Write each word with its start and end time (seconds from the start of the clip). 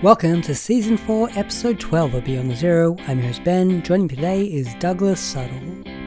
Welcome 0.00 0.42
to 0.42 0.54
Season 0.54 0.96
4, 0.96 1.30
Episode 1.34 1.80
12 1.80 2.14
of 2.14 2.24
Beyond 2.24 2.52
the 2.52 2.54
Zero. 2.54 2.94
I'm 3.08 3.18
your 3.18 3.26
host 3.26 3.42
Ben. 3.42 3.82
Joining 3.82 4.06
me 4.06 4.14
today 4.14 4.44
is 4.44 4.72
Douglas 4.76 5.20
Suttle. 5.34 5.97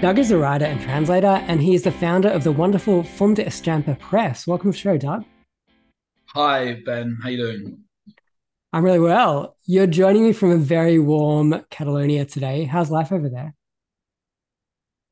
Doug 0.00 0.18
is 0.18 0.30
a 0.30 0.38
writer 0.38 0.64
and 0.64 0.80
translator, 0.80 1.44
and 1.46 1.60
he 1.60 1.74
is 1.74 1.82
the 1.82 1.92
founder 1.92 2.30
of 2.30 2.42
the 2.42 2.50
wonderful 2.50 3.02
Fum 3.02 3.34
d'Estampa 3.34 3.96
Press. 3.96 4.46
Welcome 4.46 4.72
to 4.72 4.74
the 4.74 4.80
show, 4.80 4.96
Doug. 4.96 5.26
Hi, 6.28 6.80
Ben. 6.86 7.18
How 7.22 7.28
you 7.28 7.36
doing? 7.36 7.80
I'm 8.72 8.82
really 8.82 8.98
well. 8.98 9.58
You're 9.66 9.86
joining 9.86 10.24
me 10.24 10.32
from 10.32 10.52
a 10.52 10.56
very 10.56 10.98
warm 10.98 11.66
Catalonia 11.68 12.24
today. 12.24 12.64
How's 12.64 12.90
life 12.90 13.12
over 13.12 13.28
there? 13.28 13.54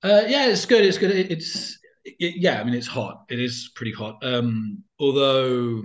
Uh, 0.02 0.22
yeah, 0.26 0.46
it's 0.46 0.64
good. 0.64 0.86
It's 0.86 0.96
good. 0.96 1.10
It, 1.10 1.32
it's 1.32 1.78
it, 2.04 2.36
yeah. 2.36 2.58
I 2.58 2.64
mean, 2.64 2.72
it's 2.72 2.86
hot. 2.86 3.24
It 3.28 3.40
is 3.40 3.70
pretty 3.74 3.92
hot. 3.92 4.16
Um, 4.22 4.82
although 4.98 5.82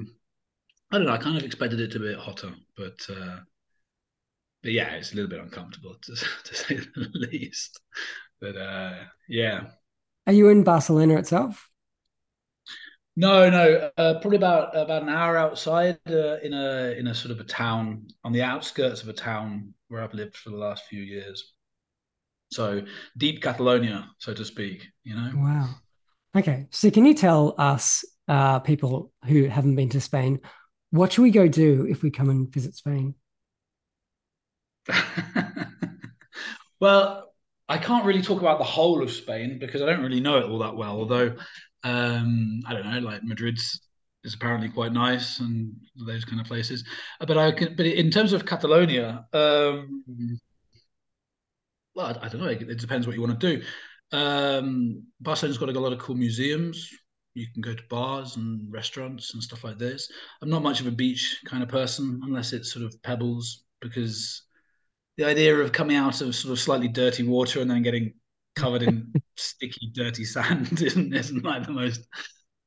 I 0.92 0.98
don't 0.98 1.08
know. 1.08 1.14
I 1.14 1.18
kind 1.18 1.36
of 1.36 1.44
expected 1.44 1.82
it 1.82 1.92
to 1.92 2.00
be 2.00 2.14
hotter, 2.14 2.54
but 2.78 3.06
uh, 3.10 3.40
but 4.62 4.72
yeah, 4.72 4.94
it's 4.94 5.12
a 5.12 5.16
little 5.16 5.30
bit 5.30 5.42
uncomfortable 5.42 5.96
to, 6.04 6.16
to 6.46 6.56
say 6.56 6.76
the 6.76 7.10
least. 7.32 7.82
But 8.44 8.58
uh, 8.58 8.96
yeah. 9.30 9.68
Are 10.28 10.34
you 10.34 10.50
in 10.50 10.66
Barcelona 10.66 11.16
itself? 11.16 11.70
No, 13.16 13.50
no. 13.50 13.90
Uh, 13.98 14.20
probably 14.20 14.36
about 14.36 14.76
about 14.76 15.04
an 15.04 15.08
hour 15.08 15.38
outside, 15.38 15.98
uh, 16.10 16.40
in 16.44 16.54
a 16.54 16.94
in 17.00 17.08
a 17.08 17.16
sort 17.16 17.32
of 17.32 17.40
a 17.40 17.46
town 17.46 18.08
on 18.26 18.34
the 18.34 18.44
outskirts 18.44 19.02
of 19.02 19.08
a 19.08 19.14
town 19.14 19.74
where 19.88 20.04
I've 20.04 20.14
lived 20.14 20.36
for 20.36 20.50
the 20.50 20.58
last 20.58 20.88
few 20.88 21.02
years. 21.02 21.54
So 22.52 22.82
deep 23.18 23.42
Catalonia, 23.42 24.10
so 24.18 24.34
to 24.34 24.44
speak. 24.44 24.90
You 25.06 25.16
know. 25.16 25.32
Wow. 25.36 25.70
Okay, 26.36 26.68
so 26.70 26.92
can 26.92 27.06
you 27.06 27.14
tell 27.14 27.56
us, 27.58 28.04
uh, 28.28 28.60
people 28.60 29.14
who 29.26 29.46
haven't 29.46 29.76
been 29.76 29.90
to 29.90 30.02
Spain, 30.02 30.42
what 30.90 31.14
should 31.14 31.22
we 31.22 31.32
go 31.32 31.48
do 31.48 31.86
if 31.88 32.04
we 32.04 32.12
come 32.12 32.30
and 32.30 32.52
visit 32.52 32.76
Spain? 32.76 33.16
well, 36.82 37.23
I 37.70 37.78
can't 37.78 38.06
really 38.06 38.22
talk 38.22 38.42
about 38.42 38.58
the 38.58 38.66
whole 38.66 39.02
of 39.02 39.12
Spain 39.12 39.58
because 39.60 39.82
I 39.82 39.86
don't 39.86 40.02
really 40.02 40.20
know 40.20 40.38
it 40.38 40.46
all 40.46 40.60
that 40.60 40.76
well. 40.76 40.98
Although 40.98 41.36
um, 41.84 42.62
I 42.66 42.74
don't 42.74 42.90
know, 42.90 43.00
like 43.00 43.24
Madrid's 43.24 43.82
is 44.24 44.34
apparently 44.34 44.70
quite 44.70 44.94
nice 44.94 45.40
and 45.40 45.74
those 45.96 46.24
kind 46.26 46.40
of 46.40 46.48
places. 46.48 46.84
But 47.20 47.38
I 47.38 47.52
can, 47.52 47.76
but 47.76 47.86
in 47.86 48.10
terms 48.10 48.34
of 48.34 48.46
Catalonia, 48.46 49.26
um, 49.34 50.04
well, 51.94 52.08
I, 52.08 52.26
I, 52.26 52.30
don't 52.30 52.42
know. 52.42 52.48
It, 52.48 52.62
it, 52.62 52.80
depends 52.80 53.06
what 53.06 53.16
you 53.16 53.22
want 53.22 53.40
to 53.40 53.58
do. 53.58 53.64
Um, 54.18 55.04
Barcelona's 55.20 55.58
got 55.58 55.70
a 55.70 55.80
lot 55.80 55.94
of 55.94 56.00
cool 56.00 56.16
museums. 56.16 56.90
You 57.34 57.48
can 57.52 57.62
go 57.62 57.74
to 57.74 57.84
bars 57.90 58.38
and 58.38 58.72
restaurants 58.72 59.34
and 59.34 59.44
stuff 59.44 59.64
like 59.64 59.78
this. 59.78 60.10
I'm 60.42 60.50
not 60.50 60.64
much 60.64 60.80
of 60.80 60.88
a 60.88 60.92
beach 60.92 61.42
kind 61.46 61.64
of 61.64 61.70
person 61.70 62.22
unless 62.24 62.54
it's 62.54 62.72
sort 62.72 62.86
of 62.86 63.02
pebbles 63.04 63.64
because 63.82 64.43
the 65.18 65.26
idea 65.26 65.56
of 65.58 65.72
coming 65.72 65.96
out 65.96 66.22
of 66.22 66.36
sort 66.36 66.52
of 66.52 66.60
slightly 66.60 66.88
dirty 66.88 67.24
water 67.24 67.62
and 67.62 67.70
then 67.70 67.84
getting 67.84 68.14
covered 68.56 68.84
in 68.84 69.12
sticky, 69.38 69.92
dirty 69.94 70.26
sand 70.26 70.82
isn't 70.82 71.14
isn't 71.14 71.44
like 71.44 71.66
the 71.66 71.74
most 71.74 72.08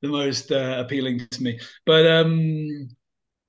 the 0.02 0.08
most 0.08 0.52
uh, 0.52 0.76
appealing 0.78 1.26
to 1.30 1.42
me. 1.42 1.58
But 1.84 2.06
um, 2.06 2.88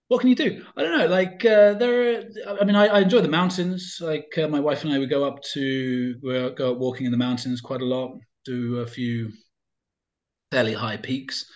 what 0.08 0.22
can 0.22 0.30
you 0.30 0.36
do? 0.36 0.64
I 0.76 0.82
don't 0.82 0.98
know. 0.98 1.08
Like 1.08 1.44
uh, 1.46 1.74
there, 1.74 2.20
are, 2.48 2.62
I 2.62 2.64
mean, 2.64 2.76
I, 2.76 2.88
I, 2.88 3.00
enjoy 3.02 3.22
the 3.22 3.28
mountains. 3.28 3.98
Like 4.00 4.38
uh, 4.38 4.48
my 4.48 4.60
wife 4.60 4.84
and 4.84 4.94
I 4.94 5.00
would 5.00 5.10
go 5.10 5.26
up 5.26 5.42
to 5.54 6.16
we 6.24 6.50
go 6.52 6.72
up 6.72 6.78
walking 6.78 7.06
in 7.06 7.12
the 7.12 7.18
mountains 7.18 7.62
quite 7.62 7.82
a 7.82 7.86
lot. 7.86 8.18
Do 8.46 8.78
a 8.78 8.88
few 8.88 9.32
fairly 10.52 10.74
high 10.74 10.98
peaks, 10.98 11.52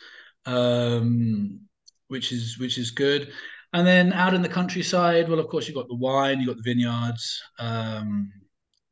um, 0.45 1.61
which 2.09 2.31
is 2.31 2.59
which 2.59 2.77
is 2.77 2.91
good. 2.91 3.31
And 3.73 3.87
then 3.87 4.11
out 4.11 4.33
in 4.33 4.41
the 4.41 4.49
countryside, 4.49 5.29
well, 5.29 5.39
of 5.39 5.47
course, 5.47 5.67
you've 5.67 5.75
got 5.77 5.87
the 5.87 5.95
wine, 5.95 6.39
you've 6.39 6.47
got 6.47 6.57
the 6.57 6.69
vineyards, 6.69 7.41
um, 7.57 8.31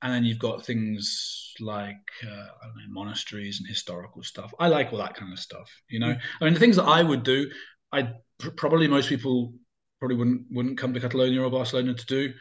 and 0.02 0.14
then 0.14 0.24
you've 0.24 0.40
got 0.40 0.66
things 0.66 1.54
like 1.60 1.98
uh, 2.24 2.30
I 2.30 2.66
don't 2.66 2.78
know, 2.78 2.84
monasteries 2.88 3.60
and 3.60 3.68
historical 3.68 4.24
stuff. 4.24 4.54
I 4.60 4.70
like 4.70 4.94
all 4.94 5.00
that 5.00 5.16
kind 5.16 5.34
of 5.34 5.40
stuff. 5.40 5.70
You 5.90 6.00
know, 6.00 6.14
mm. 6.14 6.20
I 6.40 6.46
mean, 6.46 6.54
the 6.54 6.60
things 6.60 6.78
that 6.78 6.86
I 6.86 7.04
would 7.04 7.24
do, 7.24 7.52
I 7.92 8.14
probably 8.56 8.88
most 8.88 9.10
people 9.10 9.54
probably 10.00 10.16
wouldn't 10.16 10.46
wouldn't 10.50 10.78
come 10.78 10.94
to 10.94 11.00
Catalonia 11.02 11.44
or 11.44 11.52
Barcelona 11.52 11.94
to 11.94 12.06
do, 12.06 12.34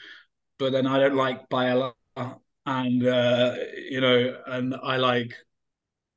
but 0.60 0.70
then 0.70 0.86
I 0.86 1.00
don't 1.00 1.16
like 1.16 1.48
paella, 1.48 1.92
and 2.66 3.06
uh, 3.06 3.54
you 3.90 4.00
know, 4.00 4.36
and 4.46 4.76
I 4.80 4.96
like 4.96 5.34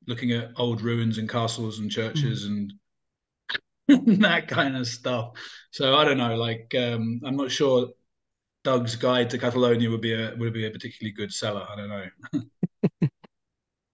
looking 0.08 0.32
at 0.34 0.52
old 0.58 0.82
ruins 0.82 1.18
and 1.18 1.30
castles 1.30 1.80
and 1.80 1.90
churches 1.90 2.46
mm. 2.46 2.50
and 2.50 2.74
that 3.88 4.48
kind 4.48 4.78
of 4.78 4.88
stuff. 4.88 5.32
So 5.72 5.96
I 5.96 6.06
don't 6.06 6.18
know. 6.18 6.36
Like 6.36 6.74
um, 6.78 7.22
I'm 7.26 7.36
not 7.36 7.52
sure 7.52 7.90
Doug's 8.64 8.96
guide 8.96 9.30
to 9.32 9.38
Catalonia 9.38 9.90
would 9.90 10.02
be 10.02 10.14
a 10.14 10.36
would 10.38 10.54
be 10.54 10.68
a 10.68 10.72
particularly 10.72 11.14
good 11.14 11.34
seller. 11.34 11.66
I 11.70 11.76
don't 11.76 11.90
know. 11.90 13.10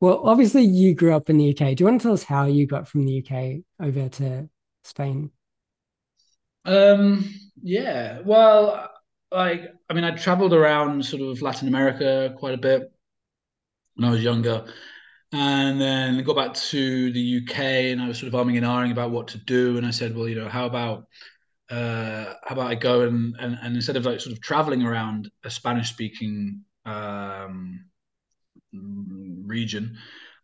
well, 0.01 0.21
obviously 0.23 0.63
you 0.63 0.93
grew 0.93 1.15
up 1.15 1.29
in 1.29 1.37
the 1.37 1.51
UK. 1.51 1.75
Do 1.75 1.83
you 1.83 1.85
want 1.85 2.01
to 2.01 2.05
tell 2.05 2.13
us 2.13 2.23
how 2.23 2.45
you 2.45 2.67
got 2.67 2.87
from 2.87 3.05
the 3.05 3.23
UK 3.23 3.63
over 3.85 4.09
to 4.09 4.49
Spain? 4.83 5.31
Um. 6.65 7.33
Yeah. 7.61 8.19
Well, 8.25 8.89
like 9.31 9.73
I 9.89 9.93
mean, 9.93 10.03
I 10.03 10.11
travelled 10.11 10.53
around 10.53 11.05
sort 11.05 11.21
of 11.21 11.41
Latin 11.41 11.67
America 11.67 12.35
quite 12.37 12.53
a 12.53 12.57
bit 12.57 12.91
when 13.95 14.07
I 14.07 14.11
was 14.11 14.23
younger 14.23 14.65
and 15.31 15.79
then 15.79 16.23
got 16.23 16.35
back 16.35 16.53
to 16.53 17.11
the 17.11 17.41
UK 17.41 17.59
and 17.59 18.01
I 18.01 18.07
was 18.07 18.19
sort 18.19 18.33
of 18.33 18.39
umming 18.39 18.57
and 18.57 18.65
ahhing 18.65 18.91
about 18.91 19.11
what 19.11 19.27
to 19.29 19.37
do. 19.37 19.77
And 19.77 19.85
I 19.85 19.91
said, 19.91 20.15
well, 20.15 20.27
you 20.27 20.35
know, 20.35 20.47
how 20.47 20.65
about 20.65 21.05
uh, 21.69 22.33
how 22.45 22.55
about 22.55 22.67
I 22.67 22.75
go 22.75 23.01
and, 23.01 23.35
and, 23.39 23.57
and 23.61 23.75
instead 23.75 23.97
of 23.97 24.05
like 24.05 24.21
sort 24.21 24.33
of 24.33 24.41
traveling 24.41 24.83
around 24.83 25.29
a 25.43 25.49
Spanish 25.49 25.89
speaking 25.89 26.61
um, 26.85 27.85
region 28.71 29.97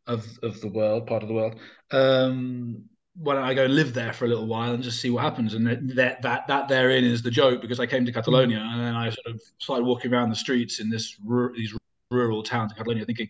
of 0.06 0.26
of 0.44 0.60
the 0.60 0.68
world, 0.68 1.08
part 1.08 1.24
of 1.24 1.30
the 1.30 1.36
world, 1.36 1.56
um, 1.92 2.84
why 3.16 3.36
don't 3.36 3.44
I 3.44 3.54
go 3.54 3.66
and 3.66 3.76
live 3.76 3.94
there 3.94 4.12
for 4.12 4.26
a 4.26 4.28
little 4.28 4.48
while 4.48 4.74
and 4.74 4.84
just 4.84 5.00
see 5.00 5.12
what 5.12 5.24
happens? 5.24 5.54
And 5.54 5.66
that 5.96 6.22
that 6.24 6.48
that 6.48 6.68
therein 6.68 7.06
is 7.06 7.22
the 7.22 7.32
joke 7.32 7.62
because 7.62 7.80
I 7.80 7.86
came 7.86 8.06
to 8.06 8.12
Catalonia 8.12 8.58
mm. 8.58 8.74
and 8.74 8.82
then 8.82 8.96
I 8.96 9.10
sort 9.10 9.28
of 9.28 9.42
started 9.60 9.86
walking 9.86 10.14
around 10.14 10.30
the 10.30 10.36
streets 10.36 10.82
in 10.82 10.90
this 10.90 11.16
these 11.56 11.74
rural 12.12 12.44
towns 12.44 12.72
in 12.72 12.78
Catalonia, 12.78 13.06
thinking, 13.06 13.30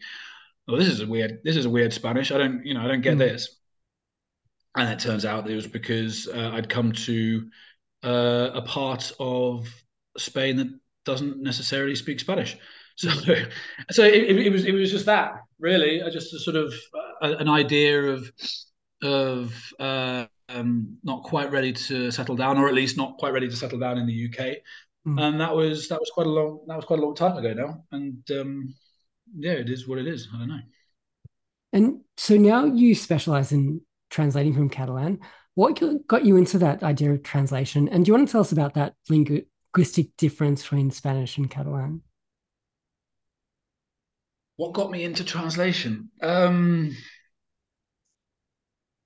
oh, 0.67 0.77
this 0.77 0.87
is 0.87 1.01
a 1.01 1.07
weird, 1.07 1.39
this 1.43 1.55
is 1.55 1.65
a 1.65 1.69
weird 1.69 1.93
Spanish. 1.93 2.31
I 2.31 2.37
don't, 2.37 2.65
you 2.65 2.73
know, 2.73 2.81
I 2.81 2.87
don't 2.87 3.01
get 3.01 3.15
mm. 3.15 3.19
this. 3.19 3.59
And 4.75 4.89
it 4.89 4.99
turns 4.99 5.25
out 5.25 5.49
it 5.49 5.55
was 5.55 5.67
because 5.67 6.27
uh, 6.27 6.51
I'd 6.53 6.69
come 6.69 6.93
to 6.93 7.47
uh, 8.03 8.49
a 8.53 8.61
part 8.63 9.11
of 9.19 9.67
Spain 10.17 10.57
that 10.57 10.79
doesn't 11.05 11.41
necessarily 11.41 11.95
speak 11.95 12.19
Spanish. 12.19 12.57
So, 12.95 13.09
so 13.89 14.03
it, 14.03 14.37
it, 14.37 14.51
was 14.51 14.65
it 14.65 14.71
was 14.71 14.91
just 14.91 15.07
that 15.07 15.41
really, 15.57 16.03
I 16.03 16.11
just 16.11 16.31
a 16.31 16.37
sort 16.37 16.55
of 16.55 16.71
uh, 17.23 17.37
an 17.39 17.49
idea 17.49 17.99
of 18.03 18.31
of 19.01 19.73
uh, 19.79 20.27
um, 20.49 20.97
not 21.03 21.23
quite 21.23 21.51
ready 21.51 21.73
to 21.73 22.11
settle 22.11 22.35
down, 22.35 22.59
or 22.59 22.67
at 22.67 22.75
least 22.75 22.95
not 22.95 23.17
quite 23.17 23.33
ready 23.33 23.49
to 23.49 23.55
settle 23.55 23.79
down 23.79 23.97
in 23.97 24.05
the 24.05 24.27
UK. 24.27 24.57
Mm. 25.07 25.21
And 25.21 25.41
that 25.41 25.55
was 25.55 25.87
that 25.89 25.99
was 25.99 26.11
quite 26.13 26.27
a 26.27 26.29
long 26.29 26.59
that 26.67 26.75
was 26.75 26.85
quite 26.85 26.99
a 26.99 27.01
long 27.01 27.15
time 27.15 27.35
ago 27.35 27.53
now. 27.53 27.83
And 27.91 28.23
um, 28.39 28.75
yeah, 29.35 29.53
it 29.53 29.69
is 29.69 29.87
what 29.87 29.99
it 29.99 30.07
is. 30.07 30.27
I 30.33 30.37
don't 30.37 30.49
know. 30.49 30.59
And 31.71 32.01
so 32.17 32.37
now 32.37 32.65
you 32.65 32.93
specialize 32.93 33.51
in 33.51 33.81
translating 34.09 34.53
from 34.53 34.69
Catalan. 34.69 35.19
What 35.55 35.81
got 36.07 36.25
you 36.25 36.37
into 36.37 36.59
that 36.59 36.83
idea 36.83 37.11
of 37.11 37.23
translation? 37.23 37.87
And 37.89 38.05
do 38.05 38.09
you 38.09 38.13
want 38.15 38.27
to 38.27 38.31
tell 38.31 38.41
us 38.41 38.51
about 38.51 38.75
that 38.75 38.95
linguistic 39.09 40.15
difference 40.17 40.63
between 40.63 40.91
Spanish 40.91 41.37
and 41.37 41.49
Catalan? 41.49 42.01
What 44.55 44.73
got 44.73 44.91
me 44.91 45.03
into 45.03 45.23
translation? 45.23 46.09
Um, 46.21 46.95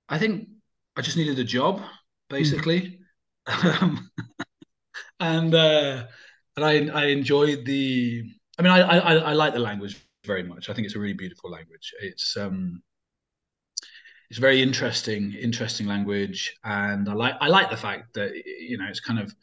I 0.08 0.18
think 0.18 0.48
I 0.96 1.00
just 1.00 1.16
needed 1.16 1.38
a 1.38 1.44
job, 1.44 1.80
basically, 2.28 3.00
mm. 3.46 3.98
and 5.20 5.54
uh, 5.54 6.04
and 6.56 6.64
I 6.64 6.86
I 6.88 7.04
enjoyed 7.06 7.64
the. 7.64 8.24
I 8.58 8.62
mean, 8.62 8.72
I, 8.72 8.80
I 8.80 9.14
I 9.14 9.32
like 9.32 9.54
the 9.54 9.60
language 9.60 9.96
very 10.28 10.44
much. 10.44 10.70
I 10.70 10.74
think 10.74 10.86
it's 10.86 10.94
a 10.94 11.00
really 11.00 11.20
beautiful 11.24 11.50
language. 11.50 11.92
It's 12.00 12.36
um, 12.36 12.82
it's 14.30 14.38
very 14.38 14.62
interesting, 14.62 15.32
interesting 15.32 15.86
language, 15.88 16.54
and 16.62 17.08
I 17.08 17.14
like 17.14 17.34
I 17.40 17.48
like 17.48 17.70
the 17.70 17.82
fact 17.86 18.14
that 18.14 18.30
you 18.68 18.78
know 18.78 18.86
it's 18.88 19.00
kind 19.00 19.18
of 19.18 19.34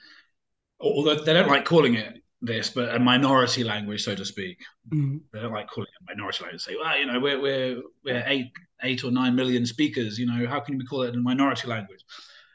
although 0.80 1.16
they 1.16 1.34
don't 1.34 1.50
like 1.50 1.66
calling 1.66 1.96
it 1.96 2.22
this, 2.42 2.70
but 2.70 2.94
a 2.94 3.00
minority 3.00 3.64
language, 3.64 4.04
so 4.04 4.16
to 4.16 4.26
speak. 4.26 4.58
Mm. 4.94 5.22
They 5.34 5.40
don't 5.42 5.52
like 5.52 5.68
calling 5.68 5.90
it 5.90 6.04
a 6.04 6.16
minority 6.16 6.44
language. 6.44 6.62
Say, 6.62 6.76
well, 6.80 6.98
you 6.98 7.08
know, 7.08 7.20
we're 7.20 7.42
we're 7.42 7.82
we're 8.06 8.24
eight 8.28 8.52
eight 8.84 9.04
or 9.04 9.12
nine 9.12 9.36
million 9.36 9.66
speakers. 9.66 10.20
You 10.20 10.28
know, 10.28 10.48
how 10.48 10.60
can 10.60 10.78
we 10.78 10.86
call 10.86 11.04
it 11.04 11.16
a 11.16 11.18
minority 11.18 11.68
language? 11.68 12.04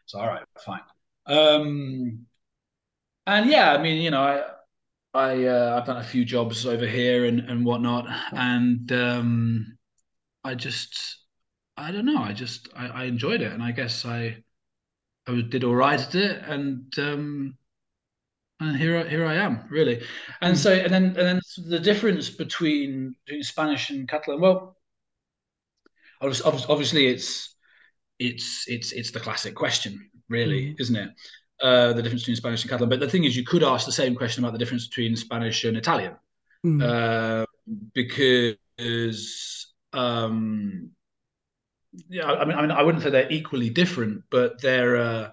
So, 0.06 0.20
all 0.20 0.28
right, 0.28 0.44
fine. 0.64 0.80
Um, 1.26 2.26
and 3.26 3.50
yeah, 3.50 3.72
I 3.72 3.82
mean, 3.82 4.02
you 4.02 4.10
know, 4.10 4.22
I, 4.22 4.42
I 5.12 5.46
uh, 5.46 5.76
I've 5.76 5.86
done 5.86 5.96
a 5.96 6.04
few 6.04 6.24
jobs 6.24 6.66
over 6.66 6.86
here 6.86 7.24
and 7.24 7.40
and 7.40 7.64
whatnot, 7.64 8.06
and 8.32 8.90
um, 8.92 9.78
I 10.44 10.54
just 10.54 11.18
I 11.76 11.90
don't 11.90 12.04
know. 12.04 12.22
I 12.22 12.32
just 12.32 12.68
I, 12.76 12.86
I 12.88 13.04
enjoyed 13.04 13.40
it, 13.40 13.52
and 13.52 13.62
I 13.62 13.72
guess 13.72 14.04
I 14.04 14.42
I 15.26 15.40
did 15.42 15.64
all 15.64 15.74
right 15.74 16.00
at 16.00 16.14
it, 16.14 16.42
and 16.44 16.96
um, 16.98 17.58
and 18.60 18.76
here 18.76 19.08
here 19.08 19.26
I 19.26 19.34
am 19.34 19.64
really. 19.70 20.02
And 20.40 20.56
so 20.56 20.72
and 20.72 20.92
then 20.92 21.04
and 21.04 21.16
then 21.16 21.40
the 21.66 21.80
difference 21.80 22.30
between, 22.30 23.14
between 23.26 23.42
Spanish 23.42 23.90
and 23.90 24.08
Catalan. 24.08 24.40
Well, 24.40 24.76
obviously 26.20 27.06
it's 27.08 27.56
it's 28.18 28.64
it's 28.68 28.92
it's 28.92 29.10
the 29.10 29.20
classic 29.20 29.54
question, 29.54 30.10
really, 30.28 30.66
mm. 30.66 30.80
isn't 30.80 30.96
it? 30.96 31.10
Uh, 31.60 31.92
the 31.92 32.02
difference 32.02 32.22
between 32.22 32.36
Spanish 32.36 32.62
and 32.62 32.70
Catalan. 32.70 32.88
But 32.88 33.00
the 33.00 33.08
thing 33.08 33.24
is, 33.24 33.36
you 33.36 33.44
could 33.44 33.62
ask 33.62 33.84
the 33.84 33.92
same 33.92 34.14
question 34.14 34.42
about 34.42 34.52
the 34.52 34.58
difference 34.58 34.86
between 34.86 35.14
Spanish 35.14 35.64
and 35.64 35.76
Italian, 35.76 36.14
mm. 36.64 36.82
uh, 36.82 37.44
because 37.92 38.56
um, 39.92 40.90
yeah, 42.08 42.24
I 42.24 42.44
mean, 42.44 42.56
I 42.56 42.62
mean, 42.62 42.70
I 42.70 42.82
wouldn't 42.82 43.02
say 43.02 43.10
they're 43.10 43.30
equally 43.30 43.68
different, 43.68 44.22
but 44.30 44.60
they're 44.62 44.96
uh, 44.96 45.30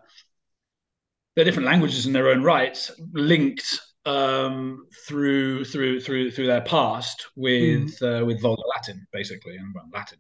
they're 1.36 1.46
different 1.46 1.68
languages 1.68 2.06
in 2.06 2.14
their 2.14 2.30
own 2.30 2.44
rights, 2.44 2.92
linked 3.14 3.80
um, 4.06 4.88
through 5.08 5.66
through 5.66 6.00
through 6.00 6.32
through 6.32 6.48
their 6.48 6.62
past 6.62 7.28
with 7.36 8.00
mm. 8.00 8.22
uh, 8.22 8.26
with 8.26 8.42
Vulgar 8.42 8.64
Latin, 8.76 9.06
basically, 9.12 9.56
and 9.58 9.74
Latin. 9.94 10.18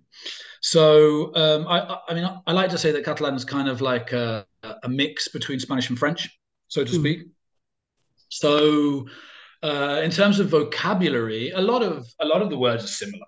So 0.62 1.36
um, 1.36 1.68
I, 1.68 1.98
I 2.08 2.14
mean, 2.14 2.30
I 2.46 2.52
like 2.52 2.70
to 2.72 2.78
say 2.78 2.92
that 2.92 3.06
Catalan 3.06 3.36
is 3.36 3.46
kind 3.46 3.68
of 3.68 3.82
like 3.82 4.12
a, 4.12 4.46
a 4.84 4.90
mix 4.90 5.28
between 5.28 5.60
Spanish 5.60 5.90
and 5.90 5.98
French, 5.98 6.30
so 6.68 6.84
to 6.84 6.92
mm. 6.92 7.00
speak. 7.00 7.20
So 8.30 9.08
uh, 9.64 10.02
in 10.04 10.12
terms 10.12 10.40
of 10.40 10.50
vocabulary, 10.50 11.52
a 11.52 11.62
lot 11.62 11.84
of 11.84 12.08
a 12.20 12.26
lot 12.26 12.42
of 12.42 12.50
the 12.50 12.58
words 12.58 12.84
are 12.84 12.88
similar. 12.88 13.26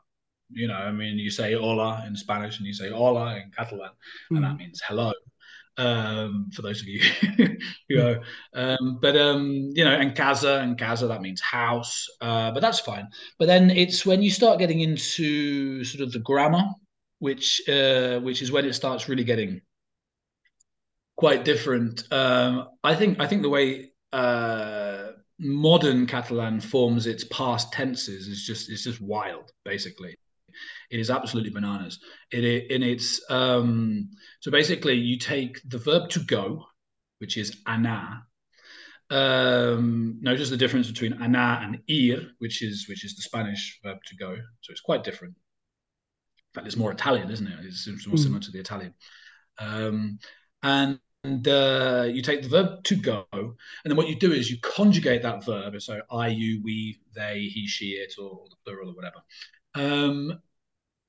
You 0.51 0.67
know, 0.67 0.75
I 0.75 0.91
mean, 0.91 1.17
you 1.17 1.29
say 1.29 1.53
hola 1.53 2.03
in 2.07 2.15
Spanish 2.15 2.57
and 2.57 2.67
you 2.67 2.73
say 2.73 2.89
hola 2.89 3.35
in 3.35 3.51
Catalan, 3.55 3.91
mm. 4.31 4.37
and 4.37 4.43
that 4.43 4.51
hmm. 4.51 4.57
means 4.57 4.81
hello. 4.87 5.13
Um, 5.77 6.49
for 6.53 6.61
those 6.61 6.81
of 6.81 6.87
you 6.87 6.99
who 7.87 7.95
know, 7.95 8.19
um, 8.53 8.99
but 9.01 9.15
um, 9.15 9.69
you 9.73 9.85
know, 9.85 9.93
and 9.93 10.13
casa 10.15 10.59
and 10.59 10.77
casa 10.77 11.07
that 11.07 11.21
means 11.21 11.39
house, 11.39 12.05
uh, 12.19 12.51
but 12.51 12.59
that's 12.59 12.81
fine. 12.81 13.07
But 13.37 13.45
then 13.45 13.69
it's 13.69 14.05
when 14.05 14.21
you 14.21 14.29
start 14.29 14.59
getting 14.59 14.81
into 14.81 15.85
sort 15.85 16.03
of 16.03 16.11
the 16.11 16.19
grammar, 16.19 16.65
which 17.19 17.61
uh, 17.69 18.19
which 18.19 18.41
is 18.41 18.51
when 18.51 18.65
it 18.65 18.73
starts 18.73 19.07
really 19.07 19.23
getting 19.23 19.61
quite 21.19 21.43
different. 21.43 22.03
Um, 22.11 22.69
I 22.81 22.95
think 22.95 23.19
I 23.19 23.27
think 23.27 23.41
the 23.41 23.49
way 23.49 23.91
uh, 24.13 25.09
modern 25.37 26.07
Catalan 26.07 26.61
forms 26.61 27.07
its 27.07 27.25
past 27.25 27.73
tenses 27.73 28.27
is 28.27 28.45
just 28.45 28.69
it's 28.69 28.85
just 28.85 29.01
wild, 29.01 29.51
basically. 29.65 30.15
It 30.89 30.99
is 30.99 31.11
absolutely 31.11 31.51
bananas. 31.51 31.99
It, 32.31 32.45
it 32.45 32.71
and 32.71 32.83
it's 32.85 33.21
um, 33.29 34.11
so 34.39 34.49
basically 34.49 34.95
you 34.95 35.17
take 35.17 35.59
the 35.69 35.77
verb 35.77 36.09
to 36.11 36.21
go, 36.21 36.65
which 37.17 37.35
is 37.37 37.57
ana. 37.67 38.23
Um, 39.11 40.19
notice 40.21 40.49
the 40.49 40.55
difference 40.55 40.87
between 40.87 41.21
ana 41.21 41.59
and 41.61 41.81
ir, 41.89 42.29
which 42.37 42.63
is 42.63 42.87
which 42.87 43.03
is 43.03 43.17
the 43.17 43.23
Spanish 43.23 43.77
verb 43.83 43.97
to 44.05 44.15
go. 44.15 44.37
So 44.61 44.71
it's 44.71 44.81
quite 44.81 45.03
different. 45.03 45.35
In 45.35 46.53
fact, 46.53 46.67
it's 46.67 46.77
more 46.77 46.93
Italian, 46.93 47.29
isn't 47.29 47.45
it? 47.45 47.59
It's 47.61 48.07
more 48.07 48.15
mm. 48.15 48.19
similar 48.19 48.39
to 48.39 48.51
the 48.51 48.59
Italian. 48.59 48.93
Um, 49.59 50.19
and 50.63 50.99
and 51.23 51.47
uh, 51.47 52.07
you 52.09 52.21
take 52.21 52.43
the 52.43 52.49
verb 52.49 52.83
to 52.85 52.95
go, 52.95 53.25
and 53.31 53.55
then 53.85 53.97
what 53.97 54.07
you 54.07 54.15
do 54.15 54.31
is 54.31 54.49
you 54.49 54.57
conjugate 54.61 55.21
that 55.23 55.43
verb. 55.43 55.81
So 55.81 56.01
I, 56.09 56.27
you, 56.27 56.61
we, 56.63 56.99
they, 57.13 57.41
he, 57.41 57.67
she, 57.67 57.91
it, 57.91 58.13
or 58.17 58.45
the 58.49 58.55
plural 58.63 58.91
or 58.91 58.93
whatever. 58.93 59.17
Um, 59.75 60.39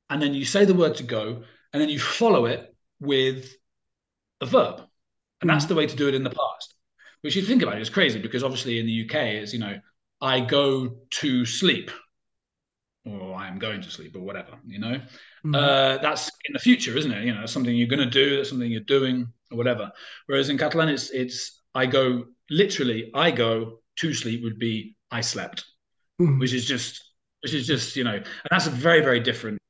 and 0.09 0.21
then 0.21 0.35
you 0.35 0.45
say 0.45 0.65
the 0.65 0.75
word 0.75 0.97
to 0.97 1.05
go, 1.05 1.45
and 1.73 1.81
then 1.81 1.89
you 1.89 2.01
follow 2.01 2.47
it 2.47 2.75
with 2.99 3.55
a 4.41 4.47
verb. 4.47 4.83
And 5.41 5.49
that's 5.49 5.67
the 5.67 5.75
way 5.75 5.87
to 5.87 5.97
do 5.97 6.09
it 6.09 6.15
in 6.15 6.25
the 6.25 6.31
past. 6.31 6.75
Which 7.23 7.37
you 7.37 7.43
think 7.43 7.63
about 7.63 7.77
it, 7.77 7.83
is 7.83 7.91
crazy 7.91 8.19
because 8.19 8.43
obviously 8.43 8.79
in 8.79 8.87
the 8.87 9.05
UK 9.05 9.15
it's, 9.15 9.53
you 9.53 9.59
know, 9.59 9.79
I 10.21 10.41
go 10.41 10.97
to 11.11 11.47
sleep 11.47 11.91
or 13.05 13.35
I 13.35 13.49
am 13.49 13.59
going 13.59 13.83
to 13.83 13.91
sleep 13.91 14.17
or 14.17 14.21
whatever, 14.21 14.59
you 14.67 14.79
know. 14.79 15.01
Mm. 15.45 15.57
Uh, 15.57 15.99
that's 16.03 16.31
in 16.47 16.53
the 16.53 16.59
future, 16.59 16.97
isn't 16.97 17.13
it? 17.13 17.25
You 17.25 17.35
know, 17.35 17.47
something 17.47 17.75
you're 17.75 17.89
going 17.89 18.01
to 18.01 18.07
do, 18.07 18.37
that's 18.37 18.49
something 18.49 18.71
you're 18.71 18.81
doing 18.81 19.33
or 19.51 19.57
whatever. 19.57 19.91
Whereas 20.27 20.49
in 20.49 20.59
Catalan, 20.59 20.89
it's, 20.89 21.11
it's 21.11 21.63
I 21.75 21.87
go 21.87 22.25
literally, 22.51 23.11
I 23.15 23.31
go 23.31 23.81
to 23.97 24.15
sleep 24.15 24.43
would 24.43 24.59
be 24.59 24.97
I 25.11 25.21
slept, 25.21 25.65
mm. 26.21 26.39
which 26.39 26.53
is 26.53 26.67
just, 26.67 27.03
which 27.43 27.55
is 27.55 27.67
just, 27.67 27.97
you 27.97 28.05
know, 28.05 28.15
and 28.15 28.51
that's 28.51 28.67
a 28.67 28.71
very, 28.71 29.01
very 29.01 29.21
different 29.21 29.61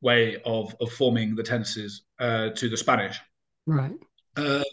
way 0.00 0.40
of 0.46 0.74
of 0.80 0.90
forming 0.92 1.34
the 1.34 1.42
tenses 1.42 2.04
uh, 2.18 2.48
to 2.50 2.68
the 2.68 2.76
Spanish. 2.76 3.18
Right. 3.66 3.92
Um, 4.36 4.64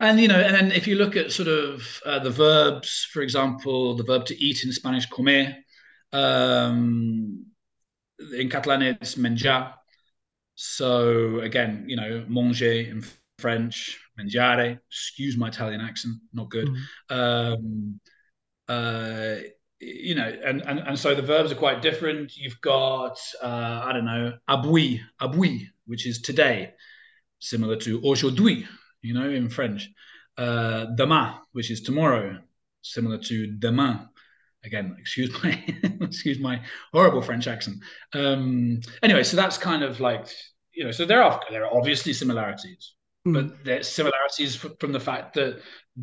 and 0.00 0.20
you 0.20 0.28
know, 0.28 0.40
and 0.40 0.54
then 0.54 0.72
if 0.72 0.86
you 0.86 0.96
look 0.96 1.16
at 1.16 1.32
sort 1.32 1.48
of 1.48 2.00
uh, 2.04 2.18
the 2.18 2.30
verbs, 2.30 3.08
for 3.12 3.22
example, 3.22 3.96
the 3.96 4.04
verb 4.04 4.24
to 4.26 4.44
eat 4.44 4.64
in 4.64 4.72
Spanish, 4.72 5.06
comer. 5.06 5.56
Um, 6.12 7.46
in 8.38 8.48
Catalan, 8.50 8.82
it's 8.82 9.14
menjar. 9.14 9.74
So 10.54 11.40
again, 11.40 11.84
you 11.88 11.96
know, 11.96 12.24
manger 12.28 12.72
in 12.72 13.04
French, 13.42 13.98
mangiare. 14.18 14.78
Excuse 14.88 15.36
my 15.36 15.48
Italian 15.48 15.80
accent, 15.80 16.14
not 16.32 16.48
good. 16.48 16.68
Mm. 17.10 17.54
Um, 17.58 18.00
uh, 18.68 19.36
you 19.80 20.14
know, 20.14 20.32
and, 20.44 20.62
and 20.62 20.78
and 20.78 20.98
so 20.98 21.14
the 21.14 21.22
verbs 21.22 21.50
are 21.50 21.56
quite 21.56 21.82
different. 21.82 22.36
You've 22.36 22.60
got 22.60 23.18
uh, 23.42 23.82
I 23.84 23.92
don't 23.92 24.04
know, 24.04 24.32
avui, 24.48 25.00
avui, 25.20 25.66
which 25.86 26.06
is 26.06 26.22
today, 26.22 26.72
similar 27.40 27.76
to 27.76 28.00
aujourd'hui, 28.02 28.66
you 29.02 29.14
know, 29.14 29.28
in 29.28 29.50
French. 29.50 29.90
Uh, 30.38 30.86
demain, 30.96 31.34
which 31.52 31.70
is 31.70 31.82
tomorrow, 31.82 32.38
similar 32.80 33.18
to 33.18 33.48
demain. 33.58 34.08
Again, 34.64 34.96
excuse 34.98 35.30
my 35.42 35.62
excuse 36.00 36.38
my 36.38 36.62
horrible 36.92 37.20
French 37.20 37.48
accent. 37.48 37.78
Um, 38.14 38.80
anyway, 39.02 39.24
so 39.24 39.36
that's 39.36 39.58
kind 39.58 39.82
of 39.82 39.98
like 40.00 40.28
you 40.72 40.84
know, 40.84 40.92
so 40.92 41.04
there 41.04 41.22
are 41.22 41.40
there 41.50 41.66
are 41.66 41.76
obviously 41.76 42.12
similarities, 42.12 42.94
mm. 43.26 43.34
but 43.34 43.64
there's 43.64 43.88
similarities 43.88 44.56
from 44.56 44.92
the 44.92 45.00
fact 45.00 45.34
that 45.34 45.60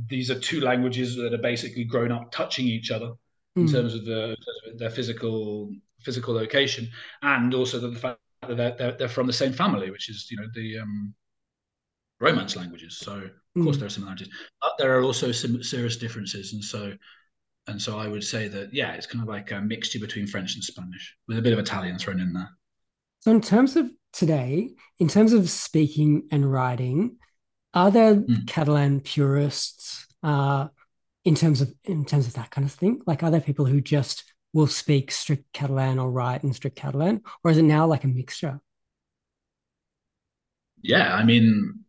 these 0.07 0.29
are 0.29 0.39
two 0.39 0.61
languages 0.61 1.15
that 1.15 1.33
are 1.33 1.41
basically 1.41 1.83
grown 1.83 2.11
up 2.11 2.31
touching 2.31 2.65
each 2.65 2.91
other 2.91 3.11
in 3.55 3.65
mm. 3.65 3.71
terms 3.71 3.93
of 3.95 4.05
the 4.05 4.35
their 4.77 4.89
physical 4.89 5.71
physical 6.01 6.33
location, 6.33 6.89
and 7.21 7.53
also 7.53 7.79
the 7.79 7.97
fact 7.97 8.19
that 8.47 8.55
they're, 8.55 8.75
they're, 8.77 8.91
they're, 8.93 9.07
from 9.09 9.27
the 9.27 9.33
same 9.33 9.51
family, 9.51 9.91
which 9.91 10.09
is 10.09 10.27
you 10.29 10.37
know 10.37 10.47
the 10.53 10.79
um, 10.79 11.13
Romance 12.19 12.55
languages. 12.55 12.97
So 12.97 13.13
of 13.13 13.31
mm. 13.57 13.63
course 13.63 13.77
there 13.77 13.87
are 13.87 13.89
similarities, 13.89 14.29
but 14.61 14.73
there 14.77 14.97
are 14.97 15.03
also 15.03 15.31
some 15.31 15.63
serious 15.63 15.97
differences, 15.97 16.53
and 16.53 16.63
so 16.63 16.93
and 17.67 17.81
so 17.81 17.97
I 17.97 18.07
would 18.07 18.23
say 18.23 18.47
that 18.47 18.73
yeah, 18.73 18.93
it's 18.93 19.05
kind 19.05 19.21
of 19.21 19.27
like 19.27 19.51
a 19.51 19.61
mixture 19.61 19.99
between 19.99 20.27
French 20.27 20.55
and 20.55 20.63
Spanish 20.63 21.15
with 21.27 21.37
a 21.37 21.41
bit 21.41 21.53
of 21.53 21.59
Italian 21.59 21.97
thrown 21.97 22.19
in 22.19 22.33
there. 22.33 22.49
So 23.19 23.31
in 23.31 23.41
terms 23.41 23.75
of 23.75 23.89
today, 24.13 24.71
in 24.97 25.07
terms 25.07 25.33
of 25.33 25.49
speaking 25.49 26.27
and 26.31 26.51
writing, 26.51 27.17
are 27.73 27.91
there 27.91 28.15
mm. 28.15 28.47
Catalan 28.47 29.01
purists? 29.01 30.05
Uh, 30.23 30.67
in 31.25 31.35
terms 31.35 31.61
of 31.61 31.73
in 31.83 32.05
terms 32.05 32.27
of 32.27 32.33
that 32.33 32.49
kind 32.49 32.65
of 32.65 32.73
thing? 32.73 33.01
Like, 33.05 33.23
are 33.23 33.31
there 33.31 33.41
people 33.41 33.65
who 33.65 33.81
just 33.81 34.23
will 34.53 34.67
speak 34.67 35.11
strict 35.11 35.51
Catalan 35.53 35.99
or 35.99 36.09
write 36.09 36.43
in 36.43 36.53
strict 36.53 36.75
Catalan, 36.75 37.21
or 37.43 37.51
is 37.51 37.57
it 37.57 37.63
now 37.63 37.85
like 37.85 38.03
a 38.03 38.07
mixture? 38.07 38.59
Yeah, 40.81 41.13
I 41.13 41.23
mean, 41.23 41.81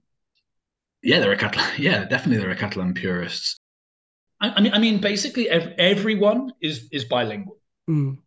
yeah, 1.03 1.21
there 1.21 1.31
are 1.31 1.37
Catalan. 1.37 1.71
Yeah, 1.79 2.05
definitely 2.05 2.39
there 2.39 2.51
are 2.51 2.57
Catalan 2.57 2.95
purists. 2.95 3.57
I, 4.41 4.51
I 4.51 4.61
mean, 4.61 4.73
I 4.75 4.79
mean, 4.79 5.01
basically, 5.01 5.49
ev- 5.49 5.75
everyone 5.79 6.53
is 6.61 6.89
is 6.93 7.05
bilingual. 7.05 7.59
Mm. 7.89 8.19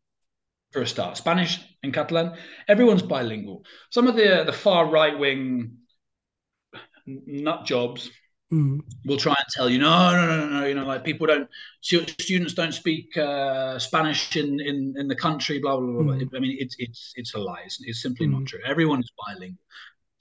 For 0.71 0.81
a 0.81 0.87
start, 0.87 1.17
Spanish 1.17 1.59
and 1.83 1.93
Catalan, 1.93 2.33
everyone's 2.67 3.01
bilingual. 3.03 3.63
Some 3.89 4.07
of 4.07 4.15
the 4.15 4.43
the 4.45 4.53
far 4.53 4.89
right 4.89 5.17
wing 5.17 5.77
nut 7.05 7.65
jobs 7.65 8.09
mm. 8.51 8.79
will 9.05 9.17
try 9.17 9.33
and 9.37 9.45
tell 9.51 9.69
you, 9.69 9.79
no, 9.79 10.11
no, 10.11 10.25
no, 10.25 10.59
no, 10.59 10.65
you 10.65 10.75
know, 10.75 10.85
like 10.85 11.03
people 11.03 11.27
don't, 11.27 11.49
students 11.81 12.53
don't 12.53 12.73
speak 12.73 13.15
uh, 13.17 13.77
Spanish 13.79 14.35
in, 14.35 14.59
in, 14.61 14.93
in 14.97 15.07
the 15.07 15.15
country, 15.15 15.59
blah, 15.59 15.77
blah, 15.77 16.01
blah. 16.01 16.13
Mm. 16.13 16.29
I 16.35 16.39
mean, 16.39 16.57
it's, 16.59 16.75
it's, 16.79 17.13
it's 17.15 17.33
a 17.33 17.39
lie. 17.39 17.61
It's, 17.65 17.79
it's 17.83 18.01
simply 18.01 18.27
mm. 18.27 18.31
not 18.31 18.45
true. 18.45 18.59
Everyone 18.65 18.99
is 18.99 19.11
bilingual 19.27 19.59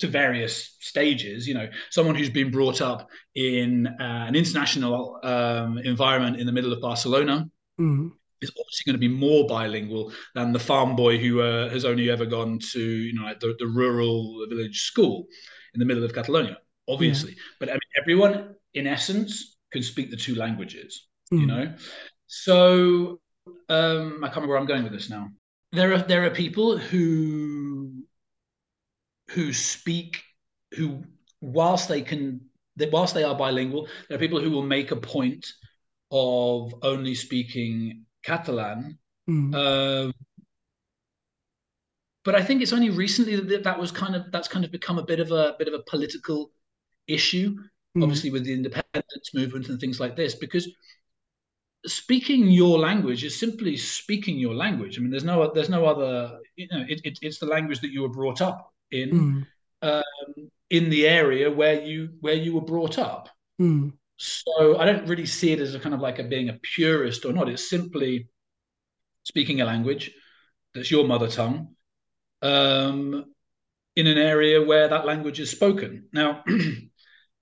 to 0.00 0.08
various 0.08 0.76
stages. 0.80 1.46
You 1.46 1.54
know, 1.54 1.68
someone 1.90 2.16
who's 2.16 2.30
been 2.30 2.50
brought 2.50 2.80
up 2.80 3.08
in 3.34 3.86
uh, 3.86 4.24
an 4.26 4.34
international 4.34 5.20
um, 5.22 5.78
environment 5.78 6.40
in 6.40 6.46
the 6.46 6.52
middle 6.52 6.72
of 6.72 6.80
Barcelona, 6.80 7.48
mm. 7.80 8.10
Is 8.42 8.50
obviously 8.50 8.84
going 8.86 9.00
to 9.00 9.08
be 9.08 9.08
more 9.08 9.46
bilingual 9.46 10.12
than 10.34 10.52
the 10.52 10.58
farm 10.58 10.96
boy 10.96 11.18
who 11.18 11.40
uh, 11.40 11.68
has 11.70 11.84
only 11.84 12.10
ever 12.10 12.26
gone 12.26 12.58
to 12.72 12.80
you 12.80 13.14
know 13.14 13.24
like 13.24 13.40
the, 13.40 13.54
the 13.58 13.66
rural 13.66 14.46
village 14.48 14.82
school 14.82 15.26
in 15.74 15.80
the 15.80 15.86
middle 15.86 16.04
of 16.04 16.12
Catalonia, 16.12 16.58
obviously. 16.88 17.32
Yeah. 17.32 17.42
But 17.60 17.68
I 17.70 17.72
mean, 17.72 17.80
everyone 18.00 18.54
in 18.74 18.86
essence 18.86 19.56
can 19.70 19.82
speak 19.82 20.10
the 20.10 20.16
two 20.16 20.34
languages, 20.34 21.08
mm. 21.32 21.40
you 21.40 21.46
know. 21.46 21.74
So 22.26 23.20
um, 23.68 24.22
I 24.22 24.28
can't 24.28 24.36
remember 24.36 24.48
where 24.48 24.58
I'm 24.58 24.66
going 24.66 24.84
with 24.84 24.92
this 24.92 25.10
now. 25.10 25.28
There 25.72 25.92
are 25.94 25.98
there 25.98 26.24
are 26.24 26.30
people 26.30 26.76
who 26.76 28.04
who 29.30 29.52
speak 29.52 30.22
who 30.72 31.02
whilst 31.40 31.88
they 31.88 32.02
can 32.02 32.40
that 32.76 32.92
whilst 32.92 33.14
they 33.14 33.24
are 33.24 33.34
bilingual, 33.34 33.88
there 34.08 34.16
are 34.16 34.20
people 34.20 34.40
who 34.40 34.50
will 34.50 34.62
make 34.62 34.90
a 34.90 34.96
point 34.96 35.46
of 36.10 36.74
only 36.82 37.14
speaking 37.14 38.04
Catalan. 38.22 38.98
Mm. 39.28 39.54
Uh, 39.54 40.12
but 42.24 42.34
I 42.34 42.42
think 42.42 42.62
it's 42.62 42.72
only 42.72 42.90
recently 42.90 43.36
that 43.36 43.64
that 43.64 43.78
was 43.78 43.90
kind 43.90 44.14
of 44.14 44.30
that's 44.30 44.48
kind 44.48 44.64
of 44.64 44.70
become 44.70 44.98
a 44.98 45.02
bit 45.02 45.20
of 45.20 45.30
a 45.32 45.54
bit 45.58 45.68
of 45.68 45.74
a 45.74 45.82
political 45.90 46.52
issue, 47.08 47.56
mm. 47.96 48.02
obviously 48.02 48.30
with 48.30 48.44
the 48.44 48.52
independence 48.52 49.34
movement 49.34 49.68
and 49.68 49.80
things 49.80 49.98
like 49.98 50.16
this, 50.16 50.34
because 50.34 50.68
speaking 51.86 52.48
your 52.48 52.78
language 52.78 53.24
is 53.24 53.38
simply 53.38 53.76
speaking 53.76 54.38
your 54.38 54.54
language. 54.54 54.98
I 54.98 55.02
mean, 55.02 55.10
there's 55.10 55.24
no 55.24 55.52
there's 55.52 55.68
no 55.68 55.84
other 55.84 56.38
you 56.56 56.68
know 56.70 56.84
it, 56.88 57.00
it 57.04 57.18
it's 57.22 57.38
the 57.38 57.46
language 57.46 57.80
that 57.80 57.90
you 57.90 58.02
were 58.02 58.08
brought 58.08 58.40
up 58.40 58.72
in 58.90 59.10
mm. 59.10 59.46
um, 59.82 60.50
in 60.70 60.90
the 60.90 61.08
area 61.08 61.50
where 61.50 61.82
you 61.82 62.10
where 62.20 62.34
you 62.34 62.54
were 62.54 62.60
brought 62.60 62.98
up. 62.98 63.28
Mm. 63.60 63.92
So 64.22 64.78
I 64.78 64.86
don't 64.86 65.08
really 65.08 65.26
see 65.26 65.50
it 65.52 65.58
as 65.58 65.74
a 65.74 65.80
kind 65.80 65.94
of 65.94 66.00
like 66.00 66.20
a 66.20 66.22
being 66.22 66.48
a 66.48 66.52
purist 66.62 67.24
or 67.24 67.32
not. 67.32 67.48
It's 67.48 67.68
simply 67.68 68.28
speaking 69.24 69.60
a 69.60 69.64
language 69.64 70.12
that's 70.74 70.90
your 70.90 71.06
mother 71.06 71.28
tongue 71.28 71.74
um, 72.42 73.26
in 73.96 74.06
an 74.06 74.18
area 74.18 74.62
where 74.62 74.88
that 74.88 75.06
language 75.06 75.40
is 75.40 75.50
spoken. 75.50 76.08
Now, 76.12 76.44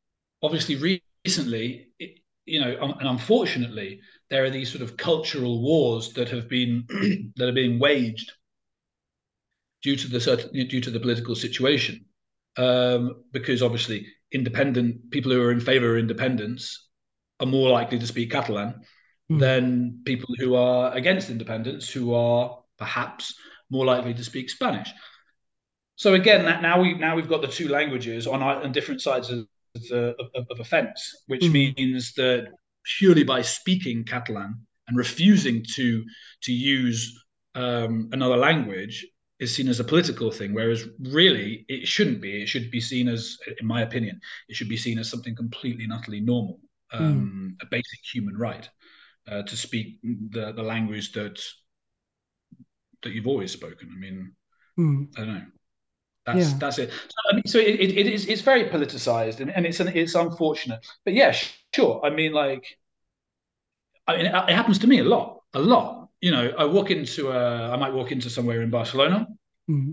obviously, 0.42 1.00
recently, 1.24 1.88
it, 1.98 2.18
you 2.46 2.60
know, 2.60 2.94
and 2.98 3.08
unfortunately, 3.08 4.00
there 4.30 4.44
are 4.44 4.50
these 4.50 4.70
sort 4.70 4.82
of 4.82 4.96
cultural 4.96 5.62
wars 5.62 6.12
that 6.14 6.30
have 6.30 6.48
been 6.48 6.86
that 7.36 7.48
are 7.48 7.52
being 7.52 7.78
waged 7.78 8.32
due 9.82 9.96
to 9.96 10.08
the 10.08 10.20
certain 10.20 10.52
due 10.68 10.80
to 10.80 10.90
the 10.90 11.00
political 11.00 11.34
situation, 11.34 12.04
um, 12.56 13.24
because 13.32 13.62
obviously, 13.62 14.06
independent 14.32 15.10
people 15.10 15.32
who 15.32 15.40
are 15.42 15.50
in 15.50 15.60
favour 15.60 15.92
of 15.92 15.98
independence 15.98 16.88
are 17.40 17.46
more 17.46 17.70
likely 17.70 17.98
to 17.98 18.06
speak 18.06 18.30
Catalan 18.30 18.80
mm. 19.30 19.40
than 19.40 20.02
people 20.04 20.34
who 20.38 20.54
are 20.54 20.92
against 20.92 21.30
independence, 21.30 21.90
who 21.90 22.14
are 22.14 22.58
perhaps 22.78 23.34
more 23.70 23.84
likely 23.84 24.14
to 24.14 24.24
speak 24.24 24.50
Spanish. 24.50 24.90
So 25.96 26.14
again, 26.14 26.44
that 26.46 26.62
now 26.62 26.80
we 26.80 26.94
now 26.94 27.16
we've 27.16 27.28
got 27.28 27.42
the 27.42 27.48
two 27.48 27.68
languages 27.68 28.26
on, 28.26 28.42
on 28.42 28.72
different 28.72 29.02
sides 29.02 29.30
of 29.30 29.46
the 29.74 30.14
of, 30.34 30.46
of 30.50 30.60
a 30.60 30.64
fence, 30.64 31.24
which 31.26 31.42
mm. 31.42 31.76
means 31.76 32.14
that 32.14 32.48
purely 32.98 33.24
by 33.24 33.42
speaking 33.42 34.04
Catalan 34.04 34.66
and 34.88 34.96
refusing 34.96 35.64
to 35.74 36.04
to 36.42 36.52
use 36.52 37.22
um, 37.54 38.08
another 38.12 38.36
language 38.36 39.06
is 39.40 39.54
seen 39.54 39.68
as 39.68 39.80
a 39.80 39.84
political 39.84 40.30
thing, 40.30 40.52
whereas 40.52 40.86
really 41.00 41.64
it 41.68 41.88
shouldn't 41.88 42.20
be. 42.20 42.42
It 42.42 42.46
should 42.46 42.70
be 42.70 42.80
seen 42.80 43.08
as, 43.08 43.38
in 43.60 43.66
my 43.66 43.82
opinion, 43.82 44.20
it 44.48 44.54
should 44.54 44.68
be 44.68 44.76
seen 44.76 44.98
as 44.98 45.10
something 45.10 45.34
completely 45.34 45.84
and 45.84 45.92
utterly 45.92 46.20
normal, 46.20 46.60
um, 46.92 47.56
mm. 47.58 47.66
a 47.66 47.68
basic 47.70 48.00
human 48.12 48.36
right 48.36 48.68
uh, 49.28 49.42
to 49.42 49.56
speak 49.56 49.98
the 50.02 50.52
the 50.52 50.62
language 50.62 51.12
that 51.12 51.40
that 53.02 53.12
you've 53.12 53.26
always 53.26 53.50
spoken. 53.50 53.90
I 53.92 53.98
mean, 53.98 54.32
mm. 54.78 55.08
I 55.16 55.20
don't 55.24 55.34
know. 55.34 55.46
That's 56.26 56.50
yeah. 56.50 56.58
that's 56.58 56.78
it. 56.78 56.90
So, 56.90 57.16
I 57.30 57.34
mean, 57.34 57.46
so 57.46 57.58
it, 57.58 57.80
it, 57.80 57.96
it 57.96 58.06
is 58.06 58.26
it's 58.26 58.42
very 58.42 58.68
politicized 58.68 59.40
and, 59.40 59.50
and 59.50 59.64
it's 59.64 59.80
an, 59.80 59.88
it's 59.88 60.14
unfortunate. 60.14 60.86
But 61.04 61.14
yeah, 61.14 61.34
sure. 61.74 62.00
I 62.04 62.10
mean, 62.10 62.32
like, 62.32 62.66
I 64.06 64.16
mean, 64.16 64.26
it, 64.26 64.34
it 64.34 64.54
happens 64.54 64.78
to 64.80 64.86
me 64.86 64.98
a 64.98 65.04
lot, 65.04 65.40
a 65.54 65.60
lot. 65.60 65.99
You 66.20 66.30
know, 66.32 66.52
I 66.58 66.64
walk 66.64 66.90
into 66.90 67.30
a, 67.30 67.70
I 67.72 67.76
might 67.76 67.92
walk 67.92 68.12
into 68.12 68.28
somewhere 68.30 68.62
in 68.62 68.70
Barcelona. 68.70 69.26
Mm-hmm. 69.70 69.92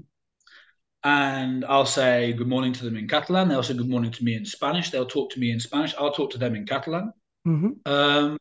And 1.03 1.63
I'll 1.65 1.85
say 1.85 2.33
good 2.33 2.47
morning 2.47 2.73
to 2.73 2.83
them 2.83 2.97
in 2.97 3.07
Catalan. 3.07 3.47
They'll 3.47 3.63
say 3.63 3.75
good 3.75 3.89
morning 3.89 4.11
to 4.11 4.23
me 4.23 4.35
in 4.35 4.45
Spanish. 4.45 4.89
They'll 4.89 5.05
talk 5.05 5.31
to 5.31 5.39
me 5.39 5.51
in 5.51 5.59
Spanish. 5.59 5.95
I'll 5.97 6.11
talk 6.11 6.31
to 6.31 6.37
them 6.37 6.55
in 6.55 6.65
Catalan. 6.65 7.13
Mm-hmm. 7.47 7.69
Um, 7.85 8.37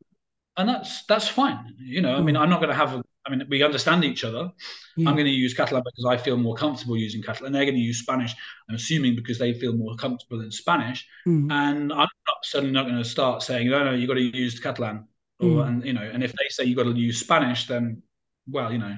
and 0.56 0.68
that's 0.68 1.04
that's 1.06 1.28
fine. 1.28 1.74
You 1.78 2.00
know, 2.00 2.16
I 2.16 2.22
mean, 2.22 2.34
mm. 2.34 2.40
I'm 2.40 2.50
not 2.50 2.60
going 2.60 2.70
to 2.70 2.74
have 2.74 2.94
a 2.94 3.02
I 3.26 3.30
mean, 3.30 3.46
we 3.48 3.62
understand 3.62 4.04
each 4.04 4.24
other. 4.24 4.50
Yeah. 4.96 5.08
I'm 5.08 5.16
going 5.16 5.26
to 5.26 5.32
use 5.32 5.52
Catalan 5.52 5.82
because 5.84 6.04
I 6.08 6.16
feel 6.16 6.36
more 6.36 6.54
comfortable 6.54 6.96
using 6.96 7.22
Catalan. 7.22 7.52
They're 7.52 7.64
going 7.64 7.74
to 7.74 7.80
use 7.80 7.98
Spanish, 7.98 8.34
I'm 8.68 8.76
assuming, 8.76 9.16
because 9.16 9.38
they 9.38 9.52
feel 9.52 9.72
more 9.72 9.96
comfortable 9.96 10.42
in 10.42 10.50
Spanish. 10.50 11.06
Mm. 11.26 11.50
And 11.50 11.92
I'm 11.92 11.98
not, 11.98 12.38
suddenly 12.44 12.72
not 12.72 12.84
going 12.84 12.98
to 12.98 13.04
start 13.04 13.42
saying, 13.42 13.68
no, 13.68 13.84
no, 13.84 13.92
you've 13.92 14.08
got 14.08 14.14
to 14.14 14.20
use 14.20 14.60
Catalan. 14.60 15.08
Or, 15.40 15.46
mm. 15.46 15.68
and, 15.68 15.84
you 15.84 15.92
know, 15.92 16.02
and 16.02 16.24
if 16.24 16.32
they 16.32 16.48
say 16.48 16.64
you've 16.64 16.78
got 16.78 16.84
to 16.84 16.94
use 16.94 17.20
Spanish, 17.20 17.66
then, 17.66 18.02
well, 18.48 18.72
you 18.72 18.78
know, 18.78 18.96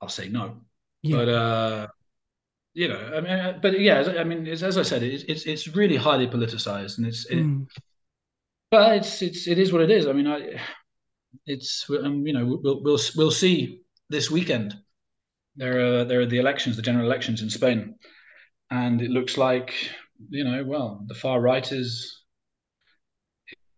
I'll 0.00 0.08
say 0.08 0.28
no. 0.28 0.60
Yeah. 1.02 1.16
But, 1.16 1.28
uh, 1.28 1.86
you 2.74 2.88
know, 2.88 3.12
I 3.16 3.20
mean, 3.20 3.32
uh, 3.32 3.58
but 3.60 3.80
yeah, 3.80 4.14
I 4.18 4.24
mean, 4.24 4.46
as, 4.46 4.62
as 4.62 4.78
I 4.78 4.82
said, 4.82 5.02
it's, 5.02 5.24
it's, 5.24 5.44
it's 5.44 5.68
really 5.68 5.96
highly 5.96 6.26
politicized 6.26 6.98
and 6.98 7.06
it's, 7.06 7.26
it, 7.26 7.36
mm. 7.36 7.66
but 8.70 8.96
it's, 8.96 9.22
it's, 9.22 9.46
it 9.46 9.58
is 9.58 9.72
what 9.72 9.82
it 9.82 9.90
is. 9.90 10.06
I 10.06 10.12
mean, 10.12 10.26
I, 10.26 10.58
it's 11.46 11.88
um, 11.90 12.26
you 12.26 12.32
know 12.32 12.58
we'll 12.62 12.82
we'll 12.82 13.00
we'll 13.16 13.30
see 13.30 13.82
this 14.10 14.30
weekend. 14.30 14.76
There 15.56 16.00
are 16.00 16.04
there 16.04 16.20
are 16.20 16.26
the 16.26 16.38
elections, 16.38 16.76
the 16.76 16.82
general 16.82 17.06
elections 17.06 17.42
in 17.42 17.50
Spain, 17.50 17.96
and 18.70 19.00
it 19.02 19.10
looks 19.10 19.36
like 19.36 19.74
you 20.30 20.44
know 20.44 20.64
well 20.64 21.04
the 21.06 21.14
far 21.14 21.40
right 21.40 21.70
is 21.72 22.22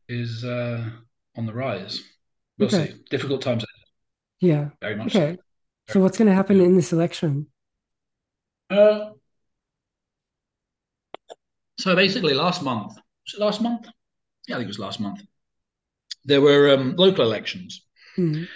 is 0.09 0.45
uh, 0.45 0.91
on 1.37 1.47
the 1.47 1.53
rise. 1.53 2.03
We'll 2.59 2.69
okay. 2.69 2.89
see. 2.89 2.95
Difficult 3.11 3.43
times. 3.43 3.65
Yeah. 4.41 4.71
Very 4.81 4.97
much. 4.97 5.15
Okay. 5.15 5.37
So, 5.89 5.95
so 5.95 6.01
what's 6.01 6.19
going 6.19 6.29
to 6.29 6.35
happen 6.35 6.61
in 6.61 6.77
this 6.77 6.93
election? 6.93 7.47
Uh, 8.71 9.11
so 11.79 11.95
basically, 11.95 12.35
last 12.35 12.63
month. 12.63 12.95
Was 12.95 13.35
it 13.35 13.41
last 13.41 13.61
month? 13.61 13.87
Yeah, 14.47 14.57
I 14.57 14.59
think 14.59 14.67
it 14.67 14.69
was 14.69 14.79
last 14.79 15.01
month 15.01 15.23
there 16.25 16.41
were 16.41 16.71
um, 16.71 16.95
local 16.97 17.25
elections, 17.25 17.85
mm. 18.17 18.47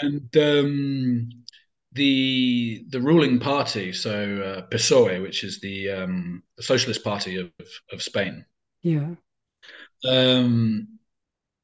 and 0.00 0.36
um, 0.36 1.28
the 1.92 2.84
the 2.90 3.00
ruling 3.00 3.38
party, 3.38 3.92
so 3.92 4.12
uh, 4.12 4.66
PSOE, 4.68 5.22
which 5.22 5.44
is 5.44 5.60
the, 5.60 5.90
um, 5.90 6.42
the 6.56 6.62
Socialist 6.62 7.02
Party 7.02 7.36
of, 7.36 7.50
of 7.92 8.02
Spain, 8.02 8.44
yeah, 8.82 9.14
um, 10.08 10.97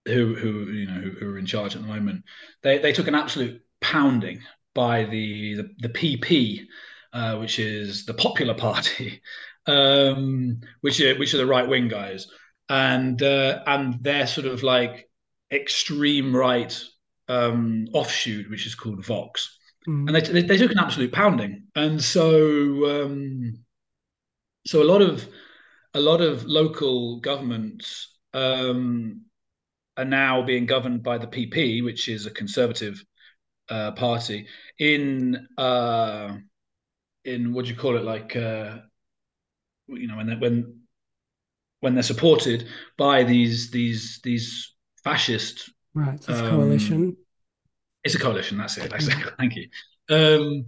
who 0.07 0.35
who 0.35 0.71
you 0.71 0.87
know 0.87 1.01
who, 1.01 1.11
who, 1.11 1.31
are 1.31 1.39
in 1.39 1.47
charge 1.47 1.75
at 1.75 1.83
the 1.83 1.89
moment, 1.89 2.25
they 2.63 2.79
they 2.79 2.93
took 2.93 3.09
an 3.09 3.15
absolute 3.15 3.61
pounding 3.81 4.41
by 4.75 5.05
the 5.05 5.55
the, 5.55 5.75
the 5.79 5.89
PP, 5.89 6.67
uh, 7.13 7.37
which 7.37 7.59
is 7.59 8.07
the 8.07 8.15
Popular 8.15 8.55
Party, 8.55 9.23
um, 9.67 10.61
which 10.81 11.01
are 11.01 11.17
which 11.19 11.35
are 11.35 11.39
the 11.39 11.47
right 11.47 11.69
wing 11.69 11.89
guys, 11.89 12.27
and 12.69 13.23
uh, 13.23 13.63
and 13.67 14.03
they're 14.03 14.27
sort 14.27 14.47
of 14.47 14.63
like 14.63 15.09
extreme 15.51 16.35
right 16.35 16.79
um, 17.29 17.87
offshoot, 17.93 18.51
which 18.51 18.67
is 18.67 18.75
called 18.75 19.05
Vox. 19.05 19.59
Mm. 19.89 20.07
And 20.07 20.17
they, 20.17 20.21
they, 20.21 20.43
they, 20.47 20.57
took 20.57 20.73
an 20.73 20.79
absolute 20.79 21.13
pounding. 21.13 21.65
And 21.75 22.03
so, 22.03 23.05
um, 23.05 23.59
so 24.67 24.83
a 24.83 24.85
lot 24.85 25.03
of 25.03 25.29
a 25.93 26.01
lot 26.01 26.21
of 26.21 26.45
local 26.45 27.21
governments 27.21 28.17
um, 28.33 29.23
are 29.97 30.05
now 30.05 30.43
being 30.43 30.67
governed 30.67 31.03
by 31.03 31.19
the 31.19 31.27
PP, 31.27 31.85
which 31.85 32.09
is 32.09 32.27
a 32.27 32.31
conservative 32.31 33.03
uh, 33.69 33.93
party. 33.93 34.47
In 34.79 35.47
uh, 35.57 36.37
in 37.25 37.53
what 37.53 37.65
do 37.65 37.71
you 37.71 37.77
call 37.77 37.97
it? 37.97 38.05
Like 38.05 38.37
uh, 38.37 38.79
you 39.89 40.07
know, 40.07 40.17
when 40.17 40.41
when 40.41 40.81
when 41.81 41.95
they're 41.95 42.03
supported 42.03 42.67
by 42.97 43.25
these 43.25 43.71
these 43.71 44.21
these 44.23 44.75
fascist. 45.03 45.71
Right, 45.95 46.15
it's 46.15 46.29
um, 46.29 46.47
a 46.47 46.51
coalition. 46.51 47.17
It's 48.03 48.15
a 48.15 48.19
coalition. 48.19 48.59
That's 48.59 48.77
it. 48.79 48.91
That's 48.91 49.09
it. 49.09 49.17
Thank 49.39 49.55
you. 49.57 49.69
Um, 50.11 50.67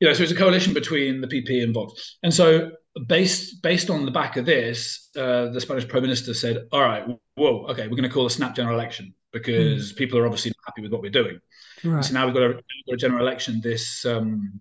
you 0.00 0.08
know, 0.08 0.12
so 0.12 0.22
it's 0.22 0.32
a 0.32 0.36
coalition 0.36 0.74
between 0.74 1.20
the 1.20 1.26
PP 1.26 1.62
and 1.62 1.74
Vox, 1.74 2.18
and 2.22 2.32
so 2.32 2.70
based 3.06 3.62
based 3.62 3.90
on 3.90 4.04
the 4.04 4.10
back 4.10 4.36
of 4.36 4.46
this, 4.46 5.10
uh, 5.16 5.46
the 5.50 5.60
Spanish 5.60 5.86
Prime 5.86 6.02
Minister 6.02 6.34
said, 6.34 6.66
"All 6.72 6.82
right, 6.82 7.04
whoa, 7.34 7.66
okay, 7.66 7.84
we're 7.84 7.96
going 7.96 8.08
to 8.08 8.08
call 8.08 8.26
a 8.26 8.30
snap 8.30 8.54
general 8.54 8.74
election 8.74 9.14
because 9.32 9.92
mm. 9.92 9.96
people 9.96 10.18
are 10.18 10.24
obviously 10.24 10.50
not 10.50 10.64
happy 10.66 10.82
with 10.82 10.92
what 10.92 11.02
we're 11.02 11.10
doing. 11.10 11.38
Right. 11.84 12.04
So 12.04 12.14
now 12.14 12.24
we've 12.24 12.34
got 12.34 12.44
a, 12.44 12.54
got 12.54 12.94
a 12.94 12.96
general 12.96 13.20
election 13.20 13.60
this 13.62 14.04
um, 14.04 14.60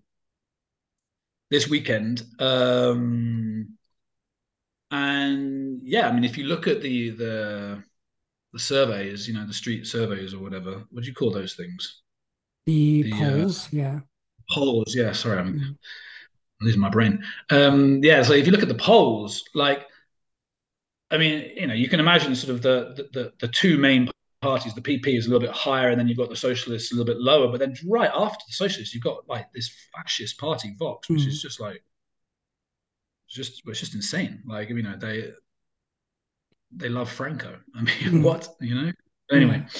this 1.49 1.69
weekend, 1.69 2.23
um, 2.39 3.77
and 4.91 5.79
yeah, 5.83 6.09
I 6.09 6.11
mean, 6.11 6.23
if 6.23 6.37
you 6.37 6.45
look 6.45 6.67
at 6.67 6.81
the 6.81 7.11
the 7.11 7.83
the 8.55 8.59
surveys, 8.59 9.27
you 9.27 9.33
know, 9.33 9.45
the 9.45 9.53
street 9.53 9.85
surveys 9.85 10.33
or 10.33 10.39
whatever. 10.39 10.85
What 10.89 11.03
do 11.03 11.09
you 11.09 11.13
call 11.13 11.29
those 11.29 11.55
things? 11.55 12.03
The 12.65 13.03
The 13.03 13.11
uh, 13.11 13.17
polls, 13.17 13.67
yeah. 13.73 13.99
polls, 14.49 14.95
yeah. 14.95 15.11
Sorry, 15.11 15.39
I'm 15.39 15.59
Mm, 15.59 15.77
losing 16.65 16.81
my 16.81 16.89
brain. 16.89 17.23
Um, 17.49 18.03
yeah, 18.03 18.21
so 18.23 18.33
if 18.33 18.45
you 18.45 18.51
look 18.51 18.63
at 18.63 18.67
the 18.67 18.75
polls, 18.75 19.43
like 19.53 19.85
I 21.11 21.17
mean, 21.17 21.51
you 21.55 21.67
know, 21.67 21.73
you 21.73 21.87
can 21.87 21.99
imagine 21.99 22.35
sort 22.35 22.53
of 22.55 22.61
the 22.61 23.07
the, 23.13 23.31
the, 23.39 23.47
two 23.47 23.77
main 23.77 24.09
parties. 24.41 24.73
The 24.73 24.81
PP 24.81 25.17
is 25.17 25.27
a 25.27 25.29
little 25.29 25.45
bit 25.45 25.55
higher, 25.55 25.89
and 25.89 25.99
then 25.99 26.07
you've 26.07 26.17
got 26.17 26.29
the 26.29 26.35
Socialists 26.35 26.91
a 26.91 26.95
little 26.95 27.13
bit 27.13 27.21
lower. 27.21 27.49
But 27.49 27.59
then 27.59 27.75
right 27.87 28.11
after 28.13 28.43
the 28.47 28.53
Socialists, 28.53 28.93
you've 28.93 29.03
got 29.03 29.27
like 29.29 29.45
this 29.53 29.71
fascist 29.95 30.37
party, 30.39 30.75
Vox, 30.79 31.09
which 31.09 31.27
is 31.27 31.39
mm, 31.39 31.41
just 31.41 31.59
like 31.59 31.83
it's 33.27 33.35
just 33.35 33.61
it's 33.65 33.79
just 33.79 33.95
insane. 33.95 34.41
Like 34.45 34.69
you 34.69 34.81
know, 34.81 34.97
they 34.97 35.31
they 36.71 36.89
love 36.89 37.09
Franco. 37.09 37.59
I 37.75 37.81
mean, 37.81 37.95
mm, 38.01 38.23
what 38.23 38.49
you 38.59 38.75
know? 38.75 38.91
Anyway, 39.31 39.63
yeah. 39.63 39.79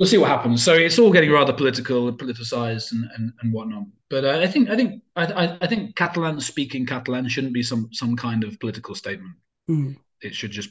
We'll 0.00 0.08
see 0.08 0.18
what 0.18 0.30
happens. 0.30 0.64
So 0.64 0.74
it's 0.74 0.98
all 0.98 1.12
getting 1.12 1.30
rather 1.32 1.54
political, 1.54 2.12
politicized, 2.14 2.92
and 2.92 3.10
and, 3.16 3.32
and 3.42 3.54
whatnot. 3.54 3.84
But 4.10 4.24
uh, 4.26 4.40
I 4.40 4.48
think 4.48 4.70
I 4.70 4.76
think 4.76 5.02
I, 5.16 5.58
I 5.62 5.68
think 5.68 5.96
Catalan 5.96 6.40
speaking 6.40 6.86
Catalan 6.86 7.28
shouldn't 7.28 7.54
be 7.54 7.62
some 7.64 7.90
some 7.92 8.16
kind 8.16 8.44
of 8.44 8.58
political 8.60 8.96
statement. 8.96 9.36
Mm, 9.70 9.96
It 10.22 10.34
should 10.34 10.52
just 10.52 10.70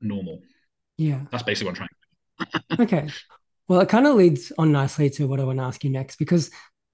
be 0.00 0.08
normal. 0.08 0.40
yeah. 0.96 1.20
That's 1.30 1.42
basically 1.42 1.72
what 1.72 1.80
I'm 1.80 1.88
trying. 1.88 2.64
Okay. 2.80 3.08
Well, 3.68 3.80
it 3.80 3.88
kind 3.88 4.06
of 4.06 4.16
leads 4.16 4.52
on 4.58 4.72
nicely 4.72 5.10
to 5.10 5.26
what 5.28 5.40
I 5.40 5.44
want 5.44 5.58
to 5.58 5.64
ask 5.64 5.84
you 5.84 5.90
next, 5.90 6.16
because 6.16 6.50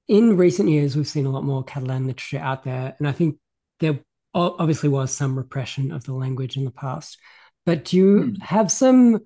in 0.08 0.36
recent 0.36 0.68
years, 0.68 0.96
we've 0.96 1.08
seen 1.08 1.26
a 1.26 1.30
lot 1.30 1.44
more 1.44 1.64
Catalan 1.64 2.06
literature 2.06 2.38
out 2.38 2.64
there. 2.64 2.94
And 2.98 3.08
I 3.08 3.12
think 3.12 3.38
there 3.80 4.00
obviously 4.34 4.88
was 4.88 5.12
some 5.12 5.36
repression 5.36 5.92
of 5.92 6.04
the 6.04 6.14
language 6.14 6.56
in 6.56 6.64
the 6.64 6.70
past. 6.70 7.18
But 7.66 7.86
do 7.86 7.96
you 7.96 8.22
Hmm. 8.22 8.34
have 8.40 8.70
some, 8.70 9.20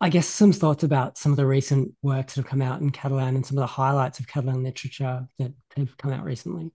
I 0.00 0.10
guess, 0.10 0.26
some 0.26 0.52
thoughts 0.52 0.84
about 0.84 1.16
some 1.16 1.32
of 1.32 1.36
the 1.36 1.46
recent 1.46 1.92
works 2.02 2.34
that 2.34 2.42
have 2.42 2.50
come 2.50 2.62
out 2.62 2.80
in 2.80 2.90
Catalan 2.90 3.34
and 3.36 3.46
some 3.46 3.56
of 3.56 3.62
the 3.62 3.66
highlights 3.66 4.20
of 4.20 4.26
Catalan 4.26 4.62
literature 4.62 5.26
that 5.38 5.52
have 5.76 5.96
come 5.96 6.12
out 6.12 6.24
recently? 6.24 6.70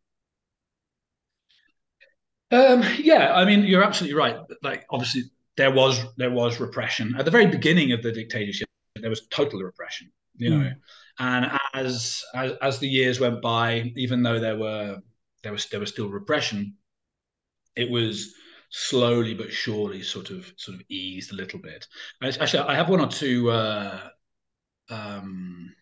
Um, 2.51 2.83
yeah, 2.97 3.33
I 3.33 3.45
mean, 3.45 3.63
you're 3.63 3.83
absolutely 3.83 4.17
right. 4.17 4.37
Like, 4.61 4.85
obviously, 4.89 5.23
there 5.55 5.71
was 5.71 6.03
there 6.17 6.31
was 6.31 6.59
repression 6.59 7.15
at 7.17 7.25
the 7.25 7.31
very 7.31 7.45
beginning 7.47 7.91
of 7.91 8.01
the 8.03 8.11
dictatorship. 8.11 8.67
There 8.95 9.09
was 9.09 9.27
total 9.27 9.61
repression, 9.61 10.11
you 10.37 10.49
know, 10.49 10.71
Mm, 10.71 10.75
and 11.19 11.59
as 11.73 12.23
as 12.33 12.53
as 12.61 12.79
the 12.79 12.87
years 12.87 13.19
went 13.19 13.41
by, 13.41 13.93
even 13.95 14.23
though 14.23 14.39
there 14.39 14.57
were 14.57 14.99
there 15.43 15.51
was 15.51 15.67
there 15.67 15.79
was 15.79 15.89
still 15.89 16.09
repression, 16.09 16.75
it 17.75 17.89
was 17.89 18.33
slowly 18.71 19.33
but 19.33 19.51
surely 19.51 20.01
sort 20.01 20.31
of 20.31 20.51
sort 20.57 20.75
of 20.75 20.83
eased 20.89 21.31
a 21.31 21.35
little 21.35 21.59
bit. 21.59 21.85
Actually, 22.23 22.63
I 22.63 22.75
have 22.75 22.89
one 22.89 23.01
or 23.01 23.07
two 23.07 23.51
uh, 23.51 23.99
um, 24.89 25.73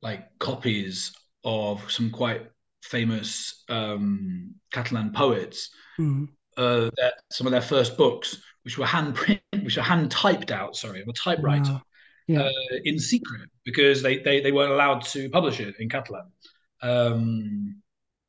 like 0.00 0.38
copies 0.38 1.12
of 1.44 1.90
some 1.90 2.10
quite 2.10 2.42
famous 2.82 3.64
um, 3.68 4.54
Catalan 4.72 5.12
poets 5.12 5.70
mm, 5.98 6.28
uh, 6.56 6.90
their, 6.96 7.12
some 7.30 7.46
of 7.46 7.50
their 7.50 7.60
first 7.60 7.96
books, 7.96 8.42
which 8.64 8.78
were 8.78 8.86
hand 8.86 9.14
print, 9.14 9.40
which 9.62 9.76
were 9.76 9.82
hand 9.82 10.10
typed 10.10 10.50
out, 10.50 10.76
sorry, 10.76 11.02
of 11.02 11.08
a 11.08 11.12
typewriter 11.12 11.72
wow. 11.72 11.82
Yeah. 12.28 12.42
uh, 12.42 12.76
in 12.84 12.98
secret 12.98 13.50
because 13.64 14.00
they, 14.00 14.18
they 14.18 14.40
they 14.40 14.52
weren't 14.52 14.72
allowed 14.72 15.04
to 15.06 15.28
publish 15.30 15.60
it 15.60 15.74
in 15.80 15.88
Catalan, 15.88 16.30
um, 16.80 17.81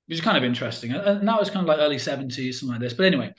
which 0.08 0.18
is 0.18 0.24
kind 0.24 0.38
of 0.38 0.44
interesting. 0.44 0.92
And 0.92 1.28
that 1.28 1.40
was 1.40 1.50
kind 1.50 1.64
of 1.64 1.68
like 1.68 1.80
early 1.80 2.00
seventies, 2.00 2.60
something 2.60 2.74
like 2.74 2.82
this. 2.82 2.94
But 2.94 3.06
anyway, 3.06 3.34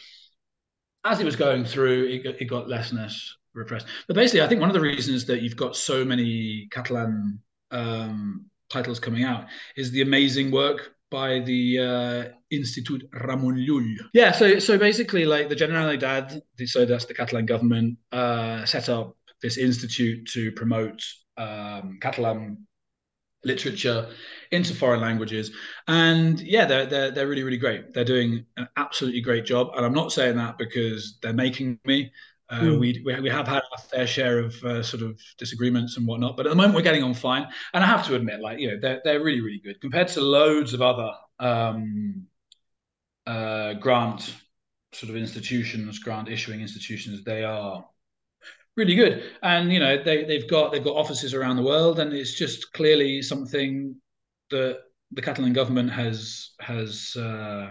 as 1.04 1.20
it 1.20 1.24
was 1.24 1.36
going 1.36 1.64
through, 1.64 2.06
it, 2.06 2.24
got- 2.24 2.40
it 2.40 2.44
got 2.46 2.68
less 2.68 2.90
and 2.90 3.00
less 3.00 3.34
repressed. 3.54 3.86
But 4.08 4.16
basically, 4.16 4.42
I 4.42 4.48
think 4.48 4.60
one 4.60 4.70
of 4.70 4.74
the 4.74 4.80
reasons 4.80 5.26
that 5.26 5.42
you've 5.42 5.56
got 5.56 5.76
so 5.76 6.04
many 6.04 6.68
Catalan 6.70 7.40
um, 7.70 8.46
titles 8.70 8.98
coming 8.98 9.24
out 9.24 9.46
is 9.76 9.90
the 9.90 10.02
amazing 10.02 10.50
work 10.50 10.92
by 11.10 11.40
the 11.40 11.78
uh, 11.78 12.24
Institut 12.50 13.08
Ramon 13.12 13.56
Llull. 13.56 13.96
Yeah, 14.12 14.32
so 14.32 14.58
so 14.58 14.78
basically, 14.78 15.24
like 15.24 15.48
the 15.48 15.54
Generalitat, 15.54 16.40
so 16.66 16.84
that's 16.84 17.04
the 17.04 17.14
Catalan 17.14 17.46
government, 17.46 17.98
uh, 18.10 18.64
set 18.64 18.88
up 18.88 19.16
this 19.42 19.58
institute 19.58 20.26
to 20.32 20.50
promote 20.52 21.00
um, 21.36 21.98
Catalan 22.00 22.66
literature 23.44 24.08
into 24.54 24.74
foreign 24.74 25.00
languages. 25.00 25.50
And 25.88 26.40
yeah, 26.40 26.64
they're, 26.64 26.86
they're, 26.86 27.10
they're 27.10 27.28
really, 27.28 27.42
really 27.42 27.58
great. 27.58 27.92
They're 27.92 28.04
doing 28.04 28.46
an 28.56 28.68
absolutely 28.76 29.20
great 29.20 29.44
job. 29.44 29.70
And 29.76 29.84
I'm 29.84 29.92
not 29.94 30.12
saying 30.12 30.36
that 30.36 30.58
because 30.58 31.18
they're 31.22 31.32
making 31.32 31.78
me. 31.84 32.12
Uh, 32.50 32.60
Mm, 32.60 32.78
we, 32.78 33.02
we 33.04 33.18
we 33.20 33.30
have 33.30 33.48
had 33.48 33.62
our 33.72 33.78
fair 33.90 34.06
share 34.06 34.38
of 34.38 34.54
uh, 34.64 34.82
sort 34.82 35.02
of 35.02 35.18
disagreements 35.38 35.96
and 35.96 36.06
whatnot, 36.06 36.36
but 36.36 36.46
at 36.46 36.50
the 36.50 36.54
moment 36.56 36.74
we're 36.74 36.82
getting 36.82 37.02
on 37.02 37.14
fine. 37.14 37.46
And 37.72 37.82
I 37.82 37.86
have 37.86 38.06
to 38.06 38.14
admit, 38.14 38.40
like 38.40 38.58
you 38.58 38.68
know, 38.68 38.78
they're 38.80 39.00
they're 39.02 39.22
really 39.24 39.40
really 39.40 39.60
good 39.64 39.80
compared 39.80 40.08
to 40.08 40.20
loads 40.20 40.74
of 40.74 40.82
other 40.82 41.10
um, 41.40 42.26
uh, 43.26 43.74
grant 43.74 44.34
sort 44.92 45.10
of 45.10 45.16
institutions, 45.16 45.98
grant 45.98 46.28
issuing 46.28 46.60
institutions. 46.60 47.24
They 47.24 47.44
are 47.44 47.84
really 48.76 48.94
good. 48.94 49.24
And 49.42 49.72
you 49.72 49.80
know, 49.80 50.02
they 50.02 50.24
they've 50.24 50.48
got 50.48 50.72
they've 50.72 50.84
got 50.84 50.96
offices 50.96 51.34
around 51.34 51.56
the 51.56 51.62
world, 51.62 51.98
and 51.98 52.12
it's 52.12 52.34
just 52.34 52.72
clearly 52.72 53.22
something 53.22 53.96
that 54.50 54.80
the 55.12 55.22
Catalan 55.22 55.52
government 55.52 55.90
has 55.90 56.50
has 56.60 57.14
uh, 57.16 57.70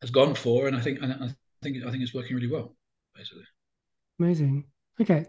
has 0.00 0.10
gone 0.10 0.34
for, 0.34 0.66
and 0.66 0.76
I 0.76 0.80
think 0.80 1.00
and 1.02 1.12
I 1.12 1.28
think 1.62 1.84
I 1.84 1.90
think 1.90 2.02
it's 2.02 2.14
working 2.14 2.36
really 2.36 2.50
well, 2.50 2.74
basically. 3.14 3.44
amazing. 4.18 4.64
Okay. 5.00 5.26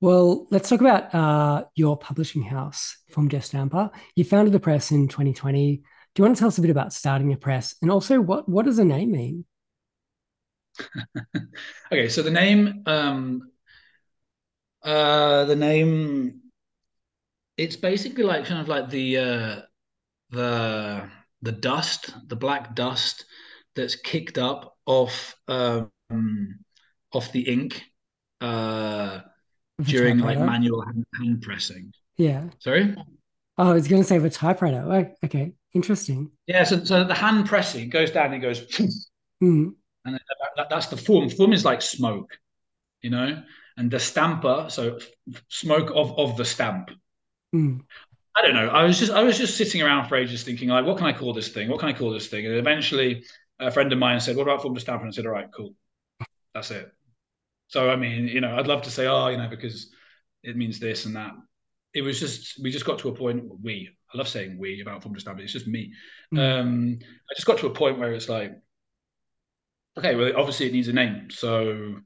Well, 0.00 0.46
let's 0.50 0.68
talk 0.68 0.80
about 0.80 1.14
uh, 1.14 1.64
your 1.76 1.96
publishing 1.96 2.42
house, 2.42 2.98
Fum 3.10 3.28
d'Estampa. 3.28 3.90
You 4.16 4.24
founded 4.24 4.52
the 4.52 4.60
press 4.60 4.90
in 4.90 5.08
2020. 5.08 5.76
Do 5.76 5.82
you 6.16 6.24
want 6.24 6.36
to 6.36 6.38
tell 6.38 6.48
us 6.48 6.58
a 6.58 6.60
bit 6.60 6.70
about 6.70 6.92
starting 6.92 7.30
the 7.30 7.36
press, 7.36 7.74
and 7.80 7.90
also 7.90 8.20
what 8.20 8.48
what 8.48 8.66
does 8.66 8.76
the 8.76 8.84
name 8.84 9.12
mean? 9.12 9.44
okay, 11.92 12.08
so 12.08 12.22
the 12.22 12.30
name 12.30 12.82
um, 12.86 13.50
uh, 14.82 15.44
the 15.46 15.56
name 15.56 16.40
it's 17.56 17.76
basically 17.76 18.24
like 18.24 18.46
kind 18.46 18.60
of 18.60 18.68
like 18.68 18.90
the 18.90 19.18
uh, 19.18 19.60
the 20.30 21.08
the 21.42 21.52
dust, 21.52 22.14
the 22.28 22.36
black 22.36 22.74
dust 22.74 23.24
that's 23.74 23.96
kicked 23.96 24.38
up 24.38 24.76
off 24.86 25.36
um, 25.48 25.90
off 27.12 27.32
the 27.32 27.42
ink 27.42 27.82
uh, 28.40 29.20
during 29.82 30.18
like 30.18 30.38
manual 30.38 30.82
hand, 30.82 31.06
hand 31.18 31.42
pressing. 31.42 31.92
Yeah. 32.16 32.44
Sorry. 32.60 32.94
Oh, 33.56 33.70
I 33.70 33.72
was 33.72 33.86
going 33.86 34.02
to 34.02 34.08
say 34.08 34.16
a 34.16 34.30
typewriter. 34.30 34.84
Oh, 34.84 35.26
okay, 35.26 35.52
interesting. 35.74 36.32
Yeah, 36.46 36.64
so, 36.64 36.82
so 36.82 37.04
the 37.04 37.14
hand 37.14 37.46
pressing 37.46 37.88
goes 37.88 38.10
down, 38.10 38.34
it 38.34 38.40
goes, 38.40 38.66
Mm, 39.42 39.74
and 40.04 40.20
that, 40.56 40.70
that's 40.70 40.86
the 40.86 40.96
form. 40.96 41.28
Form 41.28 41.52
is 41.52 41.64
like 41.64 41.82
smoke, 41.82 42.30
you 43.02 43.10
know, 43.10 43.42
and 43.76 43.90
the 43.90 43.98
stamper, 43.98 44.66
so 44.68 44.98
smoke 45.48 45.90
of 45.94 46.18
of 46.18 46.36
the 46.36 46.44
stamp. 46.44 46.90
Mm, 47.54 47.80
I 48.36 48.42
don't 48.42 48.54
know. 48.54 48.68
I 48.68 48.84
was 48.84 48.98
just 48.98 49.12
I 49.12 49.22
was 49.22 49.38
just 49.38 49.56
sitting 49.56 49.82
around 49.82 50.08
for 50.08 50.16
ages 50.16 50.42
thinking 50.44 50.68
like, 50.68 50.84
what 50.84 50.98
can 50.98 51.06
I 51.06 51.12
call 51.12 51.32
this 51.32 51.48
thing? 51.48 51.68
What 51.68 51.80
can 51.80 51.88
I 51.88 51.92
call 51.92 52.12
this 52.12 52.28
thing? 52.28 52.46
And 52.46 52.56
eventually, 52.56 53.24
a 53.60 53.70
friend 53.70 53.92
of 53.92 53.98
mine 53.98 54.20
said, 54.20 54.36
"What 54.36 54.44
about 54.44 54.62
Fum 54.62 54.74
d'Estampa?" 54.74 55.02
And 55.04 55.12
I 55.12 55.14
said, 55.14 55.26
"All 55.26 55.32
right, 55.32 55.48
cool, 55.56 55.74
that's 56.54 56.70
it." 56.70 56.90
So 57.68 57.90
I 57.90 57.96
mean, 57.96 58.28
you 58.28 58.40
know, 58.40 58.56
I'd 58.56 58.68
love 58.68 58.82
to 58.82 58.90
say, 58.92 59.06
oh, 59.06 59.28
you 59.28 59.38
know, 59.38 59.48
because 59.48 59.92
it 60.44 60.56
means 60.56 60.80
this 60.80 61.06
and 61.06 61.16
that. 61.16 61.32
It 61.94 62.02
was 62.02 62.20
just 62.20 62.62
we 62.62 62.70
just 62.72 62.86
got 62.86 62.98
to 63.00 63.08
a 63.10 63.14
point. 63.14 63.44
We 63.62 63.90
I 64.14 64.18
love 64.18 64.28
saying 64.28 64.58
we 64.58 64.80
about 64.82 65.02
Fum 65.02 65.14
d'Estampa. 65.14 65.42
It's 65.42 65.52
just 65.52 65.68
me. 65.68 65.92
mm, 66.32 66.38
Um, 66.38 66.98
I 67.02 67.34
just 67.36 67.46
got 67.46 67.58
to 67.60 67.68
a 67.68 67.74
point 67.74 67.98
where 67.98 68.12
it's 68.14 68.28
like, 68.30 68.52
okay, 69.98 70.14
well, 70.14 70.32
obviously 70.36 70.66
it 70.66 70.72
needs 70.72 70.88
a 70.88 70.92
name, 70.92 71.30
so 71.30 72.00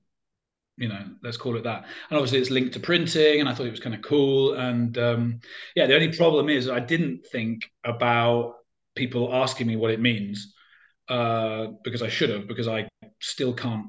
you 0.79 0.89
know, 0.89 1.05
let's 1.23 1.37
call 1.37 1.57
it 1.57 1.65
that. 1.65 1.85
And 2.11 2.17
obviously 2.17 2.39
it's 2.39 2.51
linked 2.51 2.73
to 2.75 2.81
printing, 2.81 3.41
and 3.41 3.49
I 3.49 3.55
thought 3.55 3.67
it 3.67 3.71
was 3.71 3.81
kind 3.81 3.95
of 3.95 4.03
cool. 4.03 4.55
And 4.55 4.97
um, 4.99 5.41
yeah, 5.75 5.87
the 5.87 5.95
only 5.95 6.17
problem 6.17 6.49
is 6.49 6.69
I 6.69 6.81
didn't 6.81 7.27
think 7.27 7.71
about 7.85 8.55
people 8.95 9.35
asking 9.35 9.67
me 9.67 9.77
what 9.77 9.91
it 9.91 10.01
means 10.01 10.55
uh, 11.09 11.69
because 11.85 12.03
I 12.03 12.09
should 12.09 12.31
have, 12.31 12.49
because 12.49 12.69
I 12.69 12.89
still 13.21 13.53
can't 13.53 13.87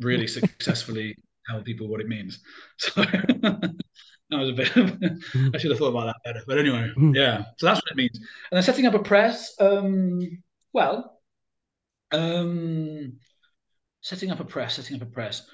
really 0.00 0.26
successfully 0.38 1.16
tell 1.48 1.62
people 1.62 1.88
what 1.88 2.00
it 2.00 2.08
means. 2.08 2.40
So 2.78 3.02
that 4.30 4.40
was 4.40 4.48
a 4.48 4.52
bit. 4.54 4.76
Of, 4.76 4.86
mm, 4.90 5.54
I 5.54 5.58
should 5.58 5.70
have 5.70 5.78
thought 5.78 5.90
about 5.90 6.06
that 6.06 6.16
better. 6.24 6.44
But 6.46 6.58
anyway, 6.58 6.90
mm. 6.98 7.14
yeah. 7.14 7.44
So 7.58 7.66
that's 7.66 7.78
what 7.78 7.92
it 7.92 7.96
means. 7.96 8.18
And 8.18 8.56
then 8.56 8.62
setting 8.62 8.84
up 8.86 8.94
a 8.94 8.98
press. 8.98 9.54
Um, 9.60 10.42
well, 10.72 11.20
um, 12.10 13.18
setting 14.00 14.30
up 14.30 14.40
a 14.40 14.44
press, 14.44 14.74
setting 14.74 14.96
up 14.96 15.02
a 15.02 15.10
press. 15.10 15.46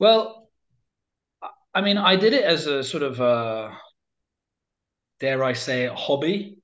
Well, 0.00 0.48
I 1.74 1.80
mean, 1.82 1.98
I 1.98 2.16
did 2.16 2.32
it 2.32 2.42
as 2.42 2.66
a 2.66 2.82
sort 2.82 3.02
of, 3.02 3.20
a, 3.20 3.76
dare 5.20 5.44
I 5.44 5.52
say, 5.52 5.86
hobby. 5.86 6.58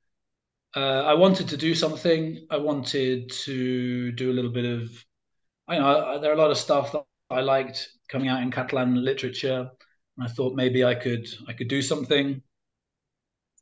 Uh, 0.75 1.03
I 1.05 1.15
wanted 1.15 1.49
to 1.49 1.57
do 1.57 1.75
something. 1.75 2.47
I 2.51 2.57
wanted 2.59 3.31
to 3.45 4.13
do 4.13 4.31
a 4.31 4.35
little 4.35 4.51
bit 4.51 4.65
of. 4.65 4.91
I 5.69 5.79
know 5.79 6.21
there 6.21 6.31
are 6.31 6.35
a 6.35 6.39
lot 6.39 6.51
of 6.51 6.59
stuff 6.59 6.93
that 6.93 7.05
I 7.31 7.41
liked 7.41 7.89
coming 8.09 8.29
out 8.29 8.43
in 8.43 8.51
Catalan 8.51 9.05
literature, 9.05 9.71
and 10.19 10.27
I 10.27 10.31
thought 10.31 10.55
maybe 10.55 10.85
I 10.85 10.95
could 10.95 11.27
I 11.49 11.53
could 11.55 11.69
do 11.69 11.83
something. 11.83 12.43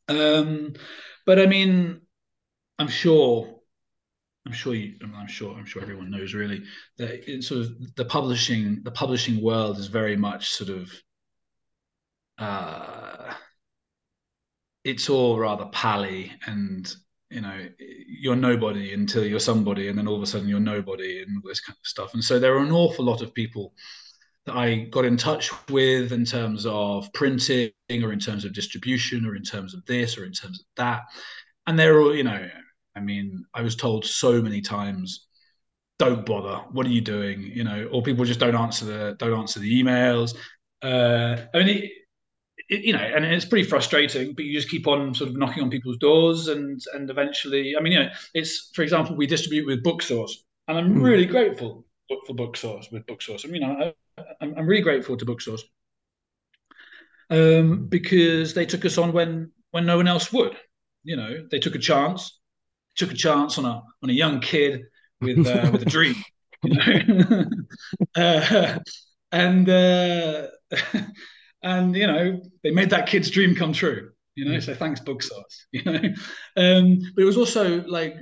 Um, 0.08 0.74
but 1.26 1.38
I 1.38 1.46
mean, 1.46 2.02
I'm 2.78 2.88
sure, 2.88 3.53
I'm 4.46 4.52
sure 4.52 4.74
you, 4.74 4.94
I'm 5.02 5.26
sure, 5.26 5.56
I'm 5.56 5.64
sure 5.64 5.82
everyone 5.82 6.10
knows 6.10 6.34
really 6.34 6.62
that 6.98 7.42
sort 7.42 7.62
of 7.62 7.94
the 7.96 8.04
publishing, 8.04 8.80
the 8.82 8.90
publishing 8.90 9.42
world 9.42 9.78
is 9.78 9.86
very 9.86 10.16
much 10.16 10.50
sort 10.50 10.70
of, 10.70 10.90
uh, 12.38 13.32
it's 14.84 15.08
all 15.08 15.38
rather 15.38 15.66
pally 15.66 16.30
and 16.46 16.94
you 17.30 17.40
know 17.40 17.66
you're 17.78 18.36
nobody 18.36 18.92
until 18.92 19.24
you're 19.24 19.40
somebody 19.40 19.88
and 19.88 19.96
then 19.96 20.06
all 20.06 20.16
of 20.16 20.22
a 20.22 20.26
sudden 20.26 20.46
you're 20.46 20.60
nobody 20.60 21.22
and 21.22 21.36
all 21.36 21.48
this 21.48 21.60
kind 21.60 21.76
of 21.80 21.86
stuff 21.86 22.12
and 22.12 22.22
so 22.22 22.38
there 22.38 22.54
are 22.54 22.62
an 22.62 22.70
awful 22.70 23.02
lot 23.02 23.22
of 23.22 23.32
people 23.32 23.72
that 24.46 24.56
I 24.56 24.84
got 24.90 25.04
in 25.04 25.16
touch 25.16 25.50
with 25.70 26.12
in 26.12 26.24
terms 26.24 26.66
of 26.66 27.10
printing 27.12 27.72
or 27.90 28.12
in 28.12 28.18
terms 28.18 28.44
of 28.44 28.52
distribution 28.52 29.24
or 29.24 29.36
in 29.36 29.42
terms 29.42 29.74
of 29.74 29.84
this 29.86 30.18
or 30.18 30.24
in 30.24 30.32
terms 30.32 30.60
of 30.60 30.66
that. 30.76 31.02
And 31.66 31.78
they're 31.78 32.00
all, 32.00 32.14
you 32.14 32.24
know, 32.24 32.46
I 32.96 33.00
mean, 33.00 33.44
I 33.54 33.62
was 33.62 33.76
told 33.76 34.04
so 34.04 34.40
many 34.40 34.60
times, 34.60 35.26
don't 35.98 36.26
bother. 36.26 36.56
What 36.72 36.86
are 36.86 36.90
you 36.90 37.00
doing? 37.00 37.42
You 37.42 37.64
know, 37.64 37.88
or 37.92 38.02
people 38.02 38.24
just 38.24 38.40
don't 38.40 38.54
answer 38.54 38.84
the 38.84 39.16
don't 39.18 39.38
answer 39.38 39.60
the 39.60 39.82
emails. 39.82 40.34
Uh, 40.82 41.36
I 41.54 41.58
mean, 41.58 41.68
it, 41.68 41.90
it, 42.68 42.84
you 42.84 42.92
know, 42.92 42.98
and 42.98 43.24
it's 43.24 43.44
pretty 43.44 43.68
frustrating. 43.68 44.34
But 44.34 44.44
you 44.44 44.54
just 44.54 44.70
keep 44.70 44.86
on 44.86 45.14
sort 45.14 45.30
of 45.30 45.36
knocking 45.36 45.62
on 45.62 45.70
people's 45.70 45.98
doors, 45.98 46.48
and 46.48 46.80
and 46.94 47.10
eventually, 47.10 47.74
I 47.78 47.82
mean, 47.82 47.92
you 47.92 48.00
know, 48.00 48.10
it's 48.34 48.70
for 48.74 48.82
example, 48.82 49.16
we 49.16 49.26
distribute 49.26 49.66
with 49.66 49.84
Booksource, 49.84 50.32
and 50.68 50.78
I'm 50.78 50.96
mm. 50.96 51.02
really 51.02 51.26
grateful 51.26 51.84
for 52.26 52.34
Booksource 52.34 52.92
with 52.92 53.06
Booksource. 53.06 53.46
I 53.46 53.50
mean, 53.50 53.64
I, 53.64 53.94
I'm, 54.40 54.54
I'm 54.56 54.66
really 54.66 54.82
grateful 54.82 55.16
to 55.16 55.24
Booksource 55.24 55.62
um, 57.30 57.86
because 57.86 58.54
they 58.54 58.66
took 58.66 58.84
us 58.84 58.98
on 58.98 59.12
when 59.12 59.52
when 59.70 59.86
no 59.86 59.96
one 59.96 60.08
else 60.08 60.32
would. 60.32 60.56
You 61.02 61.16
know, 61.16 61.46
they 61.50 61.58
took 61.58 61.74
a 61.74 61.78
chance, 61.78 62.40
took 62.96 63.12
a 63.12 63.14
chance 63.14 63.58
on 63.58 63.64
a 63.64 63.82
on 64.02 64.10
a 64.10 64.12
young 64.12 64.40
kid 64.40 64.82
with 65.20 65.46
uh, 65.46 65.70
with 65.72 65.82
a 65.82 65.86
dream. 65.86 66.16
You 66.62 66.74
know, 66.74 67.44
uh, 68.16 68.78
and 69.32 69.68
uh, 69.68 70.46
and 71.62 71.96
you 71.96 72.06
know 72.06 72.40
they 72.62 72.70
made 72.70 72.90
that 72.90 73.06
kid's 73.06 73.30
dream 73.30 73.54
come 73.54 73.72
true. 73.72 74.10
You 74.34 74.46
know, 74.46 74.58
so 74.60 74.74
thanks 74.74 75.00
Booksource. 75.00 75.42
You 75.72 75.84
know, 75.84 76.00
um, 76.56 77.00
but 77.14 77.22
it 77.22 77.26
was 77.26 77.36
also 77.36 77.82
like 77.84 78.16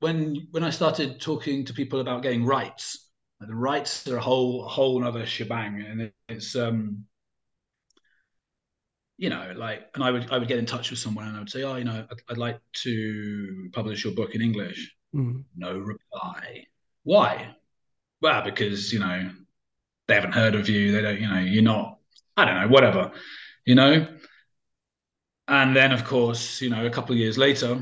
when 0.00 0.48
when 0.50 0.64
I 0.64 0.70
started 0.70 1.20
talking 1.20 1.64
to 1.66 1.72
people 1.72 2.00
about 2.00 2.22
getting 2.22 2.44
rights 2.44 3.02
the 3.46 3.54
rights 3.54 4.06
are 4.08 4.16
a 4.16 4.20
whole 4.20 4.66
whole 4.66 5.04
other 5.04 5.26
shebang, 5.26 5.82
and 5.82 6.12
it's 6.28 6.54
um, 6.56 7.04
you 9.22 9.30
know, 9.30 9.52
like, 9.54 9.86
and 9.94 10.02
I 10.02 10.10
would 10.10 10.32
I 10.32 10.38
would 10.38 10.48
get 10.48 10.58
in 10.58 10.66
touch 10.66 10.90
with 10.90 10.98
someone 10.98 11.28
and 11.28 11.36
I 11.36 11.38
would 11.38 11.48
say, 11.48 11.62
oh, 11.62 11.76
you 11.76 11.84
know, 11.84 12.04
I'd, 12.10 12.22
I'd 12.28 12.38
like 12.38 12.58
to 12.82 13.70
publish 13.72 14.02
your 14.02 14.14
book 14.14 14.34
in 14.34 14.42
English. 14.42 14.96
Mm. 15.14 15.44
No 15.56 15.78
reply. 15.78 16.66
Why? 17.04 17.54
Well, 18.20 18.42
because 18.42 18.92
you 18.92 18.98
know 18.98 19.30
they 20.08 20.14
haven't 20.14 20.32
heard 20.32 20.56
of 20.56 20.68
you. 20.68 20.90
They 20.90 21.02
don't, 21.02 21.20
you 21.20 21.28
know, 21.28 21.38
you're 21.38 21.62
not. 21.62 21.98
I 22.36 22.44
don't 22.44 22.60
know, 22.62 22.66
whatever, 22.66 23.12
you 23.64 23.76
know. 23.76 24.08
And 25.46 25.76
then, 25.76 25.92
of 25.92 26.04
course, 26.04 26.60
you 26.60 26.70
know, 26.70 26.84
a 26.84 26.90
couple 26.90 27.12
of 27.12 27.18
years 27.18 27.38
later, 27.38 27.80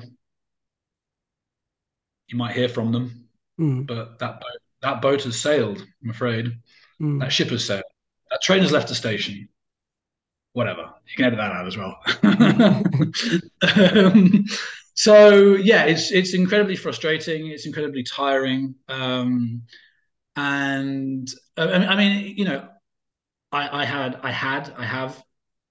you 2.29 2.37
might 2.37 2.55
hear 2.55 2.69
from 2.69 2.93
them, 2.93 3.29
mm. 3.59 3.87
but 3.87 4.19
that 4.19 4.41
boat 4.41 4.61
that 4.83 5.01
boat 5.01 5.23
has 5.23 5.41
sailed. 5.41 5.83
I'm 6.05 6.11
afraid 6.11 6.53
mm. 7.01 7.19
that 7.21 7.33
ship 7.33 7.49
has 7.49 7.65
sailed. 7.65 7.85
That 8.31 8.43
train 8.43 8.61
has 8.61 8.73
left 8.73 8.89
the 8.89 8.95
station. 8.95 9.49
Whatever, 10.53 10.91
you 11.07 11.17
can 11.17 11.27
edit 11.27 11.39
that 11.39 11.53
out 11.53 11.67
as 11.67 11.77
well. 11.77 12.01
um, 14.05 14.45
so 14.95 15.55
yeah, 15.55 15.85
it's 15.85 16.11
it's 16.11 16.35
incredibly 16.35 16.77
frustrating. 16.77 17.47
It's 17.47 17.67
incredibly 17.67 18.03
tiring. 18.03 18.75
Um, 18.89 19.63
and 20.37 21.29
uh, 21.57 21.87
I 21.89 21.97
mean, 21.97 22.37
you 22.37 22.45
know, 22.45 22.69
I, 23.53 23.83
I 23.83 23.85
had 23.85 24.19
I 24.23 24.31
had 24.31 24.73
I 24.77 24.85
have 24.85 25.23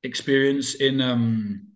experience 0.04 0.76
in 0.76 1.02
um, 1.02 1.68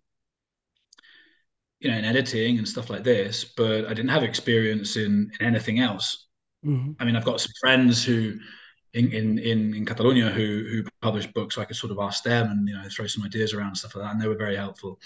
you 1.80 1.90
know 1.90 1.96
in 1.96 2.04
editing 2.04 2.58
and 2.58 2.66
stuff 2.66 2.90
like 2.90 3.04
this, 3.04 3.44
but 3.44 3.84
I 3.86 3.94
didn't 3.94 4.08
have 4.08 4.22
experience 4.22 4.96
in, 4.96 5.30
in 5.38 5.46
anything 5.46 5.80
else. 5.80 6.26
Mm-hmm. 6.64 6.92
I 6.98 7.04
mean, 7.04 7.16
I've 7.16 7.24
got 7.24 7.40
some 7.40 7.52
friends 7.60 8.04
who 8.04 8.38
in 8.94 9.12
in 9.12 9.38
in, 9.38 9.74
in 9.74 9.84
Catalonia 9.84 10.30
who 10.30 10.64
who 10.70 10.84
publish 11.02 11.26
books, 11.26 11.54
so 11.54 11.62
I 11.62 11.64
could 11.64 11.76
sort 11.76 11.92
of 11.92 11.98
ask 11.98 12.22
them 12.22 12.50
and 12.50 12.68
you 12.68 12.74
know 12.74 12.88
throw 12.88 13.06
some 13.06 13.24
ideas 13.24 13.52
around 13.52 13.68
and 13.68 13.76
stuff 13.76 13.94
like 13.94 14.04
that, 14.04 14.12
and 14.12 14.20
they 14.20 14.28
were 14.28 14.36
very 14.36 14.56
helpful. 14.56 14.98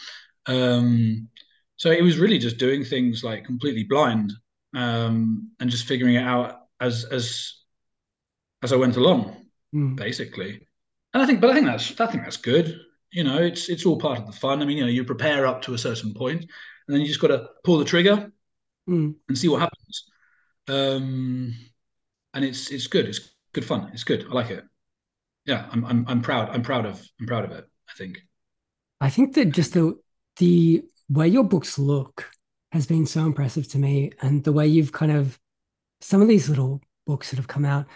Um, 0.47 1.29
so 1.77 1.91
it 1.91 2.03
was 2.03 2.19
really 2.19 2.39
just 2.39 2.59
doing 2.59 2.85
things 2.85 3.23
like 3.23 3.45
completely 3.45 3.85
blind 3.85 4.33
um, 4.75 5.51
and 5.61 5.71
just 5.71 5.87
figuring 5.87 6.15
it 6.15 6.25
out 6.25 6.63
as 6.81 7.05
as 7.05 7.55
as 8.63 8.73
I 8.73 8.77
went 8.77 8.97
along, 8.97 9.47
mm. 9.75 9.97
basically. 9.97 10.67
And 11.15 11.23
I 11.23 11.27
think, 11.27 11.41
but 11.41 11.51
I 11.51 11.55
think 11.55 11.67
that's 11.67 12.01
I 12.01 12.07
think 12.07 12.25
that's 12.25 12.37
good. 12.37 12.81
You 13.11 13.25
know, 13.25 13.39
it's 13.39 13.69
it's 13.69 13.87
all 13.87 13.99
part 13.99 14.19
of 14.19 14.27
the 14.27 14.33
fun. 14.33 14.63
I 14.63 14.65
mean, 14.65 14.79
you 14.79 14.85
know, 14.85 14.91
you 14.91 15.05
prepare 15.05 15.47
up 15.47 15.63
to 15.63 15.75
a 15.75 15.79
certain 15.79 16.15
point, 16.15 16.43
and 16.43 16.95
then 16.95 17.01
you 17.01 17.07
just 17.07 17.21
got 17.21 17.29
to 17.29 17.49
pull 17.65 17.79
the 17.79 17.85
trigger 17.85 18.31
mm. 18.89 19.15
and 19.29 19.39
see 19.39 19.49
what 19.49 19.61
happens 19.61 20.09
um, 20.69 21.55
and 22.35 22.45
it's 22.45 22.71
it's 22.71 22.87
good. 22.87 23.07
It's 23.07 23.31
good 23.53 23.65
fun. 23.65 23.91
It's 23.93 24.05
good. 24.05 24.27
I 24.31 24.35
like 24.35 24.51
it. 24.51 24.65
Yeah, 25.45 25.67
I'm 25.73 25.85
I'm 25.85 26.05
I'm 26.09 26.23
proud. 26.23 26.51
I'm 26.51 26.63
proud 26.63 26.87
of 26.87 27.03
I'm 27.21 27.27
proud 27.27 27.45
of 27.45 27.53
it. 27.53 27.65
I 27.89 27.93
think. 27.97 28.19
I 29.01 29.11
think 29.11 29.35
that 29.35 29.47
just 29.53 29.75
the 29.75 29.95
the 30.37 30.83
way 31.09 31.29
your 31.29 31.45
books 31.45 31.79
look 31.79 32.31
has 32.73 32.87
been 32.87 33.07
so 33.07 33.25
impressive 33.25 33.69
to 33.69 33.79
me, 33.79 34.13
and 34.21 34.45
the 34.45 34.53
way 34.53 34.67
you've 34.67 34.93
kind 34.93 35.13
of 35.13 35.39
some 36.01 36.23
of 36.23 36.29
these 36.29 36.49
little 36.49 36.83
books 37.07 37.31
that 37.31 37.37
have 37.37 37.49
come 37.49 37.65
out. 37.65 37.87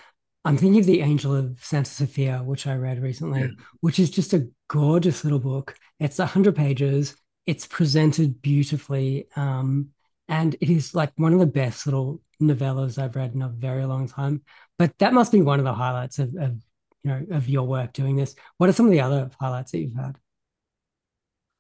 I'm 0.45 0.57
thinking 0.57 0.81
of 0.81 0.87
the 0.87 1.03
Angel 1.03 1.37
of 1.37 1.63
Santa 1.63 1.89
Sofia, 1.89 2.39
which 2.39 2.67
I 2.67 2.75
read 2.75 3.01
recently, 3.01 3.43
yeah. 3.43 3.49
which 3.81 4.01
is 4.01 4.11
just 4.11 4.33
a 4.33 4.49
gorgeous 4.69 5.23
little 5.23 5.39
book. 5.39 5.77
It's 6.01 6.19
100 6.19 6.57
pages. 6.57 7.15
It's 7.47 7.67
presented 7.67 8.43
beautifully. 8.43 9.29
Um, 9.37 9.91
and 10.29 10.55
it 10.61 10.71
is 10.71 10.95
like 10.95 11.13
one 11.17 11.33
of 11.33 11.41
the 11.41 11.47
best 11.47 11.87
little 11.87 12.21
novellas 12.41 12.99
I've 12.99 13.17
read 13.17 13.35
in 13.35 13.43
a 13.43 13.49
very 13.49 13.85
long 13.85 14.09
time. 14.09 14.43
But 14.79 14.97
that 14.99 15.15
must 15.15 15.33
be 15.33 15.43
one 15.43 15.59
of 15.59 15.65
the 15.65 15.75
highlights 15.75 16.19
of, 16.19 16.35
of 16.37 16.57
you 17.03 17.11
know 17.11 17.27
of 17.31 17.49
your 17.49 17.67
work 17.67 17.93
doing 17.93 18.17
this. 18.17 18.35
What 18.59 18.69
are 18.69 18.73
some 18.73 18.87
of 18.87 18.93
the 18.93 19.01
other 19.01 19.31
highlights 19.41 19.73
that 19.73 19.79
you've 19.79 19.97
had? 19.97 20.17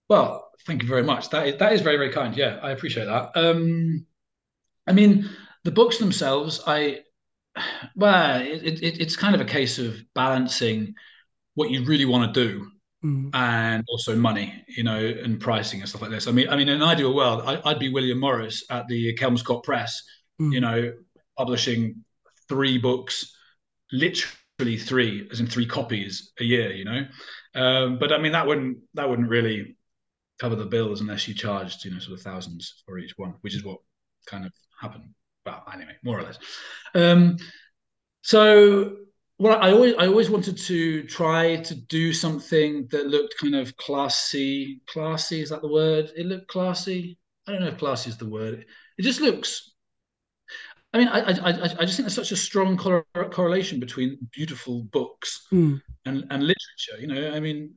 Well, 0.08 0.50
thank 0.66 0.82
you 0.82 0.88
very 0.88 1.02
much. 1.02 1.30
That 1.30 1.46
is, 1.46 1.56
that 1.58 1.72
is 1.72 1.80
very 1.80 1.96
very 1.96 2.12
kind. 2.12 2.36
Yeah, 2.36 2.58
I 2.62 2.72
appreciate 2.72 3.06
that. 3.06 3.30
Um, 3.34 4.06
I 4.86 4.92
mean, 4.92 5.28
the 5.64 5.70
books 5.70 5.98
themselves, 5.98 6.60
I 6.66 7.00
well, 7.96 8.40
it, 8.40 8.82
it, 8.82 9.00
it's 9.00 9.16
kind 9.16 9.34
of 9.34 9.40
a 9.40 9.46
case 9.46 9.78
of 9.78 10.02
balancing 10.14 10.94
what 11.54 11.70
you 11.70 11.84
really 11.84 12.06
want 12.06 12.32
to 12.32 12.44
do 12.48 12.70
mm. 13.04 13.30
and 13.34 13.84
also 13.88 14.16
money, 14.16 14.64
you 14.68 14.84
know, 14.84 14.98
and 14.98 15.40
pricing 15.40 15.80
and 15.80 15.88
stuff 15.88 16.02
like 16.02 16.10
this. 16.10 16.26
I 16.26 16.32
mean, 16.32 16.48
I 16.48 16.56
mean, 16.56 16.68
in 16.68 16.76
an 16.76 16.88
ideal 16.88 17.14
world, 17.14 17.42
I, 17.44 17.60
would 17.64 17.78
be 17.78 17.92
William 17.92 18.18
Morris 18.18 18.64
at 18.70 18.86
the 18.88 19.14
Kelmscott 19.16 19.64
Press, 19.64 20.02
mm. 20.40 20.52
you 20.52 20.60
know, 20.60 20.92
publishing 21.36 22.04
three 22.48 22.78
books, 22.78 23.34
literally 23.90 24.76
three, 24.78 25.28
as 25.30 25.40
in 25.40 25.46
three 25.46 25.66
copies 25.66 26.32
a 26.40 26.44
year, 26.44 26.72
you 26.72 26.84
know. 26.84 27.06
Um, 27.54 27.98
but 27.98 28.12
I 28.12 28.18
mean, 28.18 28.32
that 28.32 28.46
wouldn't 28.46 28.78
that 28.94 29.08
wouldn't 29.08 29.28
really 29.28 29.76
cover 30.38 30.56
the 30.56 30.64
bills 30.64 31.00
unless 31.00 31.28
you 31.28 31.34
charged, 31.34 31.84
you 31.84 31.92
know, 31.92 31.98
sort 31.98 32.18
of 32.18 32.24
thousands 32.24 32.82
for 32.86 32.98
each 32.98 33.16
one, 33.16 33.34
which 33.42 33.54
is 33.54 33.64
what 33.64 33.78
kind 34.26 34.46
of 34.46 34.52
happened. 34.80 35.04
Well, 35.44 35.64
anyway, 35.72 35.96
more 36.02 36.18
or 36.18 36.22
less. 36.22 36.38
Um, 36.94 37.36
so 38.22 38.96
well, 39.42 39.58
I 39.60 39.72
always 39.72 39.94
I 39.98 40.06
always 40.06 40.30
wanted 40.30 40.56
to 40.56 41.02
try 41.04 41.56
to 41.56 41.74
do 41.74 42.12
something 42.12 42.86
that 42.90 43.08
looked 43.08 43.38
kind 43.38 43.54
of 43.54 43.76
classy. 43.76 44.80
Classy 44.86 45.40
is 45.40 45.50
that 45.50 45.62
the 45.62 45.68
word? 45.68 46.12
It 46.16 46.26
looked 46.26 46.48
classy. 46.48 47.18
I 47.46 47.52
don't 47.52 47.62
know 47.62 47.68
if 47.68 47.78
classy 47.78 48.10
is 48.10 48.16
the 48.16 48.28
word. 48.28 48.64
It 48.98 49.02
just 49.02 49.20
looks 49.20 49.72
I 50.94 50.98
mean, 50.98 51.08
I, 51.08 51.20
I, 51.20 51.52
I 51.80 51.84
just 51.84 51.96
think 51.96 52.06
there's 52.06 52.14
such 52.14 52.32
a 52.32 52.36
strong 52.36 52.76
cor- 52.76 53.06
correlation 53.30 53.80
between 53.80 54.18
beautiful 54.30 54.82
books 54.82 55.46
mm. 55.50 55.80
and, 56.04 56.26
and 56.30 56.42
literature. 56.42 57.00
You 57.00 57.06
know, 57.06 57.30
I 57.32 57.40
mean, 57.40 57.74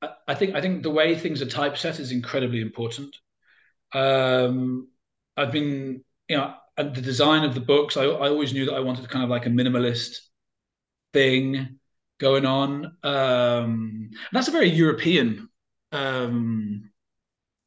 I, 0.00 0.10
I, 0.28 0.34
think 0.34 0.54
I 0.54 0.60
think 0.60 0.84
the 0.84 0.90
way 0.90 1.16
things 1.16 1.42
are 1.42 1.46
typeset 1.46 1.98
is 1.98 2.12
incredibly 2.12 2.60
important. 2.60 3.16
Um, 3.92 4.88
I've 5.36 5.50
been, 5.50 6.04
you 6.28 6.36
know, 6.36 6.54
and 6.76 6.94
the 6.94 7.00
design 7.00 7.42
of 7.42 7.54
the 7.54 7.60
books. 7.60 7.96
I, 7.96 8.04
I 8.04 8.28
always 8.28 8.52
knew 8.52 8.66
that 8.66 8.74
I 8.74 8.80
wanted 8.80 9.08
kind 9.08 9.24
of 9.24 9.30
like 9.30 9.46
a 9.46 9.50
minimalist 9.50 10.18
thing 11.16 11.78
going 12.18 12.44
on. 12.44 12.96
Um, 13.02 14.10
that's 14.32 14.48
a 14.48 14.52
very 14.52 14.68
European 14.68 15.48
um, 15.92 16.90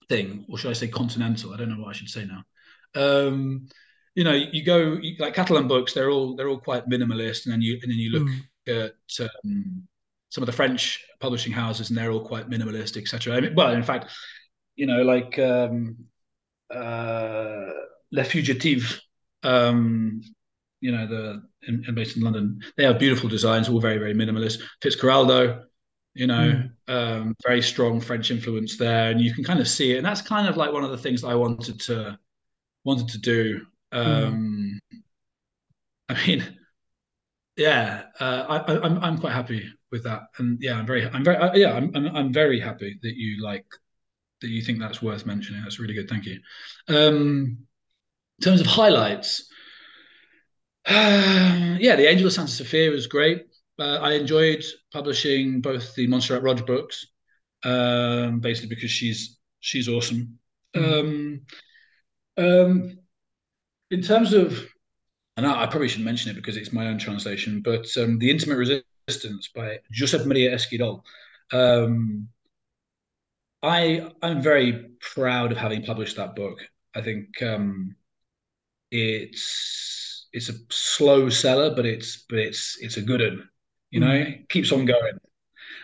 thing, 0.08 0.46
or 0.48 0.58
should 0.60 0.70
I 0.70 0.74
say 0.74 0.88
continental? 0.88 1.54
I 1.54 1.58
don't 1.58 1.70
know 1.70 1.82
what 1.84 1.90
I 1.90 1.98
should 1.98 2.10
say 2.10 2.26
now. 2.26 2.44
Um, 2.96 3.68
you 4.14 4.24
know, 4.24 4.34
you 4.34 4.64
go 4.64 5.00
like 5.18 5.34
Catalan 5.34 5.68
books; 5.68 5.94
they're 5.94 6.12
all 6.12 6.36
they're 6.36 6.50
all 6.50 6.60
quite 6.60 6.88
minimalist, 6.88 7.46
and 7.46 7.54
then 7.54 7.62
you 7.62 7.80
and 7.82 7.92
then 7.92 7.98
you 7.98 8.12
look 8.12 8.28
mm. 8.28 8.86
at 8.86 9.26
um, 9.26 9.88
some 10.30 10.44
of 10.44 10.46
the 10.46 10.54
French 10.54 11.04
publishing 11.20 11.54
houses, 11.54 11.90
and 11.90 11.98
they're 11.98 12.12
all 12.12 12.26
quite 12.26 12.50
minimalist, 12.50 12.98
etc. 12.98 13.36
I 13.36 13.42
mean, 13.42 13.56
well, 13.56 13.72
in 13.72 13.84
fact, 13.84 14.12
you 14.76 14.86
know, 14.86 15.02
like 15.02 15.40
um, 15.40 15.98
uh, 16.70 17.66
Les 18.12 18.30
Fugitives, 18.30 19.02
um, 19.42 20.22
you 20.82 20.92
know, 20.92 21.08
the 21.08 21.44
in, 21.68 21.84
in, 21.88 21.96
based 21.96 22.18
in 22.18 22.24
London. 22.24 22.62
They 22.78 22.84
have 22.84 23.00
beautiful 23.00 23.30
designs, 23.30 23.70
all 23.70 23.80
very 23.80 23.98
very 23.98 24.13
minimalist. 24.13 24.62
Fitzcarraldo, 24.82 25.63
you 26.13 26.28
know, 26.28 26.63
mm. 26.88 26.94
um, 26.94 27.36
very 27.46 27.62
strong 27.62 28.00
French 28.02 28.32
influence 28.32 28.78
there, 28.78 29.12
and 29.12 29.22
you 29.22 29.34
can 29.34 29.44
kind 29.44 29.60
of 29.60 29.68
see 29.68 29.94
it. 29.94 29.98
And 29.98 30.06
that's 30.06 30.22
kind 30.22 30.48
of 30.48 30.58
like 30.58 30.72
one 30.72 30.84
of 30.84 30.92
the 30.92 30.98
things 30.98 31.22
that 31.22 31.28
I 31.28 31.36
wanted 31.36 31.80
to 31.82 32.18
wanted 32.84 33.10
to 33.10 33.18
do. 33.18 33.65
Um, 33.92 34.80
mm. 34.94 35.00
I 36.10 36.28
mean, 36.28 36.58
yeah, 37.56 38.04
uh, 38.20 38.46
I, 38.50 38.78
I'm, 38.78 38.98
I'm 39.04 39.18
quite 39.20 39.34
happy 39.34 39.72
with 39.92 40.04
that, 40.06 40.22
and 40.38 40.58
yeah, 40.62 40.76
I'm 40.76 40.86
very 40.86 41.08
I'm 41.08 41.24
very 41.24 41.38
uh, 41.38 41.54
yeah 41.56 41.74
I'm, 41.74 41.92
I'm, 41.96 42.15
I'm 42.15 42.34
very 42.34 42.60
happy 42.60 42.98
that 43.02 43.15
you 43.15 43.44
like 43.44 43.65
that 44.42 44.50
you 44.50 44.62
think 44.62 44.80
that's 44.80 45.02
worth 45.02 45.26
mentioning. 45.26 45.62
That's 45.62 45.80
really 45.80 45.94
good. 45.94 46.10
Thank 46.10 46.26
you. 46.26 46.39
Um, 46.88 47.58
in 48.39 48.44
terms 48.44 48.62
of 48.62 48.68
highlights, 48.68 49.50
yeah, 51.80 51.95
the 51.95 52.10
Angel 52.10 52.25
of 52.25 52.34
Santa 52.34 52.49
Sophia 52.49 52.89
was 52.89 53.06
great. 53.06 53.45
Uh, 53.78 53.99
I 54.02 54.13
enjoyed 54.13 54.63
publishing 54.91 55.62
both 55.62 55.93
the 55.93 56.08
Montserrat 56.08 56.41
Roig 56.41 56.65
books, 56.65 57.06
um, 57.63 58.39
basically 58.39 58.69
because 58.69 58.89
she's 58.89 59.38
she's 59.60 59.88
awesome. 59.88 60.39
Mm. 60.75 60.99
Um, 60.99 61.41
um, 62.38 62.97
in 63.91 64.02
terms 64.02 64.34
of, 64.34 64.67
and 65.38 65.45
I, 65.45 65.63
I, 65.63 65.67
probably 65.67 65.89
shouldn't 65.89 66.06
mention 66.06 66.32
it 66.32 66.36
because 66.36 66.58
it's 66.58 66.73
my 66.73 66.88
own 66.88 66.97
translation, 66.97 67.62
but 67.62 67.86
um, 67.97 68.17
the 68.17 68.32
Intimate 68.32 68.58
Resistance 68.58 69.49
by 69.54 69.80
Josep 69.93 70.25
Maria 70.25 70.56
Esquirol. 70.56 71.04
Um, 71.54 72.30
I 73.62 74.12
I'm 74.23 74.41
very 74.41 74.89
proud 75.02 75.52
of 75.52 75.60
having 75.60 75.84
published 75.84 76.15
that 76.15 76.36
book. 76.36 76.60
I 76.95 77.02
think 77.02 77.43
um, 77.43 77.95
it's 78.89 80.19
it's 80.34 80.50
a 80.50 80.54
slow 80.70 81.30
seller, 81.30 81.74
but 81.76 81.86
it's 81.86 82.26
but 82.30 82.39
it's 82.39 82.78
it's 82.82 82.98
a 82.98 83.02
good 83.02 83.22
one. 83.22 83.50
You 83.92 84.02
know, 84.02 84.08
mm. 84.08 84.48
keeps 84.50 84.72
on 84.72 84.86
going, 84.86 85.18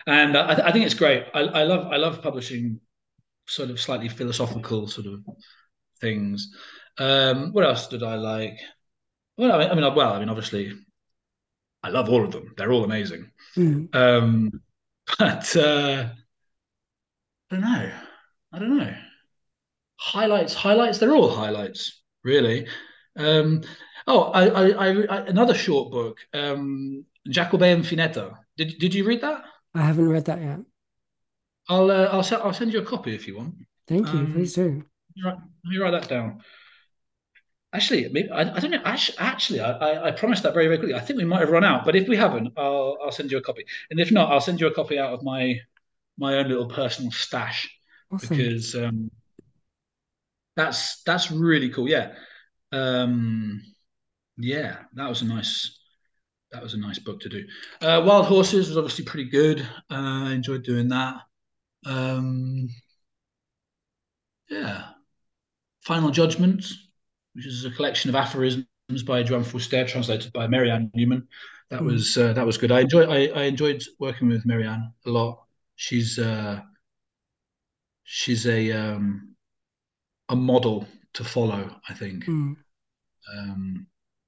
and 0.06 0.36
I, 0.36 0.68
I 0.68 0.72
think 0.72 0.84
it's 0.84 0.94
great. 0.94 1.24
I, 1.34 1.40
I 1.40 1.62
love 1.64 1.92
I 1.92 1.96
love 1.96 2.22
publishing 2.22 2.80
sort 3.46 3.70
of 3.70 3.80
slightly 3.80 4.08
philosophical 4.08 4.86
sort 4.88 5.06
of 5.06 5.20
things. 6.00 6.54
Um, 6.98 7.52
what 7.52 7.64
else 7.64 7.88
did 7.88 8.02
I 8.02 8.16
like? 8.16 8.58
Well, 9.36 9.52
I 9.52 9.58
mean, 9.58 9.70
I 9.70 9.74
mean, 9.74 9.94
well, 9.94 10.12
I 10.12 10.18
mean, 10.18 10.28
obviously, 10.28 10.72
I 11.82 11.90
love 11.90 12.08
all 12.08 12.24
of 12.24 12.32
them. 12.32 12.54
They're 12.56 12.72
all 12.72 12.84
amazing. 12.84 13.30
Mm. 13.56 13.94
Um, 13.94 14.62
but 15.18 15.56
uh, 15.56 16.08
I 17.50 17.54
don't 17.54 17.60
know. 17.60 17.90
I 18.52 18.58
don't 18.58 18.78
know. 18.78 18.94
Highlights, 19.98 20.54
highlights. 20.54 20.98
They're 20.98 21.14
all 21.14 21.30
highlights, 21.30 22.02
really. 22.24 22.66
Um, 23.16 23.62
oh, 24.06 24.22
I, 24.32 24.48
I, 24.48 24.90
I, 25.04 25.20
another 25.26 25.54
short 25.54 25.90
book, 25.90 26.18
um, 26.34 27.04
Giacobbe 27.28 27.72
and 27.72 27.84
Finetta. 27.84 28.36
Did 28.56 28.78
Did 28.78 28.94
you 28.94 29.04
read 29.04 29.20
that? 29.20 29.44
I 29.74 29.82
haven't 29.82 30.08
read 30.08 30.24
that 30.26 30.40
yet. 30.40 30.60
I'll 31.68 31.90
uh, 31.90 32.08
I'll 32.12 32.42
I'll 32.42 32.52
send 32.52 32.72
you 32.72 32.80
a 32.80 32.84
copy 32.84 33.14
if 33.14 33.26
you 33.26 33.36
want. 33.36 33.54
Thank 33.86 34.06
you. 34.12 34.20
Um, 34.20 34.32
Please 34.32 34.54
do. 34.54 34.84
Let 35.24 35.38
me 35.64 35.78
write 35.78 35.92
that 35.92 36.08
down. 36.08 36.42
Actually, 37.72 38.08
maybe, 38.08 38.30
I, 38.30 38.40
I 38.40 38.60
don't 38.60 38.70
know. 38.70 38.80
Actually, 38.84 39.60
I, 39.60 40.08
I 40.08 40.10
promised 40.12 40.44
that 40.44 40.54
very, 40.54 40.66
very 40.66 40.78
quickly. 40.78 40.94
I 40.94 41.00
think 41.00 41.18
we 41.18 41.24
might 41.24 41.40
have 41.40 41.50
run 41.50 41.64
out, 41.64 41.84
but 41.84 41.96
if 41.96 42.08
we 42.08 42.16
haven't, 42.16 42.52
I'll, 42.56 42.96
I'll 43.02 43.12
send 43.12 43.30
you 43.30 43.38
a 43.38 43.42
copy. 43.42 43.66
And 43.90 44.00
if 44.00 44.10
not, 44.10 44.32
I'll 44.32 44.40
send 44.40 44.60
you 44.60 44.66
a 44.66 44.74
copy 44.74 44.98
out 44.98 45.12
of 45.12 45.22
my 45.22 45.60
my 46.18 46.36
own 46.36 46.48
little 46.48 46.68
personal 46.68 47.10
stash 47.10 47.68
awesome. 48.10 48.36
because 48.36 48.74
um, 48.74 49.10
that's 50.56 51.02
that's 51.02 51.30
really 51.30 51.68
cool. 51.68 51.88
Yeah, 51.88 52.12
um, 52.72 53.62
yeah, 54.38 54.78
that 54.94 55.08
was 55.08 55.22
a 55.22 55.24
nice 55.24 55.78
that 56.52 56.62
was 56.62 56.74
a 56.74 56.78
nice 56.78 56.98
book 56.98 57.20
to 57.20 57.28
do. 57.28 57.44
Uh, 57.80 58.02
Wild 58.06 58.26
Horses 58.26 58.68
was 58.68 58.76
obviously 58.76 59.04
pretty 59.04 59.28
good. 59.28 59.60
Uh, 59.90 60.28
I 60.28 60.32
enjoyed 60.32 60.62
doing 60.62 60.88
that. 60.88 61.16
Um, 61.84 62.68
yeah, 64.48 64.84
Final 65.82 66.10
Judgment, 66.10 66.64
which 67.34 67.46
is 67.46 67.64
a 67.64 67.70
collection 67.70 68.10
of 68.10 68.16
aphorisms 68.16 68.66
by 69.04 69.22
Joan 69.22 69.44
Fuster, 69.44 69.86
translated 69.86 70.32
by 70.32 70.46
Marianne 70.46 70.90
Newman. 70.94 71.26
That 71.70 71.80
mm. 71.80 71.86
was 71.86 72.16
uh, 72.16 72.32
that 72.32 72.46
was 72.46 72.58
good. 72.58 72.70
I 72.70 72.80
enjoyed 72.80 73.08
I, 73.08 73.26
I 73.40 73.42
enjoyed 73.44 73.82
working 73.98 74.28
with 74.28 74.46
Marianne 74.46 74.92
a 75.04 75.10
lot 75.10 75.46
she's 75.76 76.18
uh, 76.18 76.60
she's 78.02 78.46
a 78.46 78.72
um, 78.72 79.36
a 80.28 80.34
model 80.34 80.88
to 81.14 81.22
follow. 81.22 81.70
I 81.88 81.94
think. 81.94 82.24
Mm. 82.24 82.56
Um, 83.32 83.86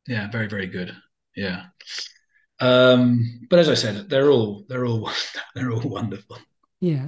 yeah, 0.08 0.30
very 0.30 0.48
very 0.48 0.66
good. 0.66 0.94
Yeah. 1.36 1.66
Um, 2.60 3.46
but 3.48 3.58
as 3.58 3.68
I 3.68 3.74
said, 3.74 4.08
they're 4.08 4.30
all 4.30 4.64
they're 4.68 4.86
all 4.86 5.10
they're 5.54 5.70
all 5.70 5.88
wonderful. 5.88 6.38
Yeah. 6.80 7.06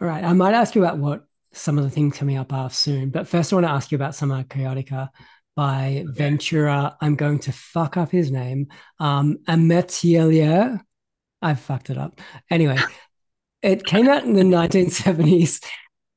All 0.00 0.08
right. 0.08 0.24
I 0.24 0.32
might 0.32 0.54
ask 0.54 0.74
you 0.74 0.84
about 0.84 0.98
what 0.98 1.24
some 1.52 1.78
of 1.78 1.84
the 1.84 1.90
things 1.90 2.16
coming 2.16 2.36
up 2.36 2.52
are 2.52 2.70
soon, 2.70 3.10
but 3.10 3.28
first 3.28 3.52
I 3.52 3.56
want 3.56 3.66
to 3.66 3.72
ask 3.72 3.90
you 3.90 3.96
about 3.96 4.14
Summa 4.14 4.44
Kaotica 4.44 5.08
by 5.56 6.04
okay. 6.04 6.12
Ventura. 6.12 6.96
I'm 7.00 7.16
going 7.16 7.40
to 7.40 7.52
fuck 7.52 7.96
up 7.96 8.10
his 8.10 8.30
name. 8.30 8.68
Um, 9.00 9.38
Ametelier. 9.48 10.80
I 11.40 11.54
fucked 11.54 11.90
it 11.90 11.98
up. 11.98 12.20
Anyway, 12.50 12.78
it 13.62 13.84
came 13.84 14.08
out 14.08 14.24
in 14.24 14.34
the 14.34 14.42
1970s. 14.42 15.60
Do 15.60 15.68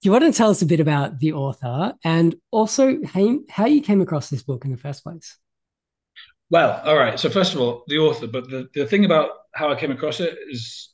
you 0.08 0.12
want 0.12 0.24
to 0.24 0.34
tell 0.34 0.50
us 0.50 0.64
a 0.64 0.66
bit 0.66 0.80
about 0.80 1.20
the 1.20 1.34
author 1.34 1.94
and 2.04 2.36
also 2.50 2.98
how, 3.06 3.40
how 3.50 3.66
you 3.66 3.82
came 3.82 4.02
across 4.02 4.30
this 4.30 4.42
book 4.42 4.66
in 4.66 4.72
the 4.72 4.78
first 4.78 5.04
place? 5.04 5.38
Well, 6.52 6.82
all 6.84 6.98
right. 6.98 7.18
So 7.18 7.30
first 7.30 7.54
of 7.54 7.62
all, 7.62 7.84
the 7.88 7.98
author, 7.98 8.28
but 8.28 8.50
the, 8.50 8.68
the 8.76 8.86
thing 8.86 9.06
about 9.06 9.30
how 9.54 9.72
I 9.72 9.80
came 9.80 9.90
across 9.90 10.20
it 10.20 10.38
is, 10.50 10.90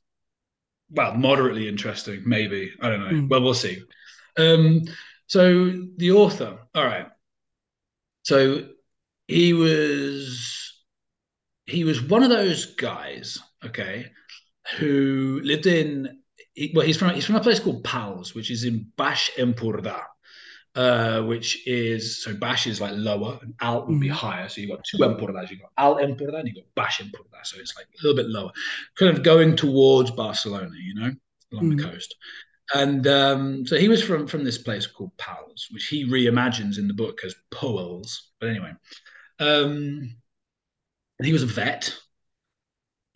well, 0.91 1.15
moderately 1.15 1.67
interesting, 1.67 2.21
maybe. 2.25 2.71
I 2.79 2.89
don't 2.89 3.01
know. 3.01 3.09
Mm. 3.09 3.29
Well, 3.29 3.41
we'll 3.41 3.55
see. 3.55 3.81
Um, 4.37 4.83
so 5.25 5.73
the 5.97 6.11
author, 6.11 6.59
all 6.75 6.85
right. 6.85 7.07
So 8.21 8.67
he 9.27 9.53
was 9.53 10.73
he 11.65 11.83
was 11.83 12.01
one 12.01 12.23
of 12.23 12.29
those 12.29 12.75
guys, 12.75 13.39
okay, 13.65 14.11
who 14.77 15.41
lived 15.43 15.65
in 15.65 16.19
he, 16.53 16.71
well, 16.75 16.85
he's 16.85 16.97
from 16.97 17.15
he's 17.15 17.25
from 17.25 17.35
a 17.35 17.41
place 17.41 17.59
called 17.59 17.83
Pals, 17.83 18.35
which 18.35 18.51
is 18.51 18.63
in 18.63 18.91
Baix 18.95 19.31
Empordà, 19.37 20.01
uh, 20.77 21.23
which 21.23 21.67
is 21.67 22.23
so 22.23 22.35
Baix 22.35 22.67
is 22.67 22.79
like 22.79 22.93
lower 22.95 23.39
and 23.41 23.55
Alt 23.61 23.87
would 23.87 23.99
be 23.99 24.09
mm. 24.09 24.11
higher. 24.11 24.47
So 24.47 24.61
you've 24.61 24.69
got 24.69 24.83
two 24.83 24.97
Empordàs. 24.99 25.49
You've 25.49 25.61
got 25.61 25.71
Alt 25.75 25.97
Empordà 25.97 26.39
and 26.39 26.47
you've 26.47 26.57
got 26.57 26.75
Baix 26.75 27.01
Empordà. 27.01 27.43
So 27.43 27.59
it's 27.59 27.75
like 27.75 27.87
a 27.87 28.05
little 28.05 28.15
bit 28.15 28.29
lower, 28.29 28.51
kind 28.95 29.11
of 29.17 29.23
going 29.23 29.55
towards 29.55 30.11
Barcelona, 30.11 30.75
you 30.79 30.93
know, 30.93 31.11
along 31.51 31.71
mm. 31.71 31.77
the 31.77 31.83
coast. 31.83 32.15
And 32.75 33.07
um, 33.07 33.65
so 33.65 33.75
he 33.75 33.87
was 33.87 34.03
from 34.03 34.27
from 34.27 34.43
this 34.43 34.59
place 34.59 34.85
called 34.85 35.17
Pals, 35.17 35.67
which 35.71 35.87
he 35.87 36.05
reimagines 36.05 36.77
in 36.77 36.87
the 36.87 36.93
book 36.93 37.21
as 37.25 37.33
Poels. 37.51 38.19
But 38.39 38.49
anyway, 38.49 38.73
um, 39.39 40.15
he 41.23 41.33
was 41.33 41.41
a 41.41 41.47
vet 41.47 41.97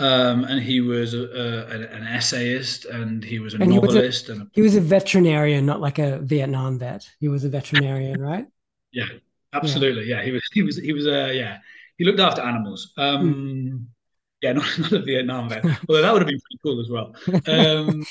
um, 0.01 0.45
and 0.45 0.59
he 0.59 0.81
was 0.81 1.13
a, 1.13 1.19
a, 1.19 1.95
an 1.95 2.03
essayist 2.03 2.85
and 2.85 3.23
he 3.23 3.37
was 3.37 3.53
a 3.53 3.57
and 3.57 3.69
novelist. 3.69 4.25
He 4.25 4.31
was 4.31 4.39
a, 4.39 4.41
and 4.41 4.51
he 4.53 4.61
was 4.61 4.75
a 4.75 4.81
veterinarian, 4.81 5.65
not 5.65 5.79
like 5.79 5.99
a 5.99 6.17
Vietnam 6.19 6.79
vet. 6.79 7.07
He 7.19 7.27
was 7.27 7.43
a 7.43 7.49
veterinarian, 7.49 8.19
right? 8.31 8.47
Yeah, 8.91 9.05
absolutely. 9.53 10.05
Yeah. 10.05 10.17
yeah, 10.17 10.23
he 10.23 10.31
was. 10.31 10.41
He 10.53 10.63
was. 10.63 10.77
He 10.77 10.93
was. 10.93 11.05
Uh, 11.05 11.31
yeah, 11.33 11.59
he 11.97 12.05
looked 12.05 12.19
after 12.19 12.41
animals. 12.41 12.93
Um, 12.97 13.33
mm. 13.33 13.85
Yeah, 14.41 14.53
not, 14.53 14.65
not 14.79 14.91
a 14.91 15.01
Vietnam 15.03 15.49
vet, 15.49 15.63
although 15.89 16.01
that 16.01 16.11
would 16.11 16.23
have 16.23 16.29
been 16.29 16.39
pretty 16.39 16.59
cool 16.63 16.81
as 16.81 16.89
well. 16.89 17.15
Um, 17.47 18.03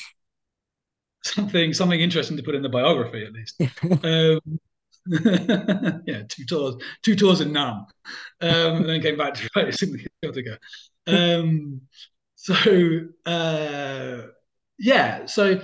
something 1.25 1.75
something 1.75 2.01
interesting 2.01 2.37
to 2.37 2.43
put 2.45 2.55
in 2.55 2.63
the 2.63 2.69
biography 2.69 3.27
at 3.27 3.33
least. 3.33 3.61
Um, 4.05 4.41
yeah, 6.07 6.23
two 6.29 6.45
tours, 6.45 6.77
two 7.03 7.17
tours 7.17 7.41
in 7.41 7.53
Nam, 7.53 7.87
um, 8.43 8.77
and 8.77 8.89
then 8.89 9.03
came 9.03 9.17
back 9.17 9.35
to 9.35 9.51
write 9.57 9.69
Significatica. 9.69 10.57
Um, 11.07 11.83
so 12.37 12.55
uh, 13.27 14.23
yeah, 14.79 15.27
so 15.27 15.61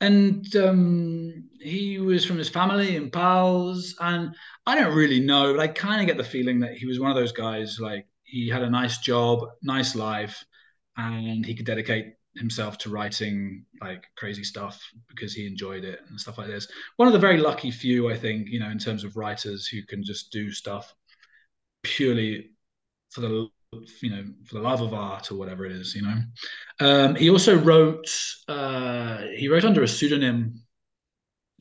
and 0.00 0.56
um, 0.56 1.44
he 1.60 1.98
was 1.98 2.24
from 2.24 2.38
his 2.38 2.48
family 2.48 2.96
and 2.96 3.12
Pals, 3.12 3.94
and 4.00 4.34
I 4.66 4.74
don't 4.74 4.94
really 4.94 5.20
know, 5.20 5.54
but 5.54 5.60
I 5.60 5.68
kind 5.68 6.00
of 6.00 6.06
get 6.06 6.16
the 6.16 6.24
feeling 6.24 6.60
that 6.60 6.74
he 6.74 6.86
was 6.86 7.00
one 7.00 7.10
of 7.10 7.16
those 7.16 7.32
guys 7.32 7.78
like 7.80 8.06
he 8.24 8.48
had 8.48 8.62
a 8.62 8.70
nice 8.70 8.98
job, 8.98 9.44
nice 9.62 9.94
life, 9.94 10.44
and 10.96 11.44
he 11.44 11.54
could 11.54 11.66
dedicate 11.66 12.14
himself 12.36 12.78
to 12.78 12.90
writing 12.90 13.64
like 13.80 14.04
crazy 14.16 14.44
stuff 14.44 14.80
because 15.08 15.32
he 15.32 15.46
enjoyed 15.46 15.84
it 15.84 16.00
and 16.08 16.20
stuff 16.20 16.38
like 16.38 16.46
this. 16.46 16.68
One 16.96 17.08
of 17.08 17.12
the 17.12 17.18
very 17.18 17.38
lucky 17.38 17.70
few, 17.70 18.10
I 18.10 18.16
think, 18.16 18.48
you 18.48 18.60
know, 18.60 18.70
in 18.70 18.78
terms 18.78 19.02
of 19.04 19.16
writers 19.16 19.66
who 19.66 19.82
can 19.82 20.04
just 20.04 20.30
do 20.30 20.52
stuff 20.52 20.94
purely 21.82 22.50
for 23.10 23.20
the 23.22 23.48
you 24.00 24.10
know 24.10 24.24
for 24.46 24.54
the 24.54 24.60
love 24.60 24.80
of 24.80 24.94
art 24.94 25.30
or 25.30 25.34
whatever 25.34 25.66
it 25.66 25.72
is 25.72 25.94
you 25.94 26.02
know 26.02 26.16
um, 26.80 27.14
he 27.14 27.28
also 27.28 27.56
wrote 27.58 28.08
uh, 28.48 29.18
he 29.36 29.48
wrote 29.48 29.64
under 29.64 29.82
a 29.82 29.88
pseudonym 29.88 30.62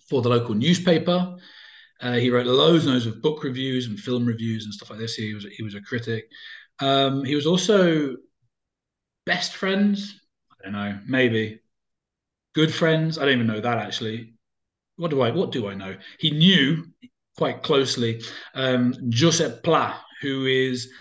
for 0.10 0.22
the 0.22 0.30
local 0.30 0.56
newspaper. 0.56 1.36
Uh, 2.00 2.14
he 2.14 2.30
wrote 2.30 2.46
loads 2.46 2.86
and 2.86 2.94
loads 2.94 3.06
of 3.06 3.22
book 3.22 3.44
reviews 3.44 3.88
and 3.88 4.00
film 4.00 4.26
reviews 4.26 4.66
and 4.66 4.74
stuff 4.74 4.90
like 4.90 5.00
this. 5.00 5.16
He 5.16 5.34
was 5.34 5.46
he 5.46 5.64
was 5.64 5.76
a 5.76 5.82
critic. 5.82 6.30
Um, 6.80 7.24
he 7.24 7.36
was 7.36 7.48
also 7.48 8.16
best 9.26 9.56
friends. 9.56 10.20
I 10.52 10.64
don't 10.64 10.74
know, 10.74 11.00
maybe 11.08 11.60
good 12.54 12.74
friends. 12.74 13.18
I 13.18 13.26
don't 13.26 13.34
even 13.34 13.48
know 13.48 13.62
that 13.62 13.78
actually. 13.80 14.34
What 14.96 15.12
do 15.12 15.22
I 15.22 15.32
what 15.32 15.52
do 15.52 15.68
I 15.68 15.74
know? 15.74 15.96
He 16.20 16.32
knew 16.32 16.86
quite 17.36 17.64
closely 17.64 18.22
um, 18.54 18.94
Josep 19.10 19.64
Pla, 19.64 20.00
who 20.22 20.46
is 20.46 20.92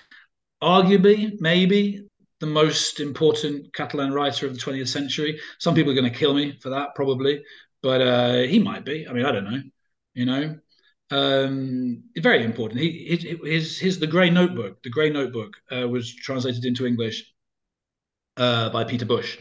arguably 0.62 1.40
maybe 1.40 2.06
the 2.40 2.46
most 2.46 3.00
important 3.00 3.72
Catalan 3.74 4.12
writer 4.12 4.46
of 4.46 4.54
the 4.54 4.60
20th 4.60 4.88
century. 4.88 5.40
Some 5.58 5.74
people 5.74 5.92
are 5.92 5.94
going 5.94 6.10
to 6.10 6.18
kill 6.18 6.34
me 6.34 6.58
for 6.60 6.70
that, 6.70 6.94
probably, 6.94 7.42
but 7.82 8.00
uh, 8.00 8.42
he 8.42 8.58
might 8.58 8.84
be. 8.84 9.06
I 9.08 9.12
mean, 9.12 9.24
I 9.24 9.32
don't 9.32 9.50
know. 9.50 9.62
You 10.14 10.26
know, 10.26 10.58
um, 11.10 12.02
very 12.18 12.44
important. 12.44 12.80
He, 12.80 13.36
his, 13.44 13.78
his, 13.78 13.98
the 13.98 14.06
Grey 14.06 14.30
Notebook. 14.30 14.82
The 14.82 14.90
Grey 14.90 15.10
Notebook 15.10 15.54
uh, 15.70 15.88
was 15.88 16.14
translated 16.14 16.64
into 16.64 16.86
English 16.86 17.32
uh, 18.36 18.70
by 18.70 18.84
Peter 18.84 19.06
Bush 19.06 19.38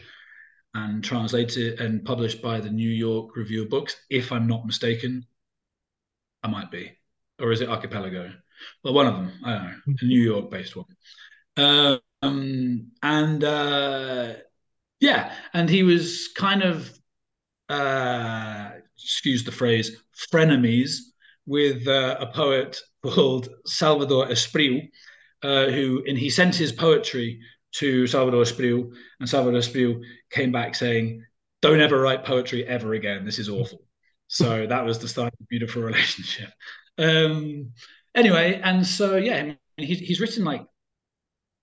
and 0.74 1.02
translated 1.02 1.80
and 1.80 2.04
published 2.04 2.42
by 2.42 2.60
the 2.60 2.70
New 2.70 2.90
York 2.90 3.34
Review 3.36 3.62
of 3.62 3.70
Books, 3.70 3.96
if 4.10 4.32
I'm 4.32 4.46
not 4.46 4.66
mistaken. 4.66 5.26
I 6.42 6.48
might 6.48 6.70
be, 6.70 6.92
or 7.40 7.50
is 7.50 7.62
it 7.62 7.68
Archipelago? 7.68 8.32
Well, 8.82 8.94
one 8.94 9.06
of 9.06 9.14
them. 9.14 9.32
I 9.44 9.52
don't 9.52 9.64
know, 9.64 9.94
a 10.00 10.04
New 10.04 10.20
York-based 10.20 10.76
one. 10.76 12.00
Um, 12.22 12.90
and 13.02 13.44
uh, 13.44 14.34
yeah, 15.00 15.32
and 15.52 15.68
he 15.68 15.82
was 15.82 16.28
kind 16.36 16.62
of, 16.62 16.90
uh, 17.68 18.70
excuse 18.96 19.44
the 19.44 19.52
phrase, 19.52 19.96
frenemies 20.32 20.98
with 21.46 21.86
uh, 21.86 22.16
a 22.20 22.26
poet 22.26 22.78
called 23.02 23.48
Salvador 23.66 24.26
Espriu, 24.26 24.88
uh, 25.42 25.66
who 25.66 26.02
and 26.06 26.18
he 26.18 26.30
sent 26.30 26.54
his 26.54 26.72
poetry 26.72 27.40
to 27.72 28.06
Salvador 28.06 28.42
Espriu, 28.42 28.90
and 29.20 29.28
Salvador 29.28 29.60
Espriu 29.60 30.00
came 30.30 30.50
back 30.50 30.74
saying, 30.74 31.24
"Don't 31.62 31.80
ever 31.80 32.00
write 32.00 32.24
poetry 32.24 32.66
ever 32.66 32.94
again. 32.94 33.24
This 33.24 33.38
is 33.38 33.48
awful." 33.48 33.84
So 34.28 34.66
that 34.66 34.84
was 34.84 34.98
the 34.98 35.08
start 35.08 35.32
of 35.32 35.40
a 35.40 35.44
beautiful 35.44 35.82
relationship. 35.82 36.50
Um, 36.98 37.72
anyway, 38.16 38.60
and 38.64 38.84
so 38.86 39.16
yeah, 39.16 39.52
he's 39.76 40.00
he's 40.00 40.20
written 40.20 40.44
like, 40.44 40.66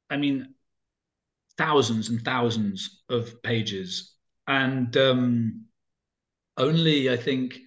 I 0.10 0.18
mean, 0.18 0.54
thousands 1.58 2.10
and 2.10 2.24
thousands 2.24 3.04
of 3.10 3.42
pages, 3.44 4.16
and 4.48 4.96
um, 4.98 5.66
only 6.58 7.10
I 7.10 7.18
think 7.18 7.58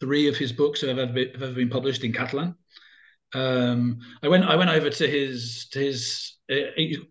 three 0.00 0.28
of 0.28 0.36
his 0.36 0.52
books 0.52 0.80
have 0.82 0.98
ever 0.98 1.12
been, 1.12 1.30
have 1.32 1.42
ever 1.42 1.54
been 1.54 1.70
published 1.70 2.04
in 2.04 2.12
Catalan. 2.12 2.54
Um, 3.34 3.98
I 4.22 4.28
went 4.28 4.44
I 4.44 4.56
went 4.56 4.70
over 4.70 4.90
to 4.90 5.08
his 5.08 5.68
to 5.72 5.78
his, 5.80 6.34
uh, 6.50 6.56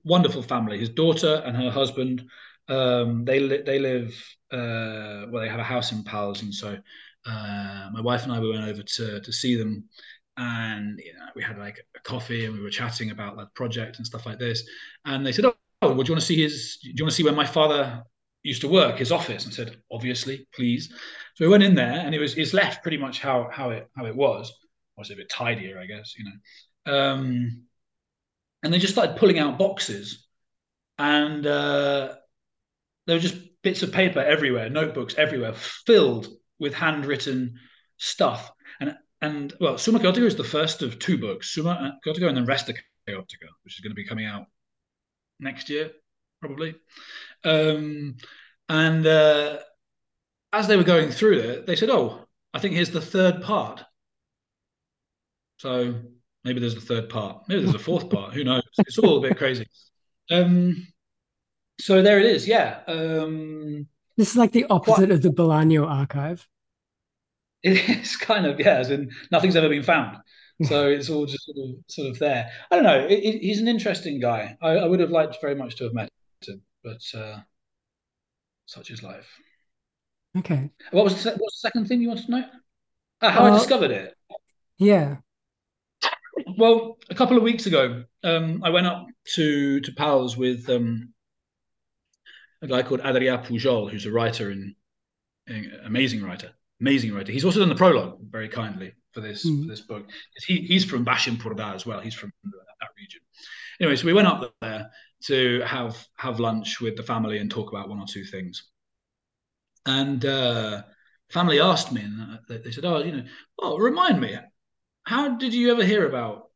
wonderful 0.04 0.42
family. 0.42 0.80
His 0.80 0.90
daughter 0.90 1.42
and 1.46 1.56
her 1.56 1.72
husband. 1.72 2.24
Um, 2.68 3.26
they 3.26 3.40
li- 3.40 3.62
they 3.64 3.80
live 3.80 4.10
uh, 4.52 5.30
well. 5.30 5.42
They 5.42 5.50
have 5.50 5.60
a 5.60 5.64
house 5.64 5.92
in 5.92 6.04
Pals, 6.04 6.42
and 6.42 6.54
so 6.54 6.78
uh, 7.26 7.90
my 7.94 8.02
wife 8.02 8.24
and 8.24 8.32
I 8.32 8.40
we 8.40 8.52
went 8.52 8.68
over 8.68 8.84
to 8.84 9.20
to 9.20 9.34
see 9.34 9.56
them, 9.56 9.90
and 10.38 11.00
you 11.04 11.14
know 11.14 11.26
we 11.36 11.44
had 11.44 11.58
like 11.58 11.80
a 11.96 12.00
coffee 12.02 12.46
and 12.46 12.54
we 12.54 12.62
were 12.62 12.70
chatting 12.70 13.12
about 13.12 13.38
that 13.38 13.54
project 13.54 13.98
and 13.98 14.06
stuff 14.06 14.26
like 14.26 14.40
this. 14.40 14.68
And 15.06 15.26
they 15.26 15.32
said, 15.32 15.46
"Oh, 15.46 15.56
well, 15.82 15.92
you 15.92 15.96
want 15.98 16.08
to 16.08 16.22
see 16.22 16.42
his? 16.42 16.78
Do 16.82 16.90
you 16.90 17.04
want 17.04 17.12
to 17.12 17.16
see 17.16 17.24
where 17.24 17.34
my 17.34 17.46
father 17.46 18.04
used 18.44 18.62
to 18.62 18.68
work, 18.68 18.98
his 18.98 19.12
office?" 19.12 19.46
And 19.46 19.54
said, 19.54 19.78
"Obviously, 19.92 20.48
please." 20.54 20.90
So 21.36 21.46
we 21.46 21.50
went 21.50 21.64
in 21.64 21.76
there, 21.76 22.00
and 22.06 22.14
it 22.16 22.20
was 22.20 22.38
it's 22.38 22.54
left 22.54 22.82
pretty 22.84 22.98
much 22.98 23.20
how 23.20 23.50
how 23.52 23.72
it 23.72 23.90
how 23.96 24.06
it 24.06 24.16
was. 24.16 24.52
Was 24.98 25.12
a 25.12 25.16
bit 25.16 25.30
tidier, 25.30 25.78
I 25.78 25.86
guess, 25.88 26.16
you 26.18 26.24
know. 26.26 26.94
Um, 26.94 27.66
and 28.64 28.74
they 28.74 28.80
just 28.80 28.94
started 28.94 29.18
pulling 29.18 29.40
out 29.40 29.60
boxes, 29.60 30.26
and 30.98 31.46
uh, 31.46 32.16
there 33.06 33.16
were 33.16 33.22
just 33.22 33.38
bits 33.62 33.84
of 33.84 33.92
paper 33.92 34.20
everywhere, 34.20 34.70
notebooks 34.70 35.16
everywhere, 35.18 35.54
filled 35.54 36.28
with 36.60 36.74
handwritten 36.74 37.60
stuff. 37.98 38.52
And 39.26 39.54
well, 39.60 39.78
Summa 39.80 39.98
Kaotica 39.98 40.26
is 40.26 40.36
the 40.36 40.44
first 40.44 40.84
of 40.84 41.00
two 41.00 41.18
books, 41.18 41.54
Summa 41.56 41.98
Kaotica 42.06 42.28
and 42.28 42.38
then 42.38 42.46
Resta 42.46 42.76
Kaotica, 43.08 43.50
which 43.64 43.76
is 43.76 43.80
going 43.82 43.90
to 43.90 43.96
be 43.96 44.06
coming 44.06 44.28
out 44.28 44.46
next 45.40 45.68
year, 45.68 45.92
probably. 46.40 46.76
Um, 47.44 48.18
and 48.70 49.08
uh, 49.08 49.58
as 50.54 50.68
they 50.68 50.78
were 50.78 50.84
going 50.84 51.10
through 51.10 51.40
it, 51.40 51.66
they 51.66 51.76
said, 51.76 51.90
"Oh, 51.90 52.28
I 52.54 52.60
think 52.60 52.76
here's 52.76 52.92
the 52.92 53.02
third 53.02 53.42
part." 53.42 53.84
So 55.58 55.96
maybe 56.44 56.60
there's 56.60 56.78
a 56.78 56.82
third 56.82 57.10
part. 57.10 57.46
Maybe 57.48 57.64
there's 57.64 57.74
a 57.74 57.80
fourth 57.80 58.12
part. 58.12 58.36
Who 58.36 58.44
knows? 58.44 58.62
It's 58.78 59.00
all 59.00 59.18
a 59.18 59.28
bit 59.28 59.38
crazy. 59.40 59.66
Um, 60.30 60.86
so 61.80 62.04
there 62.04 62.20
it 62.20 62.28
is. 62.28 62.48
Yeah. 62.48 62.82
Um, 62.88 63.88
this 64.18 64.30
is 64.30 64.38
like 64.38 64.52
the 64.52 64.66
opposite 64.70 65.10
of 65.10 65.24
the 65.24 65.30
Bolaño 65.30 65.90
archive. 65.90 66.48
It 67.66 67.90
is 67.90 68.16
kind 68.32 68.46
of 68.46 68.60
yeah, 68.60 68.78
as 68.78 68.92
in 68.92 69.12
nothing's 69.32 69.56
ever 69.56 69.70
been 69.70 69.84
found. 69.84 70.18
So 70.64 70.88
it's 70.88 71.10
all 71.10 71.26
just 71.26 71.44
sort 71.44 71.58
of 71.58 71.76
sort 71.88 72.08
of 72.12 72.18
there. 72.18 72.50
I 72.72 72.76
don't 72.76 72.86
know. 72.86 73.06
It, 73.06 73.16
it, 73.16 73.42
he's 73.42 73.60
an 73.60 73.68
interesting 73.68 74.22
guy. 74.22 74.56
I, 74.62 74.70
I, 74.78 74.86
would 74.86 75.02
have 75.02 75.10
liked 75.10 75.42
very 75.42 75.54
much 75.54 75.76
to 75.76 75.84
have 75.84 75.94
met 75.94 76.10
him, 76.48 76.62
but 76.82 77.02
uh, 77.14 77.40
such 78.66 78.90
is 78.90 79.04
life. 79.04 79.28
Okay. 80.38 80.70
What 80.92 81.04
was 81.04 81.22
the, 81.22 81.32
what 81.32 81.42
was 81.42 81.60
the 81.62 81.68
second 81.68 81.90
thing 81.90 82.02
you 82.02 82.08
wanted 82.08 82.28
to 82.28 82.32
know? 82.32 82.46
Uh, 83.22 83.32
how 83.32 83.44
uh, 83.44 83.52
I 83.52 83.58
discovered 83.58 83.92
it. 83.92 84.16
Yeah. 84.78 85.18
Well, 86.58 87.00
a 87.10 87.16
couple 87.16 87.36
of 87.36 87.44
weeks 87.44 87.66
ago, 87.66 88.06
um, 88.24 88.64
I 88.64 88.70
went 88.70 88.88
up 88.88 89.08
to 89.34 89.82
to 89.82 89.92
Pals 89.92 90.38
with 90.38 90.70
um, 90.70 91.14
a 92.62 92.68
guy 92.68 92.82
called 92.82 93.02
Adrià 93.02 93.46
Pujol, 93.46 93.92
who's 93.92 94.06
a 94.06 94.12
writer 94.12 94.52
and 94.52 94.74
amazing 95.84 96.24
writer, 96.24 96.52
amazing 96.82 97.14
writer. 97.14 97.32
He's 97.32 97.46
also 97.46 97.60
done 97.60 97.70
the 97.70 97.76
prologue 97.76 98.20
very 98.30 98.50
kindly 98.50 98.94
for 99.12 99.22
this 99.22 99.46
mm. 99.46 99.64
for 99.64 99.70
this 99.70 99.82
book. 99.82 100.06
He, 100.46 100.58
he's 100.62 100.86
from 100.86 101.04
Baix 101.04 101.26
Empordà 101.26 101.74
as 101.74 101.86
well. 101.86 102.00
He's 102.00 102.14
from 102.14 102.32
that 102.44 102.90
region. 102.98 103.22
Anyway, 103.80 103.96
so 103.96 104.06
we 104.06 104.14
went 104.14 104.28
up 104.28 104.54
there 104.62 104.90
to 105.26 105.62
have 105.62 106.06
have 106.18 106.40
lunch 106.40 106.82
with 106.82 106.96
the 106.96 107.04
family 107.04 107.40
and 107.40 107.50
talk 107.50 107.72
about 107.72 107.90
one 107.90 108.00
or 108.00 108.06
two 108.08 108.24
things. 108.24 108.70
And 109.86 110.26
uh, 110.26 110.84
family 111.30 111.60
asked 111.60 111.92
me, 111.92 112.02
and 112.02 112.40
they 112.48 112.72
said, 112.72 112.86
"Oh, 112.86 113.00
you 113.00 113.12
know, 113.12 113.24
oh, 113.60 113.78
remind 113.78 114.20
me, 114.20 114.38
how 115.04 115.36
did 115.36 115.54
you 115.54 115.72
ever 115.72 115.84
hear 115.84 116.08
about 116.08 116.50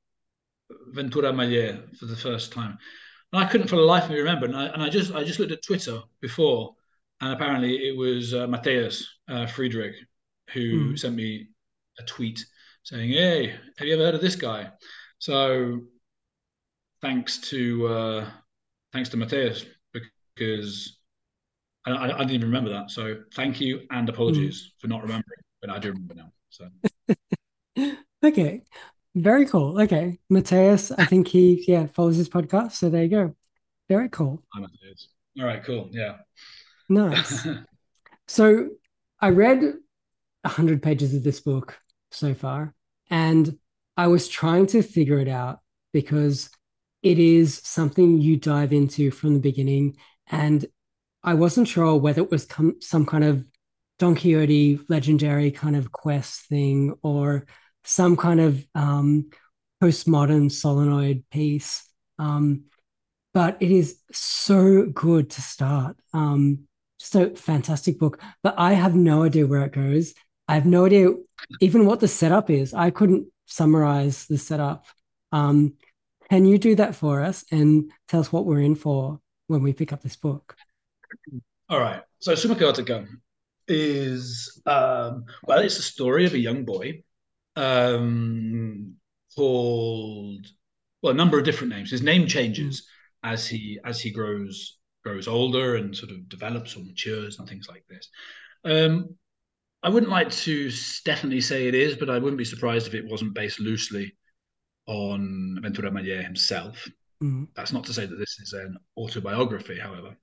Ventura 0.87 1.31
Ametller 1.31 1.95
for 1.97 2.05
the 2.05 2.15
first 2.15 2.51
time?" 2.51 2.77
And 3.31 3.43
I 3.43 3.47
couldn't 3.47 3.67
for 3.67 3.75
the 3.75 3.83
life 3.83 4.05
of 4.05 4.11
me 4.11 4.17
remember. 4.17 4.47
And 4.47 4.55
I, 4.55 4.65
and 4.67 4.81
I 4.81 4.89
just 4.89 5.13
I 5.13 5.23
just 5.23 5.39
looked 5.39 5.51
at 5.51 5.63
Twitter 5.63 6.01
before, 6.21 6.75
and 7.21 7.33
apparently 7.33 7.87
it 7.87 7.95
was 7.95 8.33
uh, 8.33 8.47
Mateus 8.47 9.07
uh, 9.27 9.45
Friedrich 9.45 9.95
who 10.53 10.91
mm. 10.91 10.99
sent 10.99 11.15
me 11.15 11.47
a 11.99 12.03
tweet 12.03 12.43
saying, 12.83 13.11
"Hey, 13.11 13.55
have 13.77 13.87
you 13.87 13.93
ever 13.93 14.05
heard 14.05 14.15
of 14.15 14.21
this 14.21 14.35
guy?" 14.35 14.69
So 15.19 15.81
thanks 17.01 17.37
to 17.49 17.87
uh, 17.87 18.29
thanks 18.93 19.09
to 19.09 19.17
Mateus 19.17 19.65
because 20.35 20.99
I, 21.85 21.91
I, 21.91 22.07
didn't 22.19 22.31
even 22.31 22.47
remember 22.47 22.69
that. 22.71 22.91
So 22.91 23.23
thank 23.35 23.59
you 23.59 23.81
and 23.91 24.07
apologies 24.07 24.61
mm. 24.61 24.81
for 24.81 24.87
not 24.87 25.01
remembering, 25.01 25.23
but 25.61 25.69
I 25.69 25.79
do 25.79 25.91
remember 25.91 26.15
now. 26.15 26.31
So 26.49 26.69
okay, 28.23 28.63
very 29.15 29.45
cool. 29.45 29.79
Okay. 29.81 30.19
Mateus, 30.29 30.91
I 30.91 31.05
think 31.05 31.27
he 31.27 31.63
yeah 31.67 31.87
follows 31.87 32.15
his 32.15 32.29
podcast. 32.29 32.73
So 32.73 32.89
there 32.89 33.03
you 33.03 33.09
go. 33.09 33.35
Very 33.87 34.09
cool. 34.09 34.43
Mateus. 34.55 35.09
All 35.39 35.45
right, 35.45 35.63
cool. 35.63 35.89
Yeah. 35.91 36.17
Nice. 36.89 37.47
so 38.27 38.69
I 39.19 39.29
read 39.29 39.73
hundred 40.45 40.81
pages 40.81 41.13
of 41.13 41.23
this 41.23 41.39
book 41.39 41.77
so 42.11 42.33
far, 42.33 42.73
and 43.09 43.57
I 43.97 44.07
was 44.07 44.27
trying 44.27 44.67
to 44.67 44.81
figure 44.81 45.19
it 45.19 45.27
out 45.27 45.59
because 45.93 46.49
it 47.01 47.19
is 47.19 47.61
something 47.63 48.19
you 48.19 48.37
dive 48.37 48.73
into 48.73 49.11
from 49.11 49.33
the 49.33 49.39
beginning, 49.39 49.97
and 50.27 50.65
I 51.23 51.33
wasn't 51.33 51.67
sure 51.67 51.95
whether 51.95 52.21
it 52.21 52.31
was 52.31 52.45
com- 52.45 52.81
some 52.81 53.05
kind 53.05 53.23
of 53.23 53.45
Don 53.97 54.15
Quixote 54.15 54.79
legendary 54.87 55.51
kind 55.51 55.75
of 55.75 55.91
quest 55.91 56.47
thing 56.47 56.95
or 57.03 57.45
some 57.83 58.15
kind 58.15 58.39
of 58.39 58.65
um, 58.75 59.29
postmodern 59.83 60.51
solenoid 60.51 61.23
piece. 61.29 61.83
Um, 62.17 62.65
but 63.33 63.57
it 63.59 63.71
is 63.71 63.99
so 64.11 64.85
good 64.85 65.29
to 65.31 65.41
start. 65.41 65.97
Um, 66.13 66.67
just 66.99 67.15
a 67.15 67.35
fantastic 67.35 67.99
book. 67.99 68.21
But 68.41 68.55
I 68.57 68.73
have 68.73 68.95
no 68.95 69.23
idea 69.23 69.47
where 69.47 69.63
it 69.63 69.73
goes. 69.73 70.13
I 70.49 70.55
have 70.55 70.65
no 70.65 70.85
idea 70.85 71.09
even 71.61 71.85
what 71.85 71.99
the 71.99 72.07
setup 72.07 72.49
is. 72.49 72.73
I 72.73 72.89
couldn't 72.89 73.27
summarize 73.45 74.25
the 74.25 74.39
setup. 74.39 74.85
Um, 75.31 75.75
can 76.27 76.43
you 76.45 76.57
do 76.57 76.73
that 76.75 76.95
for 76.95 77.21
us 77.21 77.45
and 77.51 77.91
tell 78.07 78.19
us 78.19 78.33
what 78.33 78.47
we're 78.47 78.61
in 78.61 78.73
for 78.73 79.19
when 79.45 79.61
we 79.61 79.73
pick 79.73 79.93
up 79.93 80.01
this 80.01 80.15
book? 80.15 80.55
All 81.69 81.79
right. 81.79 82.01
So 82.17 82.33
Summa 82.33 82.55
Kaotica 82.55 83.07
is 83.67 84.59
um, 84.65 85.25
well, 85.43 85.59
it's 85.59 85.77
the 85.77 85.83
story 85.83 86.25
of 86.25 86.33
a 86.33 86.39
young 86.39 86.65
boy 86.65 87.03
um, 87.55 88.95
called 89.35 90.47
well, 91.03 91.13
a 91.13 91.15
number 91.15 91.37
of 91.37 91.45
different 91.45 91.73
names. 91.73 91.91
His 91.91 92.01
name 92.01 92.25
changes 92.25 92.81
mm. 93.23 93.33
as 93.33 93.47
he 93.47 93.79
as 93.85 94.01
he 94.01 94.09
grows 94.09 94.79
grows 95.03 95.27
older 95.27 95.75
and 95.75 95.95
sort 95.95 96.11
of 96.11 96.27
develops 96.27 96.75
or 96.75 96.79
matures 96.79 97.37
and 97.37 97.47
things 97.47 97.67
like 97.69 97.85
this. 97.87 98.09
Um, 98.65 99.15
I 99.81 99.89
wouldn't 99.89 100.11
like 100.11 100.31
to 100.31 100.71
definitely 101.05 101.41
say 101.41 101.67
it 101.67 101.75
is, 101.75 101.95
but 101.95 102.09
I 102.09 102.19
wouldn't 102.19 102.37
be 102.37 102.45
surprised 102.45 102.87
if 102.87 102.93
it 102.93 103.05
wasn't 103.05 103.33
based 103.33 103.59
loosely 103.59 104.13
on 104.87 105.59
Ventura 105.61 105.89
Ametller 105.89 106.23
himself. 106.23 106.87
Mm. 107.23 107.47
That's 107.55 107.71
not 107.71 107.85
to 107.85 107.93
say 107.93 108.05
that 108.05 108.15
this 108.15 108.39
is 108.39 108.53
an 108.53 108.77
autobiography, 108.97 109.79
however. 109.79 110.17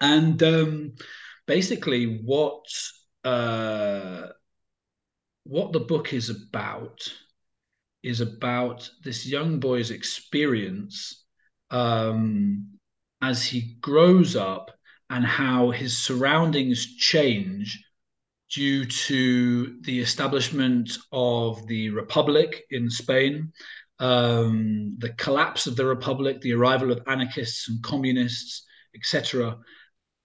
And 0.00 0.40
um, 0.42 0.94
basically, 1.46 2.20
what 2.24 2.64
uh, 3.24 4.28
what 5.44 5.72
the 5.72 5.80
book 5.80 6.12
is 6.12 6.30
about 6.30 7.00
is 8.02 8.20
about 8.20 8.88
this 9.02 9.26
young 9.26 9.60
boy's 9.60 9.90
experience 9.90 11.24
um, 11.70 12.78
as 13.20 13.44
he 13.44 13.76
grows 13.80 14.34
up 14.34 14.70
and 15.10 15.24
how 15.24 15.70
his 15.70 15.98
surroundings 15.98 16.96
change 16.96 17.82
due 18.52 18.84
to 18.84 19.80
the 19.80 20.00
establishment 20.00 20.98
of 21.10 21.66
the 21.66 21.88
Republic 21.90 22.64
in 22.70 22.90
Spain, 22.90 23.50
um, 23.98 24.94
the 24.98 25.08
collapse 25.10 25.66
of 25.66 25.74
the 25.74 25.86
Republic, 25.86 26.40
the 26.40 26.52
arrival 26.52 26.92
of 26.92 27.00
anarchists 27.06 27.68
and 27.68 27.82
communists, 27.82 28.64
etc., 28.94 29.56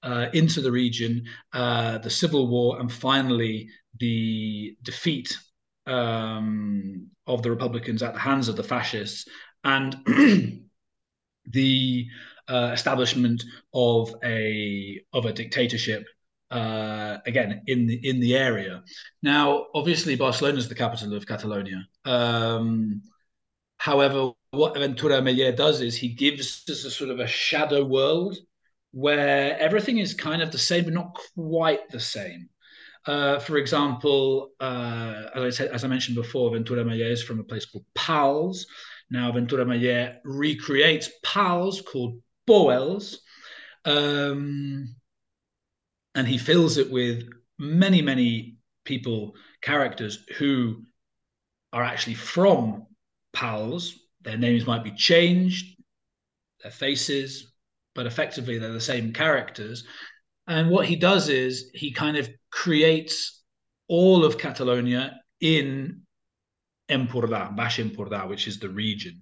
uh, 0.03 0.27
into 0.33 0.61
the 0.61 0.71
region, 0.71 1.23
uh, 1.53 1.97
the 1.99 2.09
Civil 2.09 2.47
War, 2.47 2.79
and 2.79 2.91
finally 2.91 3.69
the 3.99 4.75
defeat 4.83 5.37
um, 5.85 7.07
of 7.27 7.41
the 7.41 7.49
Republicans 7.49 8.03
at 8.03 8.13
the 8.13 8.19
hands 8.19 8.49
of 8.49 8.55
the 8.55 8.63
fascists, 8.63 9.25
and 9.63 9.95
the 11.45 12.07
uh, 12.49 12.71
establishment 12.73 13.43
of 13.73 14.13
a 14.23 15.01
of 15.13 15.25
a 15.25 15.33
dictatorship 15.33 16.05
uh, 16.51 17.17
again 17.25 17.61
in 17.67 17.87
the 17.87 17.99
in 18.07 18.19
the 18.19 18.35
area. 18.35 18.83
Now, 19.21 19.67
obviously, 19.73 20.15
Barcelona 20.15 20.57
is 20.57 20.69
the 20.69 20.75
capital 20.75 21.13
of 21.13 21.25
Catalonia. 21.25 21.87
Um, 22.05 23.01
however, 23.77 24.31
what 24.51 24.77
Ventura 24.77 25.19
Ametller 25.21 25.55
does 25.55 25.81
is 25.81 25.95
he 25.95 26.09
gives 26.09 26.63
us 26.69 26.85
a 26.85 26.91
sort 26.91 27.09
of 27.09 27.19
a 27.19 27.27
shadow 27.27 27.83
world 27.83 28.37
where 28.91 29.57
everything 29.59 29.97
is 29.97 30.13
kind 30.13 30.41
of 30.41 30.51
the 30.51 30.57
same, 30.57 30.85
but 30.85 30.93
not 30.93 31.17
quite 31.35 31.89
the 31.89 31.99
same. 31.99 32.49
Uh, 33.05 33.39
for 33.39 33.57
example, 33.57 34.51
uh, 34.59 35.29
as 35.35 35.43
I 35.43 35.49
said, 35.49 35.71
as 35.71 35.83
I 35.83 35.87
mentioned 35.87 36.15
before, 36.15 36.51
Ventura 36.51 36.83
Ametller 36.83 37.11
is 37.11 37.23
from 37.23 37.39
a 37.39 37.43
place 37.43 37.65
called 37.65 37.85
Pals. 37.95 38.65
Now, 39.09 39.31
Ventura 39.31 39.65
Ametller 39.65 40.17
recreates 40.25 41.09
Pals 41.23 41.81
called 41.81 42.21
Boels. 42.47 43.17
um, 43.85 44.95
and 46.17 46.27
he 46.27 46.39
fills 46.39 46.77
it 46.77 46.91
with 46.91 47.29
many, 47.59 48.01
many 48.01 48.57
people, 48.85 49.35
characters 49.61 50.25
who 50.39 50.83
are 51.71 51.83
actually 51.83 52.15
from 52.15 52.87
Pals. 53.33 53.93
Their 54.21 54.37
names 54.37 54.65
might 54.65 54.83
be 54.83 54.91
changed, 54.91 55.77
their 56.63 56.71
faces, 56.71 57.53
but 57.93 58.07
effectively 58.07 58.57
they're 58.57 58.73
the 58.73 58.81
same 58.81 59.13
characters. 59.13 59.85
And 60.47 60.71
what 60.71 60.87
he 60.87 60.95
does 60.95 61.29
is 61.29 61.69
he 61.75 61.91
kind 61.91 62.17
of 62.17 62.27
creates 62.51 63.43
all 63.87 64.25
of 64.25 64.39
Catalonia 64.39 65.19
in 65.39 66.01
Empordà, 66.89 67.55
Baix 67.55 67.77
Empordà, 67.77 68.27
which 68.27 68.47
is 68.47 68.57
the 68.57 68.69
region. 68.69 69.21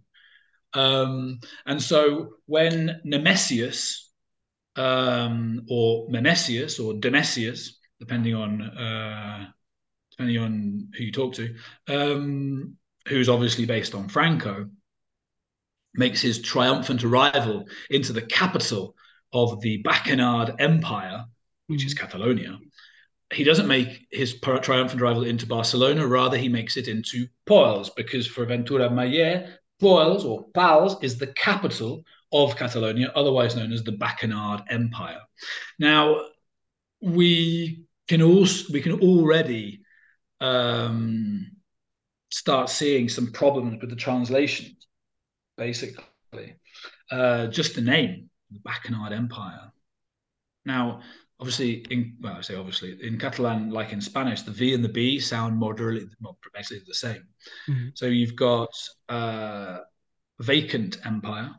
Um, 0.73 1.41
and 1.65 1.81
so 1.81 2.35
when 2.45 3.01
Nemesius 3.05 4.04
um, 4.75 5.65
or 5.69 6.07
Menesius 6.09 6.83
or 6.83 6.93
Demesius, 6.93 7.71
depending 7.99 8.35
on 8.35 8.61
uh, 8.61 9.45
depending 10.11 10.37
on 10.37 10.87
who 10.97 11.03
you 11.03 11.11
talk 11.11 11.33
to, 11.33 11.55
um, 11.87 12.75
who's 13.07 13.29
obviously 13.29 13.65
based 13.65 13.93
on 13.93 14.07
Franco, 14.07 14.69
makes 15.93 16.21
his 16.21 16.41
triumphant 16.41 17.03
arrival 17.03 17.65
into 17.89 18.13
the 18.13 18.21
capital 18.21 18.95
of 19.33 19.59
the 19.61 19.81
Bacchanard 19.83 20.55
Empire, 20.59 21.25
which 21.67 21.81
mm-hmm. 21.81 21.87
is 21.87 21.93
Catalonia. 21.93 22.59
He 23.33 23.43
doesn't 23.43 23.67
make 23.67 24.07
his 24.11 24.39
triumphant 24.39 25.01
arrival 25.01 25.23
into 25.23 25.47
Barcelona, 25.47 26.05
rather, 26.07 26.37
he 26.37 26.47
makes 26.47 26.77
it 26.77 26.87
into 26.87 27.27
Poels, 27.47 27.89
because 27.95 28.27
for 28.27 28.45
Ventura 28.45 28.87
Ametller, 28.87 29.51
Poels 29.81 30.23
or 30.23 30.45
Pals 30.53 30.95
is 31.01 31.17
the 31.17 31.27
capital 31.27 32.03
of 32.31 32.55
Catalonia, 32.55 33.11
otherwise 33.15 33.55
known 33.55 33.71
as 33.71 33.83
the 33.83 33.91
Bacchanard 33.91 34.63
Empire. 34.69 35.21
Now, 35.79 36.21
we 37.01 37.85
can 38.07 38.21
also 38.21 38.71
we 38.73 38.81
can 38.81 38.99
already 38.99 39.81
um, 40.41 41.51
start 42.31 42.69
seeing 42.69 43.09
some 43.09 43.31
problems 43.31 43.81
with 43.81 43.89
the 43.89 43.95
translations 43.95 44.85
basically. 45.57 46.03
Uh, 47.11 47.47
just 47.47 47.75
the 47.75 47.81
name, 47.81 48.29
the 48.51 48.59
Bacchanard 48.59 49.11
Empire. 49.11 49.71
Now, 50.65 51.01
obviously, 51.39 51.85
in 51.89 52.17
well, 52.19 52.35
I 52.37 52.41
say 52.41 52.55
obviously 52.55 52.97
in 53.01 53.19
Catalan, 53.19 53.69
like 53.69 53.93
in 53.93 54.01
Spanish, 54.01 54.41
the 54.41 54.51
V 54.51 54.73
and 54.73 54.83
the 54.83 54.89
B 54.89 55.19
sound 55.19 55.57
moderately, 55.57 56.09
well, 56.19 56.37
basically 56.53 56.83
the 56.87 56.93
same. 56.93 57.23
Mm-hmm. 57.69 57.87
So 57.93 58.07
you've 58.07 58.35
got 58.35 58.73
uh, 59.07 59.79
vacant 60.39 60.97
empire, 61.05 61.51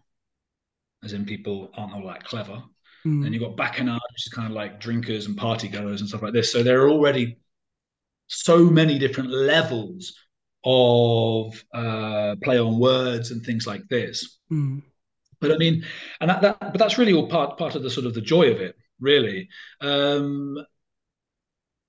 as 1.05 1.13
in 1.13 1.25
people 1.25 1.71
aren't 1.77 1.95
all 1.95 2.07
that 2.09 2.25
clever. 2.25 2.63
Mm-hmm. 3.07 3.23
Then 3.23 3.33
you've 3.33 3.43
got 3.43 3.57
Bacchanard, 3.57 4.01
which 4.13 4.27
is 4.27 4.33
kind 4.33 4.49
of 4.49 4.53
like 4.53 4.81
drinkers 4.81 5.27
and 5.27 5.37
party 5.37 5.69
goers 5.69 6.01
and 6.01 6.09
stuff 6.09 6.23
like 6.23 6.33
this. 6.33 6.53
So 6.53 6.63
there 6.63 6.83
are 6.83 6.91
already 6.91 7.39
so 8.27 8.65
many 8.65 8.99
different 8.99 9.31
levels 9.31 10.15
of 10.65 11.65
uh, 11.73 12.35
play 12.43 12.59
on 12.59 12.79
words 12.79 13.31
and 13.31 13.45
things 13.45 13.67
like 13.67 13.87
this. 13.89 14.39
Mm. 14.51 14.83
But 15.41 15.53
I 15.53 15.59
mean, 15.59 15.85
and 16.21 16.31
that, 16.31 16.43
that, 16.43 16.59
but 16.59 16.79
that's 16.79 16.99
really 16.99 17.13
all 17.13 17.29
part 17.29 17.59
part 17.59 17.75
of 17.75 17.83
the 17.83 17.91
sort 17.91 18.07
of 18.07 18.15
the 18.15 18.21
joy 18.21 18.51
of 18.51 18.61
it, 18.61 18.75
really. 18.99 19.49
Um, 19.81 20.59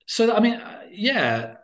so 0.06 0.32
I 0.34 0.40
mean, 0.40 0.54
uh, 0.54 0.82
yeah, 0.90 1.54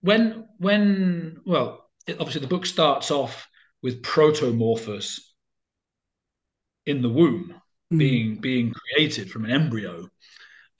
when 0.00 0.48
when 0.58 1.40
well, 1.44 1.88
it, 2.06 2.16
obviously 2.18 2.40
the 2.40 2.46
book 2.48 2.66
starts 2.66 3.10
off 3.10 3.48
with 3.82 4.02
protomorphos 4.02 5.20
in 6.86 7.02
the 7.02 7.08
womb 7.08 7.54
mm. 7.92 7.98
being 7.98 8.36
being 8.36 8.72
created 8.72 9.30
from 9.30 9.44
an 9.44 9.50
embryo, 9.50 10.08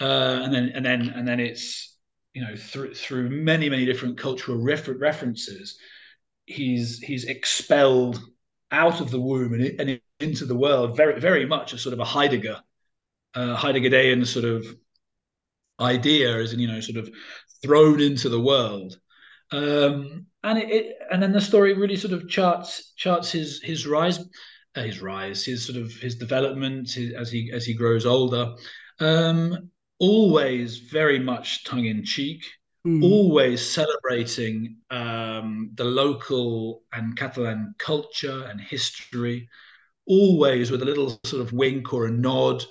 uh, 0.01 0.41
and 0.43 0.55
then 0.55 0.73
and 0.75 0.85
then 0.85 1.09
and 1.11 1.27
then 1.27 1.41
it's 1.41 1.97
you 2.33 2.43
know 2.43 2.57
through 2.57 2.95
through 2.95 3.31
many 3.31 3.69
many 3.69 3.85
different 3.85 4.19
cultural 4.19 4.59
refer- 4.59 4.99
references 4.99 5.79
he's 6.47 6.99
he's 6.99 7.25
expelled 7.25 8.21
out 8.71 9.01
of 9.01 9.11
the 9.11 9.21
womb 9.21 9.55
and, 9.55 9.81
and, 9.81 10.01
into 10.21 10.45
the 10.45 10.55
world 10.55 10.97
very 10.97 11.19
very 11.21 11.45
much 11.45 11.73
a 11.73 11.79
sort 11.79 11.93
of 11.93 11.99
a 11.99 12.05
heidegger 12.05 12.61
uh, 13.35 13.57
heideggerian 13.57 14.25
sort 14.25 14.45
of 14.45 14.65
idea 15.81 16.37
as 16.37 16.53
in 16.53 16.61
you 16.61 16.69
know 16.69 16.81
sort 16.81 16.97
of 16.97 17.11
thrown 17.63 18.01
into 18.01 18.29
the 18.29 18.41
world. 18.41 18.99
Um, 19.51 20.27
and 20.43 20.59
it, 20.59 20.71
it, 20.71 20.97
and 21.11 21.23
then 21.23 21.33
the 21.33 21.41
story 21.41 21.75
really 21.75 21.97
sort 21.97 22.13
of 22.13 22.29
charts 22.29 22.93
charts 22.97 23.31
his 23.31 23.63
his 23.63 23.87
rise 23.87 24.19
his 24.83 25.01
rise 25.01 25.45
his 25.45 25.66
sort 25.66 25.79
of 25.79 25.93
his 25.93 26.16
development 26.16 26.91
his, 26.91 27.12
as 27.14 27.31
he 27.31 27.51
as 27.53 27.64
he 27.64 27.75
grows 27.75 28.07
older 28.07 28.55
um, 29.01 29.70
always 29.99 30.79
very 30.79 31.18
much 31.18 31.64
tongue 31.64 31.87
in 31.87 32.05
cheek, 32.05 32.45
mm. 32.87 33.03
always 33.03 33.64
celebrating 33.64 34.77
um, 34.91 35.70
the 35.75 35.85
local 35.85 36.83
and 36.93 37.16
Catalan 37.16 37.75
culture 37.79 38.45
and 38.45 38.61
history, 38.61 39.49
always 40.07 40.70
with 40.70 40.83
a 40.83 40.85
little 40.85 41.18
sort 41.25 41.43
of 41.43 41.53
wink 41.53 41.93
or 41.93 42.07
a 42.07 42.11
nod 42.11 42.64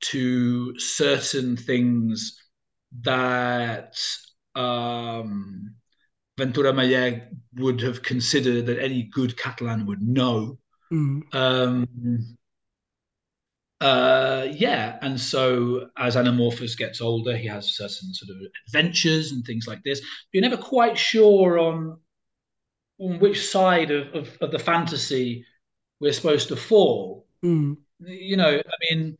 to 0.00 0.78
certain 0.78 1.56
things 1.56 2.42
that 3.02 3.96
um, 4.54 5.74
Ventura 6.38 6.72
Ametller 6.72 7.28
would 7.56 7.80
have 7.82 8.02
considered 8.02 8.66
that 8.66 8.82
any 8.82 9.04
good 9.04 9.36
Catalan 9.36 9.86
would 9.86 10.02
know. 10.02 10.58
Mm. 10.92 11.34
Um, 11.34 12.36
uh, 13.80 14.46
yeah, 14.50 14.98
and 15.00 15.18
so 15.18 15.88
as 15.96 16.16
Anamorphous 16.16 16.76
gets 16.76 17.00
older, 17.00 17.36
he 17.36 17.46
has 17.46 17.76
certain 17.76 18.12
sort 18.12 18.30
of 18.30 18.36
adventures 18.66 19.32
and 19.32 19.44
things 19.44 19.66
like 19.66 19.82
this. 19.84 20.02
You're 20.32 20.42
never 20.42 20.56
quite 20.56 20.98
sure 20.98 21.58
on 21.58 21.98
on 23.00 23.18
which 23.18 23.48
side 23.48 23.90
of, 23.90 24.14
of, 24.14 24.36
of 24.42 24.50
the 24.50 24.58
fantasy 24.58 25.46
we're 26.00 26.12
supposed 26.12 26.48
to 26.48 26.56
fall. 26.56 27.26
Mm. 27.42 27.78
You 28.00 28.36
know, 28.36 28.58
I 28.58 28.94
mean, 28.94 29.16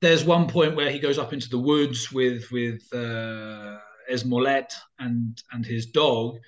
there's 0.00 0.24
one 0.24 0.46
point 0.46 0.76
where 0.76 0.90
he 0.90 0.98
goes 0.98 1.18
up 1.18 1.32
into 1.32 1.48
the 1.48 1.58
woods 1.58 2.12
with 2.12 2.50
with 2.50 2.82
uh, 2.92 3.78
Esmolet 4.10 4.72
and 4.98 5.42
and 5.52 5.64
his 5.64 5.86
dog, 5.86 6.38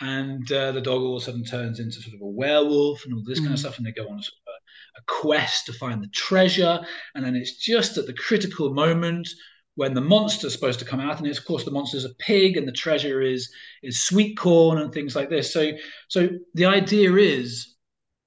and 0.00 0.50
uh, 0.52 0.72
the 0.72 0.80
dog 0.80 1.00
all 1.00 1.16
of 1.16 1.22
a 1.22 1.24
sudden 1.24 1.44
turns 1.44 1.80
into 1.80 2.00
sort 2.00 2.14
of 2.14 2.20
a 2.20 2.26
werewolf 2.26 3.04
and 3.04 3.14
all 3.14 3.22
this 3.24 3.40
mm. 3.40 3.44
kind 3.44 3.54
of 3.54 3.60
stuff, 3.60 3.78
and 3.78 3.86
they 3.86 3.92
go 3.92 4.08
on 4.08 4.18
a, 4.18 4.22
sort 4.22 4.38
of 4.46 4.52
a, 4.52 5.00
a 5.00 5.02
quest 5.06 5.66
to 5.66 5.72
find 5.72 6.02
the 6.02 6.08
treasure, 6.08 6.80
and 7.14 7.24
then 7.24 7.34
it's 7.34 7.56
just 7.56 7.96
at 7.96 8.06
the 8.06 8.14
critical 8.14 8.72
moment 8.72 9.28
when 9.74 9.92
the 9.92 10.00
monster's 10.00 10.54
supposed 10.54 10.78
to 10.78 10.86
come 10.86 11.00
out, 11.00 11.18
and 11.18 11.26
it's, 11.26 11.38
of 11.38 11.44
course 11.44 11.64
the 11.64 11.70
monster's 11.70 12.04
a 12.04 12.14
pig, 12.14 12.56
and 12.56 12.66
the 12.66 12.72
treasure 12.72 13.22
is 13.22 13.50
is 13.82 14.00
sweet 14.00 14.36
corn 14.36 14.78
and 14.78 14.92
things 14.92 15.16
like 15.16 15.30
this. 15.30 15.52
So 15.52 15.72
so 16.08 16.28
the 16.54 16.66
idea 16.66 17.14
is 17.14 17.76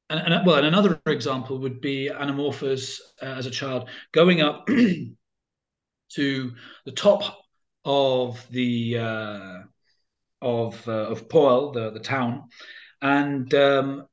and, 0.09 0.33
and, 0.33 0.45
well, 0.45 0.57
and 0.57 0.65
another 0.65 0.99
example 1.05 1.59
would 1.59 1.81
be 1.81 2.09
Anamorphous 2.09 2.99
uh, 3.21 3.25
as 3.25 3.45
a 3.45 3.51
child 3.51 3.89
going 4.11 4.41
up 4.41 4.67
to 6.13 6.51
the 6.85 6.91
top 6.91 7.37
of 7.85 8.45
the 8.49 8.97
uh, 8.97 9.59
of 10.41 10.87
uh, 10.87 11.07
of 11.09 11.27
Poel, 11.27 11.73
the 11.73 11.91
the 11.91 11.99
town, 11.99 12.45
and 13.01 13.53
um, 13.53 14.07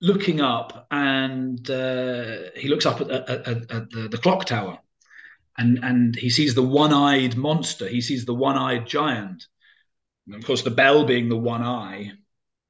looking 0.00 0.40
up, 0.40 0.86
and 0.90 1.68
uh, 1.70 2.50
he 2.56 2.68
looks 2.68 2.86
up 2.86 3.00
at, 3.00 3.10
at, 3.10 3.28
at, 3.30 3.70
at 3.70 3.90
the, 3.90 4.08
the, 4.10 4.18
clock 4.18 4.44
tower, 4.44 4.78
and 5.58 5.78
and 5.82 6.16
he 6.16 6.30
sees 6.30 6.54
the 6.54 6.62
one-eyed 6.62 7.36
monster. 7.36 7.88
He 7.88 8.00
sees 8.00 8.24
the 8.24 8.34
one-eyed 8.34 8.86
giant. 8.86 9.46
And 10.26 10.36
of 10.36 10.44
course, 10.44 10.62
the 10.62 10.70
bell 10.70 11.04
being 11.04 11.28
the 11.28 11.36
one 11.36 11.62
eye, 11.62 12.12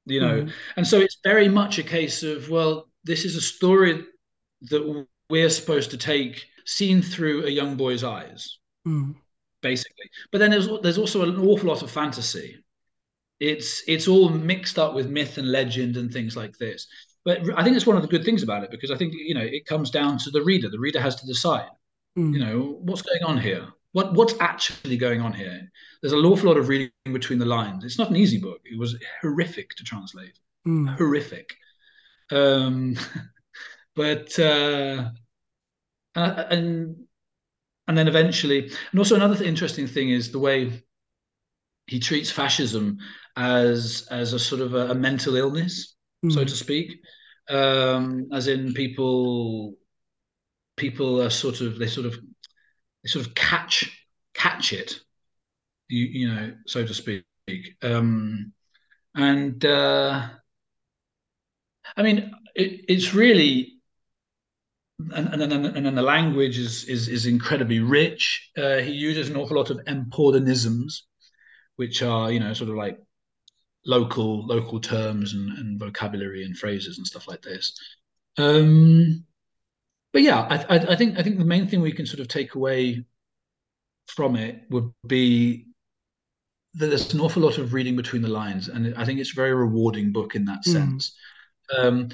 you 0.05 0.19
know. 0.19 0.41
Mm. 0.41 0.51
And 0.75 0.87
so 0.87 0.99
it's 0.99 1.19
very 1.23 1.47
much 1.47 1.77
a 1.77 1.83
case 1.83 2.23
of 2.23 2.49
well, 2.49 2.89
this 3.03 3.25
is 3.25 3.35
a 3.35 3.41
story 3.41 4.03
that 4.69 5.05
we're 5.29 5.49
supposed 5.49 5.91
to 5.91 5.97
take 5.97 6.45
seen 6.65 7.01
through 7.01 7.45
a 7.45 7.49
young 7.49 7.75
boy's 7.75 8.03
eyes. 8.03 8.57
Mm 8.87 9.15
basically. 9.63 10.11
But 10.31 10.37
then 10.37 10.51
there's 10.51 10.69
there's 10.83 10.99
also 10.99 11.23
an 11.23 11.39
awful 11.39 11.69
lot 11.69 11.81
of 11.81 11.89
fantasy. 11.89 12.62
It's 13.43 13.83
it's 13.89 14.07
all 14.07 14.29
mixed 14.29 14.79
up 14.79 14.93
with 14.93 15.09
myth 15.09 15.37
and 15.37 15.51
legend 15.51 15.97
and 15.97 16.11
things 16.11 16.37
like 16.37 16.57
this. 16.57 16.87
But 17.25 17.41
I 17.57 17.63
think 17.63 17.75
it's 17.75 17.85
one 17.85 17.97
of 17.97 18.01
the 18.01 18.07
good 18.07 18.23
things 18.23 18.41
about 18.41 18.63
it 18.63 18.71
because 18.71 18.89
I 18.89 18.95
think 18.95 19.13
you 19.13 19.35
know 19.35 19.41
it 19.41 19.65
comes 19.65 19.91
down 19.91 20.17
to 20.19 20.31
the 20.31 20.41
reader. 20.41 20.69
The 20.69 20.79
reader 20.79 21.01
has 21.01 21.17
to 21.17 21.27
decide. 21.27 21.69
Mm. 22.17 22.33
You 22.33 22.39
know 22.39 22.79
what's 22.83 23.01
going 23.01 23.23
on 23.23 23.37
here. 23.37 23.67
What 23.91 24.13
what's 24.13 24.35
actually 24.39 24.95
going 24.95 25.19
on 25.19 25.33
here? 25.33 25.69
There's 26.01 26.13
an 26.13 26.23
awful 26.23 26.47
lot 26.47 26.57
of 26.57 26.69
reading 26.69 26.91
between 27.11 27.37
the 27.37 27.45
lines. 27.45 27.83
It's 27.83 27.99
not 27.99 28.09
an 28.09 28.15
easy 28.15 28.39
book. 28.39 28.61
It 28.63 28.79
was 28.79 28.95
horrific 29.21 29.75
to 29.75 29.83
translate. 29.83 30.39
Mm. 30.65 30.97
Horrific. 30.97 31.53
Um, 32.31 32.95
but 33.95 34.39
uh, 34.39 35.09
and 36.15 36.95
and 37.89 37.97
then 37.97 38.07
eventually, 38.07 38.71
and 38.91 38.99
also 38.99 39.15
another 39.15 39.43
interesting 39.43 39.87
thing 39.87 40.11
is 40.11 40.31
the 40.31 40.39
way 40.39 40.81
he 41.87 41.99
treats 41.99 42.31
fascism 42.31 42.97
as 43.35 44.07
as 44.11 44.33
a 44.33 44.39
sort 44.39 44.61
of 44.61 44.73
a, 44.73 44.91
a 44.91 44.95
mental 44.95 45.35
illness, 45.35 45.95
mm. 46.25 46.31
so 46.31 46.43
to 46.43 46.55
speak, 46.55 46.99
um, 47.49 48.27
as 48.31 48.47
in 48.47 48.73
people 48.73 49.75
people 50.75 51.21
are 51.21 51.29
sort 51.29 51.61
of 51.61 51.77
they 51.77 51.87
sort 51.87 52.05
of 52.05 52.13
they 52.13 53.07
sort 53.07 53.25
of 53.25 53.35
catch 53.35 53.89
catch 54.33 54.73
it, 54.73 54.99
you 55.89 56.05
you 56.05 56.33
know, 56.33 56.53
so 56.67 56.85
to 56.85 56.93
speak, 56.93 57.23
um, 57.81 58.53
and 59.15 59.63
uh, 59.65 60.27
I 61.97 62.01
mean 62.01 62.31
it, 62.55 62.85
it's 62.87 63.13
really 63.13 63.73
and, 65.11 65.27
and, 65.33 65.41
and, 65.41 65.65
and 65.65 65.85
then 65.85 65.95
the 65.95 66.01
language 66.01 66.57
is, 66.57 66.85
is, 66.85 67.07
is 67.07 67.25
incredibly 67.25 67.79
rich. 67.79 68.51
Uh, 68.57 68.77
he 68.77 68.91
uses 68.91 69.29
an 69.29 69.35
awful 69.35 69.57
lot 69.57 69.69
of 69.69 69.77
empordanisms, 69.85 71.01
which 71.75 72.01
are, 72.01 72.31
you 72.31 72.39
know, 72.39 72.53
sort 72.53 72.69
of 72.69 72.75
like 72.75 72.99
local 73.85 74.45
local 74.45 74.79
terms 74.79 75.33
and, 75.33 75.57
and 75.57 75.79
vocabulary 75.79 76.45
and 76.45 76.57
phrases 76.57 76.97
and 76.97 77.07
stuff 77.07 77.27
like 77.27 77.41
this. 77.41 77.77
Um, 78.37 79.25
but 80.11 80.21
yeah, 80.21 80.41
I, 80.41 80.75
I, 80.75 80.79
I 80.91 80.95
think 80.95 81.17
I 81.17 81.23
think 81.23 81.37
the 81.37 81.45
main 81.45 81.67
thing 81.67 81.81
we 81.81 81.91
can 81.91 82.05
sort 82.05 82.19
of 82.19 82.27
take 82.27 82.55
away 82.55 83.05
from 84.07 84.35
it 84.35 84.63
would 84.69 84.91
be 85.07 85.67
that 86.75 86.87
there's 86.87 87.13
an 87.13 87.19
awful 87.19 87.43
lot 87.43 87.57
of 87.57 87.73
reading 87.73 87.95
between 87.95 88.21
the 88.21 88.29
lines, 88.29 88.67
and 88.67 88.95
I 88.95 89.05
think 89.05 89.19
it's 89.19 89.31
a 89.31 89.35
very 89.35 89.53
rewarding 89.53 90.11
book 90.11 90.35
in 90.35 90.45
that 90.45 90.59
mm. 90.67 90.71
sense. 90.71 91.15
Um, 91.75 92.09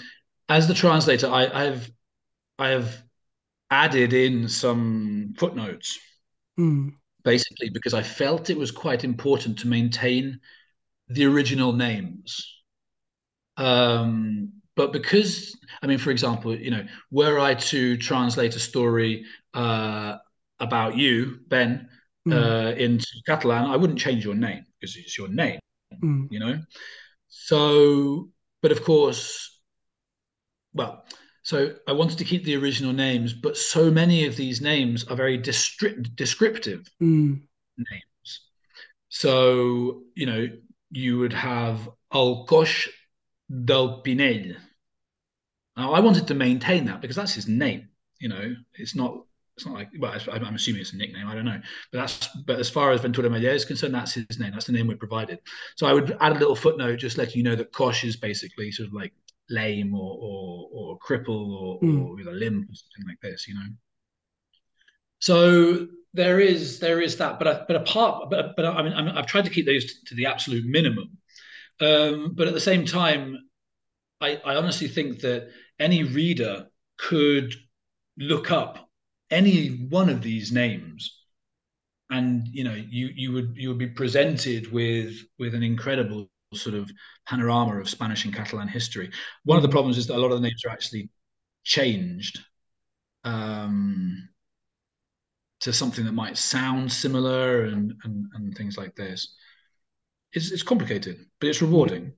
as 0.48 0.68
the 0.68 0.74
translator, 0.74 1.28
I, 1.28 1.68
I've 1.68 1.92
I 2.58 2.70
have 2.70 3.02
added 3.70 4.14
in 4.14 4.50
some 4.50 5.34
footnotes, 5.38 6.00
mm. 6.60 6.94
Basically 7.24 7.70
because 7.70 7.94
I 7.94 8.04
felt 8.04 8.50
it 8.50 8.58
was 8.58 8.72
quite 8.72 9.04
important 9.04 9.60
to 9.60 9.68
maintain 9.68 10.40
the 11.08 11.26
original 11.26 11.74
names. 11.74 12.62
Um, 13.58 14.54
but 14.76 14.94
because, 14.94 15.58
I 15.82 15.88
mean, 15.88 15.98
for 15.98 16.12
example, 16.12 16.56
you 16.56 16.72
know, 16.72 16.86
were 17.12 17.40
I 17.40 17.56
to 17.56 17.98
translate 17.98 18.56
a 18.56 18.60
story 18.60 19.26
uh, 19.54 20.18
about 20.60 20.96
you, 20.96 21.40
Ben, 21.48 21.90
mm. 22.28 22.34
uh, 22.34 22.76
into 22.76 23.08
Catalan, 23.28 23.66
I 23.66 23.76
wouldn't 23.76 24.00
change 24.00 24.24
your 24.24 24.36
name 24.36 24.64
because 24.80 24.96
it's 24.96 25.18
your 25.18 25.28
name, 25.28 25.60
mm. 26.02 26.28
you 26.32 26.40
know. 26.40 26.62
So, 27.28 28.30
but 28.62 28.72
of 28.72 28.84
course, 28.84 29.60
well, 30.74 31.06
so 31.50 31.74
I 31.88 31.94
wanted 31.94 32.20
to 32.20 32.26
keep 32.26 32.44
the 32.44 32.56
original 32.58 32.94
names, 32.94 33.34
but 33.34 33.58
so 33.58 33.90
many 33.90 34.28
of 34.28 34.36
these 34.36 34.62
names 34.62 35.04
are 35.06 35.16
very 35.16 35.36
distri- 35.36 36.16
descriptive 36.16 36.88
mm. 37.02 37.42
names. 37.76 38.42
So, 39.10 40.04
you 40.14 40.28
know, 40.28 40.48
you 40.92 41.18
would 41.18 41.34
have 41.34 41.90
Alcoix 42.14 42.88
del 43.66 44.04
Pinell. 44.04 44.58
Now, 45.76 45.94
I 45.94 46.02
wanted 46.02 46.28
to 46.28 46.36
maintain 46.36 46.86
that 46.86 47.02
because 47.02 47.16
that's 47.16 47.34
his 47.34 47.48
name. 47.48 47.90
You 48.20 48.30
know, 48.30 48.56
it's 48.76 48.96
not. 48.96 49.18
It's 49.58 49.66
not 49.66 49.74
like. 49.74 49.90
Well, 49.98 50.16
I'm 50.32 50.54
assuming 50.54 50.82
it's 50.82 50.94
a 50.94 50.98
nickname. 50.98 51.26
I 51.26 51.34
don't 51.34 51.46
know. 51.46 51.60
But 51.92 51.98
that's. 51.98 52.28
But 52.46 52.60
as 52.60 52.70
far 52.70 52.92
as 52.92 53.02
Ventura 53.02 53.28
Ametller 53.28 53.56
is 53.56 53.66
concerned, 53.66 53.96
that's 53.96 54.14
his 54.14 54.40
name. 54.40 54.52
That's 54.52 54.68
the 54.68 54.74
name 54.74 54.86
we 54.86 54.94
provided. 54.94 55.40
So 55.78 55.88
I 55.88 55.94
would 55.94 56.16
add 56.22 56.34
a 56.34 56.40
little 56.40 56.56
footnote, 56.56 56.98
just 56.98 57.18
letting 57.18 57.38
you 57.38 57.44
know 57.44 57.56
that 57.56 57.72
Kosh 57.72 58.04
is 58.04 58.18
basically 58.18 58.72
sort 58.72 58.90
of 58.90 58.94
like 58.94 59.14
lame 59.50 59.94
or 59.94 60.18
or, 60.20 60.70
or 60.72 60.96
a 60.96 61.00
cripple 61.06 61.52
or, 61.52 61.80
mm. 61.82 62.06
or 62.06 62.16
with 62.16 62.28
a 62.28 62.32
limp 62.32 62.70
or 62.70 62.76
something 62.76 63.08
like 63.08 63.20
this, 63.22 63.48
you 63.48 63.56
know. 63.56 63.68
So 65.20 65.88
there 66.14 66.40
is 66.40 66.80
there 66.80 67.02
is 67.02 67.18
that, 67.18 67.40
but 67.40 67.48
I, 67.48 67.66
but 67.68 67.76
apart, 67.76 68.30
but 68.30 68.56
but 68.56 68.66
I 68.66 68.82
mean 68.82 68.94
i 68.94 69.16
have 69.16 69.28
tried 69.28 69.46
to 69.46 69.52
keep 69.52 69.66
those 69.66 70.02
to 70.04 70.16
the 70.16 70.26
absolute 70.26 70.66
minimum. 70.66 71.18
Um, 71.82 72.34
but 72.36 72.48
at 72.48 72.54
the 72.54 72.60
same 72.60 72.86
time, 72.86 73.38
I, 74.20 74.40
I 74.44 74.56
honestly 74.56 74.88
think 74.88 75.22
that 75.22 75.50
any 75.80 76.04
reader 76.04 76.68
could 76.98 77.54
look 78.18 78.52
up 78.52 78.90
any 79.32 79.88
one 79.90 80.10
of 80.10 80.22
these 80.22 80.52
names 80.52 81.20
and 82.10 82.48
you 82.48 82.64
know 82.64 82.74
you 82.74 83.10
you 83.16 83.32
would 83.32 83.54
you 83.56 83.70
would 83.70 83.78
be 83.78 83.88
presented 83.88 84.72
with 84.72 85.16
with 85.38 85.54
an 85.54 85.64
incredible 85.64 86.30
sort 86.54 86.76
of 86.76 86.92
panorama 87.28 87.80
of 87.80 87.90
Spanish 87.90 88.26
and 88.26 88.34
Catalan 88.34 88.68
history. 88.68 89.12
One 89.44 89.58
of 89.58 89.64
the 89.64 89.70
problems 89.70 89.98
is 89.98 90.08
that 90.08 90.16
a 90.16 90.20
lot 90.20 90.32
of 90.32 90.42
the 90.42 90.48
names 90.48 90.64
are 90.66 90.72
actually 90.72 91.10
changed 91.64 92.40
um, 93.24 94.30
to 95.62 95.74
something 95.74 96.06
that 96.06 96.14
might 96.14 96.38
sound 96.38 96.92
similar 96.92 97.66
and, 97.66 97.94
and, 98.04 98.26
and 98.34 98.58
things 98.58 98.78
like 98.78 98.96
this. 98.96 99.36
It's, 100.34 100.52
it's 100.52 100.64
complicated, 100.64 101.26
but 101.40 101.50
it's 101.50 101.62
rewarding. 101.62 102.14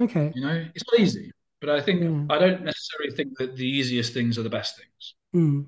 Okay. 0.00 0.32
You 0.34 0.42
know, 0.42 0.64
it's 0.74 0.84
not 0.90 1.00
easy, 1.00 1.32
but 1.60 1.70
I 1.70 1.80
think 1.80 2.02
yeah. 2.02 2.34
I 2.34 2.38
don't 2.38 2.62
necessarily 2.62 3.14
think 3.14 3.36
that 3.38 3.56
the 3.56 3.66
easiest 3.66 4.12
things 4.12 4.38
are 4.38 4.42
the 4.42 4.50
best 4.50 4.76
things. 4.76 5.14
Mm. 5.34 5.66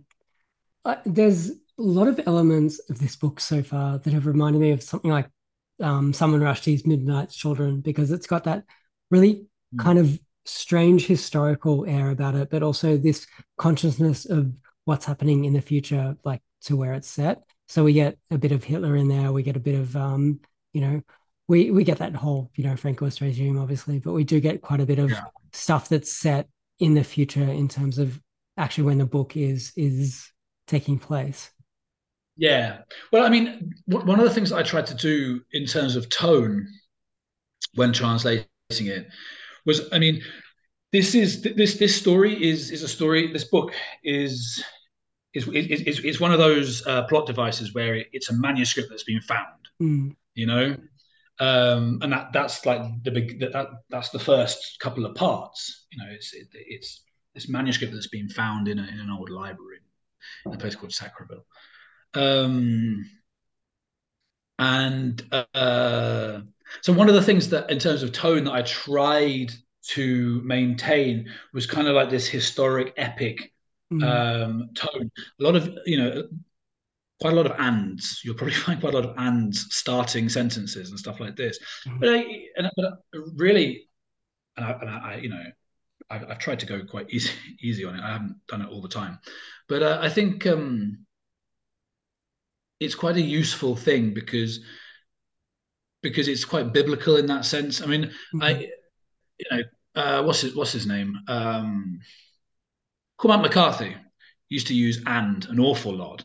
Uh, 0.84 0.96
there's 1.04 1.50
a 1.50 1.54
lot 1.78 2.08
of 2.08 2.20
elements 2.26 2.78
of 2.90 2.98
this 2.98 3.16
book 3.16 3.40
so 3.40 3.62
far 3.62 3.98
that 3.98 4.12
have 4.12 4.26
reminded 4.26 4.60
me 4.60 4.70
of 4.70 4.82
something 4.82 5.10
like 5.10 5.28
um, 5.80 6.12
Salman 6.12 6.40
Rushdie's 6.40 6.86
Midnight 6.86 7.30
Children 7.30 7.80
because 7.80 8.10
it's 8.10 8.26
got 8.26 8.44
that 8.44 8.64
really 9.10 9.46
mm. 9.74 9.78
kind 9.78 9.98
of 9.98 10.18
strange 10.44 11.06
historical 11.06 11.86
air 11.86 12.10
about 12.10 12.34
it, 12.34 12.50
but 12.50 12.62
also 12.62 12.96
this 12.96 13.26
consciousness 13.56 14.24
of 14.26 14.52
what's 14.84 15.04
happening 15.04 15.44
in 15.44 15.52
the 15.52 15.60
future, 15.60 16.16
like 16.24 16.42
to 16.62 16.76
where 16.76 16.94
it's 16.94 17.08
set. 17.08 17.42
So 17.68 17.84
we 17.84 17.92
get 17.92 18.18
a 18.30 18.38
bit 18.38 18.52
of 18.52 18.64
Hitler 18.64 18.96
in 18.96 19.08
there. 19.08 19.32
We 19.32 19.42
get 19.42 19.56
a 19.56 19.60
bit 19.60 19.74
of, 19.74 19.94
um, 19.94 20.40
you 20.72 20.80
know, 20.80 21.02
we 21.48 21.70
we 21.70 21.84
get 21.84 21.98
that 21.98 22.14
whole, 22.14 22.50
you 22.54 22.64
know, 22.64 22.74
Francoist 22.74 23.20
regime, 23.20 23.58
obviously, 23.58 23.98
but 23.98 24.12
we 24.12 24.24
do 24.24 24.40
get 24.40 24.62
quite 24.62 24.80
a 24.80 24.86
bit 24.86 24.98
of 24.98 25.10
yeah. 25.10 25.24
stuff 25.52 25.88
that's 25.88 26.12
set 26.12 26.48
in 26.78 26.94
the 26.94 27.04
future 27.04 27.42
in 27.42 27.68
terms 27.68 27.98
of 27.98 28.20
actually 28.56 28.84
when 28.84 28.98
the 28.98 29.06
book 29.06 29.36
is 29.36 29.72
is 29.76 30.30
taking 30.66 30.98
place. 30.98 31.50
Yeah. 32.38 32.78
Well, 33.12 33.26
I 33.26 33.28
mean, 33.28 33.74
one 33.86 34.18
of 34.18 34.24
the 34.24 34.30
things 34.30 34.52
I 34.52 34.62
tried 34.62 34.86
to 34.86 34.94
do 34.94 35.42
in 35.52 35.66
terms 35.66 35.96
of 35.96 36.08
tone 36.08 36.68
when 37.74 37.92
translating 37.92 38.46
it 38.70 39.08
was, 39.66 39.88
I 39.92 39.98
mean, 39.98 40.22
this 40.92 41.14
is 41.14 41.42
this 41.42 41.76
this 41.78 41.94
story 41.94 42.32
is 42.42 42.70
is 42.70 42.82
a 42.84 42.88
story. 42.88 43.32
This 43.32 43.44
book 43.44 43.72
is 44.04 44.62
it's, 45.34 45.46
it's, 45.48 45.98
it's 45.98 46.20
one 46.20 46.32
of 46.32 46.38
those 46.38 46.86
uh, 46.86 47.02
plot 47.04 47.26
devices 47.26 47.74
where 47.74 47.96
it, 47.96 48.06
it's 48.12 48.30
a 48.30 48.34
manuscript 48.34 48.88
that's 48.88 49.04
been 49.04 49.20
found, 49.20 49.68
mm. 49.82 50.16
you 50.34 50.46
know, 50.46 50.76
um, 51.40 51.98
and 52.02 52.12
that 52.12 52.32
that's 52.32 52.64
like 52.64 52.80
the 53.02 53.10
big 53.10 53.40
that, 53.40 53.52
that 53.52 53.68
that's 53.90 54.10
the 54.10 54.18
first 54.18 54.78
couple 54.80 55.04
of 55.04 55.14
parts. 55.14 55.86
You 55.90 55.98
know, 55.98 56.10
it's 56.10 56.32
it, 56.34 56.48
it's 56.54 57.02
this 57.34 57.48
manuscript 57.48 57.92
that's 57.92 58.08
been 58.08 58.28
found 58.28 58.68
in, 58.68 58.78
a, 58.78 58.82
in 58.82 59.00
an 59.00 59.10
old 59.10 59.28
library 59.28 59.78
in 60.46 60.54
a 60.54 60.56
place 60.56 60.74
called 60.74 60.92
Sacreville. 60.92 61.44
Um, 62.14 63.04
and 64.58 65.22
uh, 65.54 66.40
so 66.82 66.92
one 66.92 67.08
of 67.08 67.14
the 67.14 67.22
things 67.22 67.48
that, 67.50 67.70
in 67.70 67.78
terms 67.78 68.02
of 68.02 68.12
tone, 68.12 68.44
that 68.44 68.52
I 68.52 68.62
tried 68.62 69.52
to 69.90 70.42
maintain 70.44 71.30
was 71.52 71.66
kind 71.66 71.88
of 71.88 71.94
like 71.94 72.10
this 72.10 72.26
historic, 72.26 72.92
epic 72.96 73.52
mm. 73.92 74.02
um, 74.02 74.70
tone. 74.74 75.10
A 75.40 75.42
lot 75.42 75.56
of 75.56 75.78
you 75.86 75.98
know, 75.98 76.28
quite 77.20 77.32
a 77.32 77.36
lot 77.36 77.46
of 77.46 77.58
ands. 77.58 78.20
You'll 78.24 78.34
probably 78.34 78.54
find 78.66 78.80
quite 78.80 78.94
a 78.94 78.96
lot 78.96 79.06
of 79.06 79.16
ands 79.18 79.74
starting 79.74 80.28
sentences 80.28 80.90
and 80.90 80.98
stuff 80.98 81.20
like 81.20 81.36
this. 81.36 81.58
Mm. 81.86 82.00
But 82.00 82.08
I, 82.08 82.24
and, 82.56 82.70
but 82.76 82.92
really, 83.36 83.88
and 84.56 84.66
I, 84.66 84.70
and 84.72 84.90
I, 84.90 85.20
you 85.22 85.28
know, 85.28 85.42
I've, 86.10 86.30
I've, 86.30 86.38
tried 86.38 86.60
to 86.60 86.66
go 86.66 86.84
quite 86.84 87.10
easy 87.10 87.30
easy 87.60 87.84
on 87.84 87.94
it. 87.94 88.02
I 88.02 88.12
haven't 88.12 88.36
done 88.48 88.62
it 88.62 88.68
all 88.68 88.80
the 88.80 88.88
time, 88.88 89.18
but 89.68 89.82
uh, 89.82 89.98
I 90.02 90.08
think 90.08 90.46
um, 90.46 91.06
it's 92.80 92.94
quite 92.94 93.16
a 93.16 93.22
useful 93.22 93.76
thing 93.76 94.14
because 94.14 94.60
because 96.02 96.28
it's 96.28 96.44
quite 96.44 96.72
biblical 96.72 97.16
in 97.16 97.26
that 97.26 97.44
sense. 97.44 97.82
I 97.82 97.86
mean, 97.86 98.04
mm-hmm. 98.04 98.42
I 98.42 98.68
you 99.38 99.46
know 99.50 99.62
uh, 99.94 100.22
what's 100.22 100.42
his 100.42 100.54
what's 100.54 100.72
his 100.72 100.86
name? 100.86 101.18
Um, 101.28 102.00
Cormac 103.16 103.42
McCarthy 103.42 103.96
used 104.48 104.68
to 104.68 104.74
use 104.74 105.02
"and" 105.06 105.44
an 105.46 105.58
awful 105.58 105.94
lot, 105.94 106.24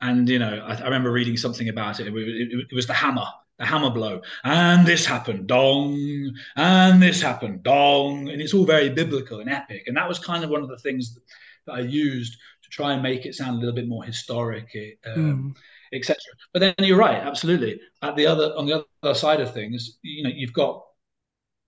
and 0.00 0.28
you 0.28 0.38
know 0.38 0.64
I, 0.66 0.74
I 0.74 0.84
remember 0.84 1.10
reading 1.10 1.36
something 1.36 1.68
about 1.68 2.00
it. 2.00 2.06
It, 2.06 2.14
it. 2.14 2.66
it, 2.70 2.74
was 2.74 2.86
the 2.86 2.94
hammer, 2.94 3.26
the 3.58 3.66
hammer 3.66 3.90
blow, 3.90 4.20
and 4.44 4.86
this 4.86 5.04
happened, 5.04 5.48
dong, 5.48 6.32
and 6.56 7.02
this 7.02 7.20
happened, 7.20 7.64
dong, 7.64 8.28
and 8.28 8.40
it's 8.40 8.54
all 8.54 8.64
very 8.64 8.88
biblical 8.88 9.40
and 9.40 9.50
epic. 9.50 9.84
And 9.86 9.96
that 9.96 10.08
was 10.08 10.20
kind 10.20 10.44
of 10.44 10.50
one 10.50 10.62
of 10.62 10.68
the 10.68 10.78
things 10.78 11.14
that, 11.14 11.22
that 11.66 11.72
I 11.72 11.80
used 11.80 12.36
to 12.62 12.70
try 12.70 12.92
and 12.92 13.02
make 13.02 13.26
it 13.26 13.34
sound 13.34 13.56
a 13.56 13.58
little 13.58 13.74
bit 13.74 13.88
more 13.88 14.04
historic. 14.04 14.68
Um, 15.06 15.54
mm 15.54 15.60
etc. 15.92 16.16
But 16.52 16.60
then 16.60 16.74
you're 16.78 16.98
right, 16.98 17.18
absolutely. 17.18 17.80
At 18.02 18.16
the 18.16 18.26
other 18.26 18.52
on 18.56 18.66
the 18.66 18.84
other 19.02 19.14
side 19.14 19.40
of 19.40 19.52
things, 19.52 19.98
you 20.02 20.24
know, 20.24 20.30
you've 20.34 20.52
got 20.52 20.82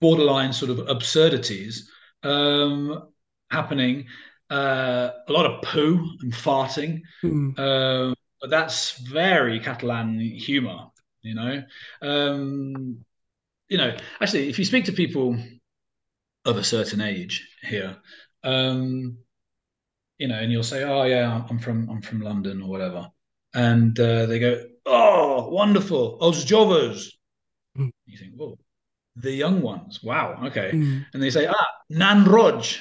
borderline 0.00 0.52
sort 0.52 0.70
of 0.70 0.88
absurdities 0.88 1.90
um, 2.22 3.08
happening. 3.50 4.06
Uh, 4.50 5.10
a 5.28 5.32
lot 5.32 5.46
of 5.46 5.62
poo 5.62 6.04
and 6.22 6.32
farting, 6.32 7.00
mm. 7.22 7.56
uh, 7.56 8.12
but 8.40 8.50
that's 8.50 8.98
very 8.98 9.60
Catalan 9.60 10.18
humour. 10.18 10.88
You 11.22 11.34
know, 11.34 11.62
um, 12.02 13.04
you 13.68 13.78
know. 13.78 13.96
Actually, 14.20 14.48
if 14.48 14.58
you 14.58 14.64
speak 14.64 14.86
to 14.86 14.92
people 14.92 15.36
of 16.44 16.56
a 16.56 16.64
certain 16.64 17.00
age 17.00 17.46
here, 17.62 17.96
um, 18.42 19.18
you 20.18 20.28
know, 20.28 20.38
and 20.38 20.50
you'll 20.50 20.62
say, 20.62 20.82
"Oh 20.82 21.04
yeah, 21.04 21.44
I'm 21.48 21.58
from 21.58 21.88
I'm 21.88 22.02
from 22.02 22.20
London 22.20 22.62
or 22.62 22.68
whatever," 22.68 23.08
and 23.54 23.98
uh, 23.98 24.26
they 24.26 24.38
go, 24.38 24.64
"Oh, 24.86 25.48
wonderful, 25.48 26.18
os 26.20 26.44
jovers." 26.44 27.16
Mm. 27.78 27.90
You 28.06 28.18
think, 28.18 28.34
"Whoa, 28.34 28.58
the 29.16 29.32
young 29.32 29.62
ones, 29.62 30.02
wow, 30.02 30.40
okay." 30.46 30.70
Mm. 30.72 31.06
And 31.12 31.22
they 31.22 31.30
say, 31.30 31.46
"Ah, 31.46 31.66
Nan 31.88 32.24
Roig, 32.24 32.80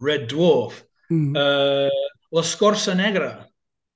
red 0.00 0.28
dwarf, 0.28 0.82
mm. 1.10 1.36
uh, 1.36 1.90
La 2.32 2.42
Scorza 2.42 2.96
Negra, 2.96 3.46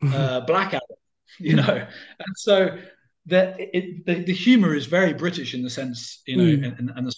mm-hmm. 0.03 0.15
uh, 0.17 0.41
black 0.41 0.75
Adam," 0.75 0.97
you 1.39 1.57
know, 1.57 1.87
and 2.19 2.37
so 2.37 2.79
the, 3.27 3.55
it, 3.77 4.05
the 4.07 4.25
the 4.25 4.33
humor 4.33 4.75
is 4.75 4.87
very 4.87 5.13
British 5.13 5.55
in 5.55 5.63
the 5.63 5.71
sense, 5.71 6.23
you 6.27 6.37
know, 6.37 6.45
mm. 6.45 6.79
and, 6.79 6.91
and 6.97 7.07
the, 7.07 7.15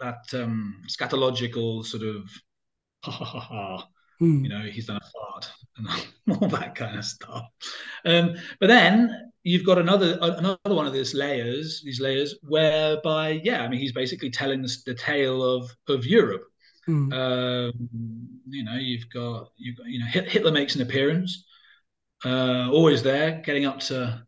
that, 0.00 0.22
that 0.32 0.42
um, 0.42 0.82
scatological 0.88 1.84
sort 1.84 2.02
of 2.02 2.30
ha 3.04 3.10
ha 3.10 3.24
ha 3.24 3.40
ha 3.40 3.88
Mm. 4.20 4.42
You 4.42 4.48
know, 4.50 4.60
he's 4.60 4.86
done 4.86 4.98
a 4.98 5.10
fart 5.10 5.50
and 5.76 5.88
all 6.42 6.48
that 6.48 6.74
kind 6.74 6.98
of 6.98 7.04
stuff. 7.04 7.44
Um, 8.04 8.36
but 8.58 8.68
then 8.68 9.30
you've 9.42 9.64
got 9.64 9.78
another 9.78 10.18
another 10.20 10.58
one 10.64 10.86
of 10.86 10.92
these 10.92 11.14
layers, 11.14 11.82
these 11.84 12.00
layers 12.00 12.36
whereby, 12.42 13.40
yeah, 13.42 13.62
I 13.62 13.68
mean, 13.68 13.80
he's 13.80 13.92
basically 13.92 14.30
telling 14.30 14.62
the, 14.62 14.76
the 14.86 14.94
tale 14.94 15.42
of 15.42 15.70
of 15.88 16.06
Europe. 16.06 16.44
Mm. 16.88 17.12
Um, 17.12 17.88
you 18.48 18.64
know, 18.64 18.76
you've 18.76 19.08
got 19.12 19.50
you've 19.56 19.76
got 19.76 19.86
you 19.86 20.00
know 20.00 20.06
Hitler 20.06 20.52
makes 20.52 20.74
an 20.74 20.82
appearance, 20.82 21.44
uh, 22.24 22.68
always 22.70 23.02
there, 23.02 23.42
getting 23.44 23.64
up 23.64 23.80
to 23.80 24.26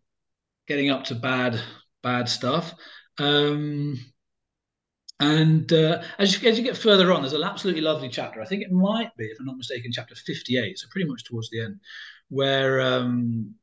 getting 0.66 0.90
up 0.90 1.04
to 1.04 1.14
bad 1.14 1.60
bad 2.02 2.28
stuff. 2.28 2.74
Um, 3.18 3.98
and 5.22 5.72
uh, 5.72 6.02
as, 6.18 6.42
you, 6.42 6.48
as 6.48 6.58
you 6.58 6.64
get 6.64 6.76
further 6.76 7.12
on, 7.12 7.22
there's 7.22 7.32
an 7.32 7.44
absolutely 7.44 7.80
lovely 7.80 8.08
chapter. 8.08 8.42
I 8.42 8.44
think 8.44 8.62
it 8.62 8.72
might 8.72 9.16
be, 9.16 9.26
if 9.26 9.38
I'm 9.38 9.46
not 9.46 9.56
mistaken, 9.56 9.92
chapter 9.92 10.16
58, 10.16 10.78
so 10.78 10.88
pretty 10.90 11.08
much 11.08 11.22
towards 11.22 11.48
the 11.50 11.62
end, 11.62 11.76
where 12.28 12.80
um, 12.80 13.54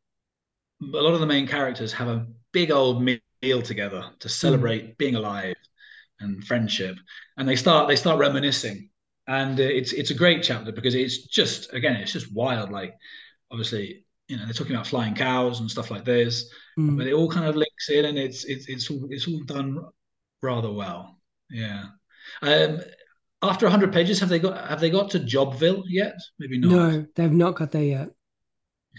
a 0.82 1.02
lot 1.02 1.14
of 1.14 1.20
the 1.20 1.26
main 1.26 1.46
characters 1.46 1.92
have 1.92 2.08
a 2.08 2.26
big 2.54 2.72
old 2.72 3.04
meal 3.04 3.62
together 3.62 4.06
to 4.20 4.30
celebrate 4.30 4.86
mm. 4.86 4.98
being 4.98 5.16
alive 5.16 5.58
and 6.22 6.46
friendship, 6.46 6.96
and 7.36 7.48
they 7.48 7.58
start 7.58 7.90
they 7.90 7.98
start 7.98 8.20
reminiscing, 8.20 8.90
and 9.28 9.60
uh, 9.60 9.64
it's 9.64 9.92
it's 9.92 10.12
a 10.12 10.16
great 10.16 10.42
chapter 10.42 10.72
because 10.72 10.96
it's 10.96 11.28
just 11.28 11.74
again 11.74 11.98
it's 11.98 12.14
just 12.14 12.34
wild. 12.34 12.72
Like 12.72 12.96
obviously, 13.52 14.06
you 14.30 14.38
know, 14.38 14.46
they're 14.46 14.54
talking 14.54 14.76
about 14.76 14.88
flying 14.88 15.14
cows 15.14 15.60
and 15.60 15.70
stuff 15.70 15.92
like 15.92 16.06
this, 16.06 16.50
mm. 16.80 16.98
but 16.98 17.06
it 17.06 17.14
all 17.14 17.30
kind 17.30 17.48
of 17.48 17.58
links 17.58 17.90
in, 17.90 18.06
and 18.06 18.18
it's 18.18 18.46
it's 18.46 18.70
it's 18.70 18.90
all 18.90 19.08
it's 19.10 19.28
all 19.28 19.44
done 19.44 19.78
rather 20.42 20.72
well. 20.72 21.19
Yeah. 21.50 21.86
Um, 22.42 22.80
after 23.42 23.66
100 23.66 23.94
pages, 23.94 24.20
have 24.20 24.30
they 24.30 24.40
got 24.40 24.68
have 24.68 24.80
they 24.80 24.90
got 24.90 25.12
to 25.12 25.20
Jobville 25.20 25.84
yet? 25.88 26.16
Maybe 26.40 26.58
not. 26.60 26.72
No, 26.72 27.06
they've 27.16 27.32
not 27.32 27.56
got 27.56 27.72
there 27.72 27.84
yet. 27.84 28.10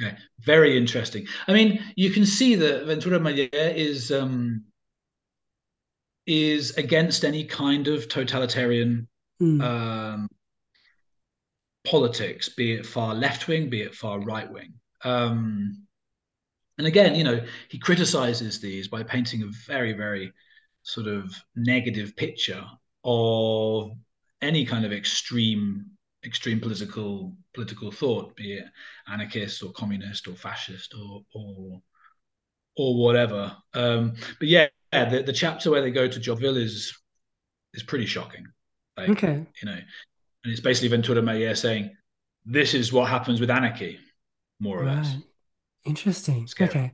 Okay, 0.00 0.16
very 0.40 0.76
interesting. 0.76 1.26
I 1.46 1.52
mean, 1.52 1.82
you 1.96 2.10
can 2.10 2.24
see 2.24 2.54
that 2.54 2.86
Ventura 2.86 3.18
Ametller 3.18 3.74
is 3.74 4.10
um, 4.10 4.64
is 6.26 6.76
against 6.76 7.24
any 7.24 7.44
kind 7.44 7.88
of 7.88 8.08
totalitarian 8.08 9.08
mm. 9.42 9.62
um, 9.62 10.28
politics, 11.86 12.48
be 12.48 12.72
it 12.72 12.86
far 12.86 13.14
left 13.14 13.48
wing, 13.48 13.68
be 13.68 13.82
it 13.82 13.94
far 13.94 14.20
right 14.20 14.50
wing. 14.50 14.74
Um, 15.04 15.86
and 16.78 16.86
again, 16.86 17.14
you 17.14 17.24
know, 17.24 17.44
he 17.68 17.78
criticizes 17.78 18.60
these 18.60 18.88
by 18.88 19.02
painting 19.02 19.42
a 19.42 19.46
very, 19.66 19.92
very 19.92 20.32
sort 20.82 21.06
of 21.06 21.34
negative 21.56 22.16
picture 22.16 22.64
of 23.04 23.90
any 24.42 24.64
kind 24.64 24.84
of 24.84 24.92
extreme 24.92 25.86
extreme 26.24 26.60
political 26.60 27.34
political 27.54 27.90
thought, 27.90 28.36
be 28.36 28.54
it 28.54 28.64
anarchist 29.08 29.62
or 29.62 29.72
communist 29.72 30.28
or 30.28 30.34
fascist 30.34 30.94
or 30.94 31.22
or 31.34 31.80
or 32.76 32.96
whatever. 32.96 33.56
Um, 33.74 34.14
but 34.38 34.48
yeah, 34.48 34.68
the, 34.92 35.22
the 35.24 35.32
chapter 35.32 35.70
where 35.70 35.82
they 35.82 35.90
go 35.90 36.08
to 36.08 36.20
Jobville 36.20 36.56
is 36.56 36.96
is 37.74 37.82
pretty 37.82 38.06
shocking. 38.06 38.46
Like, 38.96 39.10
okay, 39.10 39.46
you 39.62 39.66
know, 39.66 39.78
and 40.44 40.52
it's 40.52 40.60
basically 40.60 40.88
Ventura 40.88 41.22
Ametller 41.22 41.56
saying, 41.56 41.94
"This 42.44 42.74
is 42.74 42.92
what 42.92 43.08
happens 43.08 43.40
with 43.40 43.50
anarchy, 43.50 43.98
more 44.58 44.80
or 44.80 44.84
right. 44.86 44.96
less." 44.96 45.16
Interesting. 45.84 46.46
Scary. 46.46 46.70
Okay. 46.70 46.92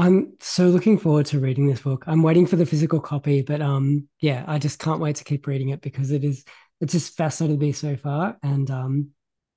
I'm 0.00 0.32
so 0.40 0.68
looking 0.68 0.98
forward 0.98 1.26
to 1.26 1.40
reading 1.40 1.66
this 1.66 1.82
book. 1.82 2.04
I'm 2.06 2.22
waiting 2.22 2.46
for 2.46 2.56
the 2.56 2.64
physical 2.64 3.00
copy, 3.00 3.42
but 3.42 3.60
um, 3.60 4.08
yeah, 4.20 4.44
I 4.46 4.58
just 4.58 4.78
can't 4.78 4.98
wait 4.98 5.16
to 5.16 5.24
keep 5.24 5.46
reading 5.46 5.68
it 5.68 5.82
because 5.82 6.10
it 6.10 6.24
is 6.24 6.42
it's 6.80 6.94
just 6.94 7.18
fascinated 7.18 7.60
me 7.60 7.72
so 7.72 7.98
far, 7.98 8.38
and 8.42 8.70
um, 8.70 9.10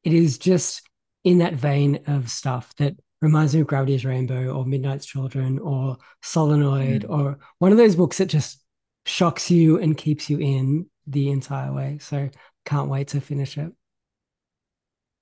it 0.04 0.12
is 0.12 0.38
just 0.38 0.82
in 1.24 1.38
that 1.38 1.54
vein 1.54 2.02
of 2.08 2.30
stuff 2.30 2.76
that 2.76 2.94
reminds 3.22 3.56
me 3.56 3.62
of 3.62 3.68
Gravity's 3.68 4.04
Rainbow 4.04 4.48
or 4.50 4.66
Midnight's 4.66 5.06
Children 5.06 5.60
or 5.60 5.96
Solenoid 6.22 7.04
mm. 7.04 7.10
or 7.10 7.40
one 7.60 7.72
of 7.72 7.78
those 7.78 7.96
books 7.96 8.18
that 8.18 8.26
just 8.26 8.62
shocks 9.06 9.50
you 9.50 9.80
and 9.80 9.96
keeps 9.96 10.30
you 10.30 10.40
in 10.40 10.90
the 11.08 11.30
entire 11.30 11.72
way. 11.72 12.00
So 12.02 12.30
can't 12.66 12.90
wait 12.90 13.08
to 13.10 13.22
finish 13.22 13.58
it. 13.58 13.72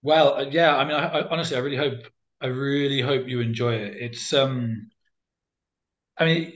Well, 0.02 0.34
uh, 0.34 0.46
yeah, 0.50 0.76
I 0.76 0.84
mean, 0.84 0.96
I, 0.96 1.20
I, 1.20 1.30
honestly, 1.30 1.58
I 1.58 1.60
really 1.60 1.78
hope, 1.78 2.08
I 2.42 2.48
really 2.48 3.02
hope 3.02 3.28
you 3.28 3.40
enjoy 3.40 3.76
it. 3.76 3.98
It's 4.00 4.34
um, 4.34 4.90
I 6.22 6.26
mean, 6.26 6.54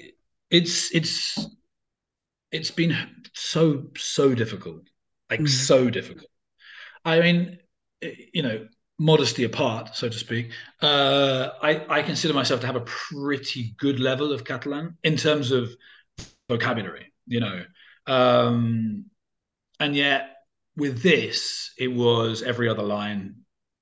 it's 0.52 0.94
it's 0.94 1.44
it's 2.52 2.70
been 2.70 2.96
so 3.34 3.88
so 3.98 4.36
difficult, 4.36 4.84
like 5.32 5.40
mm. 5.40 5.50
so 5.50 5.90
difficult. 5.90 6.30
I 7.04 7.20
mean, 7.20 7.58
you 8.32 8.44
know, 8.44 8.68
modesty 9.00 9.44
apart, 9.44 9.96
so 9.96 10.08
to 10.08 10.18
speak, 10.18 10.52
uh, 10.84 11.50
I 11.64 11.84
I 11.90 12.04
consider 12.04 12.36
myself 12.36 12.62
to 12.62 12.68
have 12.68 12.76
a 12.76 12.82
pretty 12.82 13.74
good 13.80 14.00
level 14.00 14.32
of 14.32 14.46
Catalan 14.46 14.98
in 15.04 15.18
terms 15.18 15.50
of 15.50 15.76
vocabulary. 16.48 17.12
You 17.26 17.40
know, 17.40 17.64
um, 18.06 19.06
and 19.80 19.96
yet 19.96 20.30
with 20.78 21.02
this, 21.02 21.72
it 21.80 21.88
was 21.88 22.44
every 22.44 22.70
other 22.70 22.84
line 22.84 23.38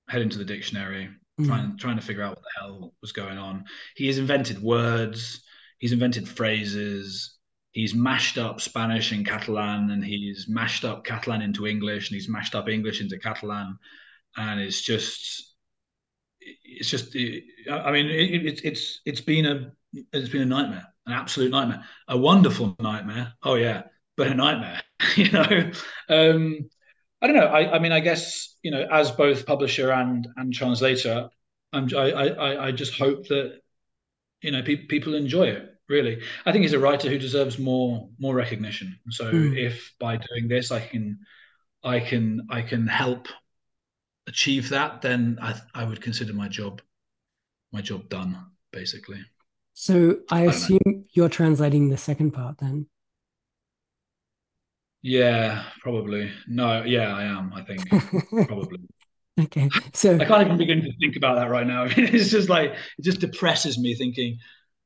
head 0.07 0.21
into 0.21 0.37
the 0.37 0.45
dictionary. 0.45 1.09
mm. 1.41 1.45
trying 1.45 1.77
trying 1.77 1.97
to 1.97 2.01
figure 2.01 2.23
out 2.23 2.37
what 2.37 2.43
the 2.43 2.61
hell 2.61 2.93
was 3.01 3.11
going 3.11 3.37
on. 3.37 3.65
He 3.97 4.07
has 4.07 4.17
invented 4.17 4.61
words, 4.61 5.43
he's 5.79 5.91
invented 5.91 6.27
phrases, 6.27 7.37
he's 7.71 7.93
mashed 7.93 8.37
up 8.37 8.61
Spanish 8.61 9.11
and 9.11 9.25
Catalan, 9.25 9.89
and 9.91 10.03
he's 10.03 10.47
mashed 10.47 10.85
up 10.85 11.03
Catalan 11.03 11.41
into 11.41 11.67
English, 11.67 12.09
and 12.09 12.15
he's 12.15 12.29
mashed 12.29 12.55
up 12.55 12.69
English 12.69 13.01
into 13.01 13.19
Catalan, 13.19 13.77
and 14.37 14.59
it's 14.59 14.81
just 14.81 15.53
it's 16.63 16.89
just 16.89 17.15
I 17.15 17.91
mean 17.91 18.07
it, 18.07 18.45
it, 18.45 18.61
it's 18.63 19.01
it's 19.05 19.21
been 19.21 19.45
a 19.45 19.71
it's 20.11 20.29
been 20.29 20.41
a 20.41 20.45
nightmare, 20.45 20.87
an 21.05 21.13
absolute 21.13 21.51
nightmare, 21.51 21.83
a 22.07 22.17
wonderful 22.17 22.75
nightmare. 22.79 23.33
Oh 23.43 23.55
yeah, 23.55 23.83
but 24.15 24.27
a 24.27 24.33
nightmare. 24.33 24.81
you 25.15 25.31
know, 25.31 25.71
um, 26.09 26.69
I 27.21 27.27
don't 27.27 27.35
know. 27.35 27.45
I, 27.45 27.75
I 27.75 27.79
mean, 27.79 27.91
I 27.91 27.99
guess 27.99 28.55
you 28.63 28.71
know, 28.71 28.87
as 28.91 29.11
both 29.11 29.45
publisher 29.45 29.91
and 29.91 30.27
and 30.37 30.53
translator, 30.53 31.29
I'm, 31.71 31.89
I 31.95 32.11
I 32.11 32.67
I 32.67 32.71
just 32.71 32.97
hope 32.97 33.27
that 33.27 33.59
you 34.43 34.51
know 34.51 34.61
pe- 34.61 34.85
people 34.85 35.15
enjoy 35.15 35.47
it. 35.47 35.69
Really, 35.89 36.21
I 36.45 36.51
think 36.51 36.61
he's 36.63 36.73
a 36.73 36.79
writer 36.79 37.09
who 37.09 37.17
deserves 37.17 37.57
more 37.57 38.09
more 38.19 38.35
recognition. 38.35 38.99
So 39.09 39.31
mm. 39.31 39.57
if 39.57 39.93
by 39.99 40.17
doing 40.17 40.47
this 40.47 40.71
I 40.71 40.79
can 40.79 41.19
I 41.83 41.99
can 41.99 42.47
I 42.49 42.61
can 42.61 42.87
help 42.87 43.27
achieve 44.27 44.69
that, 44.69 45.01
then 45.01 45.39
I 45.41 45.59
I 45.73 45.83
would 45.83 46.01
consider 46.01 46.33
my 46.33 46.47
job 46.47 46.81
my 47.71 47.81
job 47.81 48.09
done 48.09 48.45
basically. 48.71 49.19
So 49.73 50.19
I, 50.29 50.41
assume 50.41 51.05
you're 51.13 51.29
translating 51.29 51.89
the 51.89 51.97
second 51.97 52.31
part 52.31 52.59
then. 52.59 52.85
Yeah, 55.01 55.63
probably. 55.81 56.31
No, 56.47 56.83
yeah, 56.83 57.13
I 57.15 57.23
am. 57.23 57.51
I 57.53 57.63
think 57.63 57.81
probably. 58.47 58.79
Okay, 59.39 59.69
so 59.93 60.15
I 60.15 60.25
can't 60.25 60.45
even 60.45 60.57
begin 60.57 60.81
to 60.81 60.91
think 60.99 61.15
about 61.15 61.35
that 61.35 61.49
right 61.49 61.67
now. 61.67 61.83
it's 61.89 62.29
just 62.29 62.49
like 62.49 62.71
it 62.71 63.01
just 63.03 63.19
depresses 63.19 63.77
me 63.77 63.95
thinking. 63.95 64.37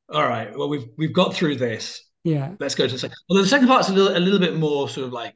All 0.09 0.27
right, 0.27 0.55
well 0.57 0.69
we've 0.69 0.87
we've 0.97 1.13
got 1.13 1.33
through 1.33 1.55
this. 1.55 2.03
Yeah, 2.23 2.53
let's 2.59 2.75
go 2.75 2.85
to 2.87 2.93
the 2.93 2.99
second. 2.99 3.17
Although 3.29 3.43
the 3.43 3.47
second 3.47 3.67
part's 3.67 3.89
a 3.89 3.93
little 3.93 4.17
a 4.17 4.19
little 4.19 4.39
bit 4.39 4.55
more 4.55 4.89
sort 4.89 5.07
of 5.07 5.13
like, 5.13 5.33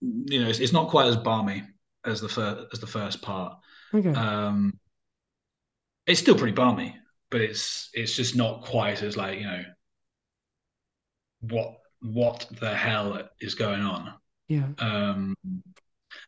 you 0.00 0.42
know, 0.42 0.48
it's, 0.48 0.58
it's 0.58 0.72
not 0.72 0.88
quite 0.88 1.06
as 1.06 1.16
balmy 1.16 1.62
as 2.04 2.20
the 2.20 2.28
first 2.28 2.66
as 2.72 2.80
the 2.80 2.86
first 2.86 3.22
part. 3.22 3.56
Okay. 3.94 4.12
Um, 4.12 4.78
it's 6.06 6.20
still 6.20 6.36
pretty 6.36 6.52
balmy, 6.52 6.96
but 7.30 7.40
it's 7.40 7.90
it's 7.92 8.14
just 8.14 8.36
not 8.36 8.62
quite 8.62 9.02
as 9.02 9.16
like 9.16 9.38
you 9.38 9.46
know 9.46 9.64
what 11.40 11.78
what 12.00 12.46
the 12.60 12.74
hell 12.74 13.28
is 13.40 13.54
going 13.54 13.82
on. 13.82 14.14
Yeah. 14.48 14.68
Um, 14.78 15.34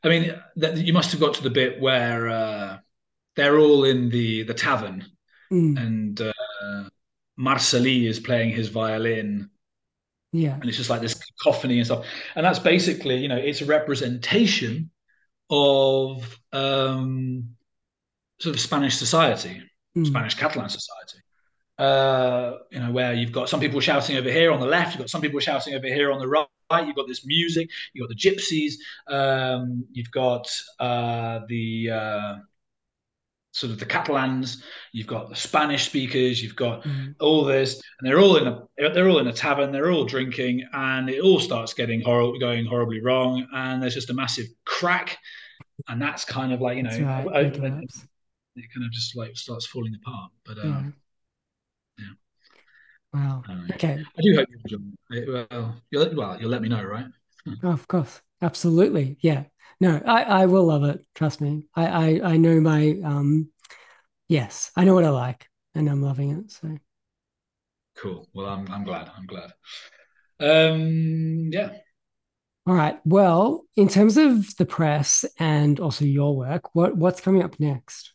I 0.03 0.09
mean, 0.09 0.35
that, 0.57 0.77
you 0.77 0.93
must 0.93 1.13
have 1.13 1.21
got 1.21 1.35
to 1.35 1.43
the 1.43 1.51
bit 1.51 1.81
where 1.81 2.29
uh, 2.29 2.79
they're 3.37 3.59
all 3.59 3.85
in 3.85 4.11
the 4.11 4.45
the 4.45 4.55
tavern, 4.55 5.05
mm. 5.53 5.79
and 5.79 6.21
uh, 6.21 6.89
Marceli 7.39 8.07
is 8.07 8.21
playing 8.21 8.51
his 8.51 8.69
violin. 8.69 9.51
Yeah. 10.33 10.55
And 10.55 10.65
it's 10.67 10.77
just 10.77 10.91
like 10.91 11.01
this 11.01 11.15
cacophony 11.15 11.79
and 11.79 11.87
stuff. 11.87 12.05
And 12.35 12.45
that's 12.45 12.59
basically, 12.59 13.17
you 13.17 13.29
know, 13.29 13.39
it's 13.39 13.63
a 13.63 13.65
representation 13.65 14.91
of 15.49 16.39
um, 16.53 17.57
sort 18.39 18.55
of 18.55 18.61
Spanish 18.61 18.97
society, 18.97 19.63
mm. 19.97 20.07
Spanish 20.07 20.35
Catalan 20.35 20.69
society 20.69 21.21
uh, 21.79 22.59
you 22.71 22.81
know, 22.81 22.91
where 22.91 23.15
you've 23.15 23.33
got 23.33 23.49
some 23.49 23.61
people 23.61 23.81
shouting 23.81 24.17
over 24.17 24.31
here 24.31 24.51
on 24.51 24.61
the 24.61 24.67
left, 24.67 24.93
you've 24.93 25.01
got 25.01 25.11
some 25.11 25.21
people 25.21 25.39
shouting 25.39 25.75
over 25.75 25.87
here 25.87 26.11
on 26.11 26.19
the 26.19 26.27
right. 26.27 26.49
You've 26.85 26.97
got 26.97 27.09
this 27.09 27.25
music, 27.25 27.71
you've 27.93 28.07
got 28.07 28.15
the 28.15 28.21
gypsies, 28.21 28.75
um, 29.07 29.87
you've 29.93 30.11
got 30.11 30.51
uh, 30.79 31.41
the 31.49 31.91
uh, 31.91 32.37
sort 33.53 33.73
of 33.73 33.79
the 33.79 33.87
Catalans, 33.87 34.63
you've 34.93 35.07
got 35.07 35.31
the 35.31 35.37
Spanish 35.37 35.87
speakers, 35.87 36.43
you've 36.43 36.57
got 36.57 36.83
mm. 36.83 37.15
all 37.21 37.45
this, 37.45 37.81
and 37.99 38.09
they're 38.09 38.21
all 38.21 38.37
in 38.37 38.49
a 38.49 38.67
they're 38.77 39.09
all 39.09 39.21
in 39.21 39.29
a 39.29 39.33
tavern, 39.33 39.73
they're 39.73 39.91
all 39.91 40.05
drinking, 40.05 40.67
and 40.73 41.09
it 41.09 41.21
all 41.21 41.41
starts 41.41 41.73
getting 41.75 42.03
horrible, 42.03 42.39
going 42.39 42.67
horribly 42.67 43.01
wrong, 43.01 43.47
and 43.55 43.83
there's 43.83 43.95
just 43.95 44.11
a 44.11 44.15
massive 44.15 44.47
crack, 44.67 45.17
and 45.87 46.03
that's 46.03 46.25
kind 46.25 46.53
of 46.53 46.61
like 46.61 46.77
you 46.77 46.83
know, 46.83 47.25
right. 47.25 47.47
it, 47.47 47.57
it, 47.57 48.73
kind 48.75 48.85
of 48.85 48.91
just 48.91 49.17
like 49.17 49.37
starts 49.37 49.67
falling 49.67 49.95
apart, 49.95 50.33
but. 50.45 50.59
Um, 50.59 50.69
yeah 50.69 50.91
Wow. 53.19 53.43
Okay. 53.73 54.05
I 54.17 54.23
do 54.23 54.37
hope 54.37 54.49
you 54.49 54.59
enjoy 54.65 54.79
it. 55.11 55.49
Well, 55.51 55.77
you'll, 55.91 56.15
well, 56.15 56.41
you'll 56.41 56.51
let 56.51 56.63
me 56.63 56.69
know, 56.69 56.85
right? 56.85 57.07
oh, 57.65 57.71
of 57.71 57.89
course. 57.89 58.21
Absolutely. 58.41 59.17
Yeah. 59.21 59.45
No, 59.81 60.01
I, 60.07 60.23
I 60.23 60.47
will 60.47 60.67
love 60.67 60.85
it. 60.85 61.05
Trust 61.15 61.41
me. 61.41 61.67
I, 61.75 61.87
I, 61.87 62.21
I 62.33 62.37
know 62.37 62.61
my, 62.61 62.99
um, 63.05 63.51
yes, 64.29 64.71
I 64.77 64.85
know 64.85 64.95
what 64.95 65.05
I 65.05 65.11
like 65.11 65.47
and 65.75 65.89
I'm 65.89 66.03
loving 66.03 66.31
it. 66.31 66.53
So 66.53 66.77
cool. 67.97 68.29
Well, 68.33 68.47
I'm, 68.47 68.71
I'm 68.71 68.85
glad. 68.85 69.11
I'm 69.17 69.27
glad. 69.27 69.53
Um, 70.41 71.51
yeah. 71.53 71.71
All 72.67 72.75
right. 72.75 73.01
Well, 73.05 73.65
in 73.77 73.89
terms 73.89 74.17
of 74.17 74.57
the 74.57 74.67
press 74.67 75.25
and 75.39 75.81
also 75.81 76.05
your 76.05 76.37
work, 76.37 76.75
what, 76.75 76.97
what's 76.97 77.21
coming 77.21 77.43
up 77.43 77.59
next? 77.59 78.13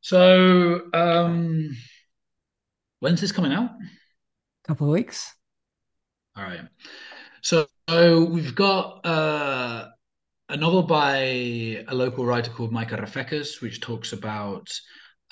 So, 0.00 0.82
um, 0.94 1.76
When's 3.00 3.20
this 3.20 3.32
coming 3.32 3.52
out? 3.52 3.70
A 3.70 4.68
couple 4.68 4.86
of 4.86 4.92
weeks. 4.92 5.32
All 6.36 6.44
right. 6.44 6.60
So, 7.42 7.66
so 7.88 8.24
we've 8.24 8.54
got 8.54 9.04
uh, 9.06 9.88
a 10.48 10.56
novel 10.56 10.82
by 10.82 11.16
a 11.88 11.94
local 11.94 12.24
writer 12.26 12.50
called 12.50 12.72
Micah 12.72 12.96
Rafekas, 12.96 13.60
which 13.60 13.80
talks 13.80 14.12
about 14.12 14.68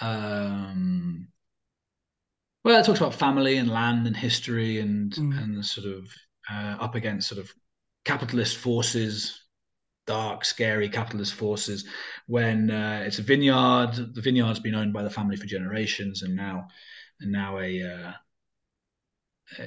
um, 0.00 1.28
well, 2.64 2.80
it 2.80 2.86
talks 2.86 3.00
about 3.00 3.14
family 3.14 3.58
and 3.58 3.68
land 3.68 4.06
and 4.06 4.16
history 4.16 4.80
and 4.80 5.12
mm. 5.12 5.42
and 5.42 5.64
sort 5.64 5.86
of 5.86 6.06
uh, 6.50 6.76
up 6.80 6.94
against 6.94 7.28
sort 7.28 7.40
of 7.40 7.52
capitalist 8.04 8.56
forces, 8.56 9.40
dark, 10.06 10.44
scary 10.44 10.88
capitalist 10.88 11.34
forces. 11.34 11.86
When 12.26 12.70
uh, 12.70 13.02
it's 13.06 13.18
a 13.18 13.22
vineyard, 13.22 14.14
the 14.14 14.20
vineyard's 14.22 14.60
been 14.60 14.74
owned 14.74 14.92
by 14.92 15.02
the 15.02 15.10
family 15.10 15.36
for 15.36 15.46
generations, 15.46 16.22
and 16.22 16.34
now 16.34 16.68
and 17.20 17.32
now 17.32 17.58
a, 17.58 17.82
uh, 17.82 18.12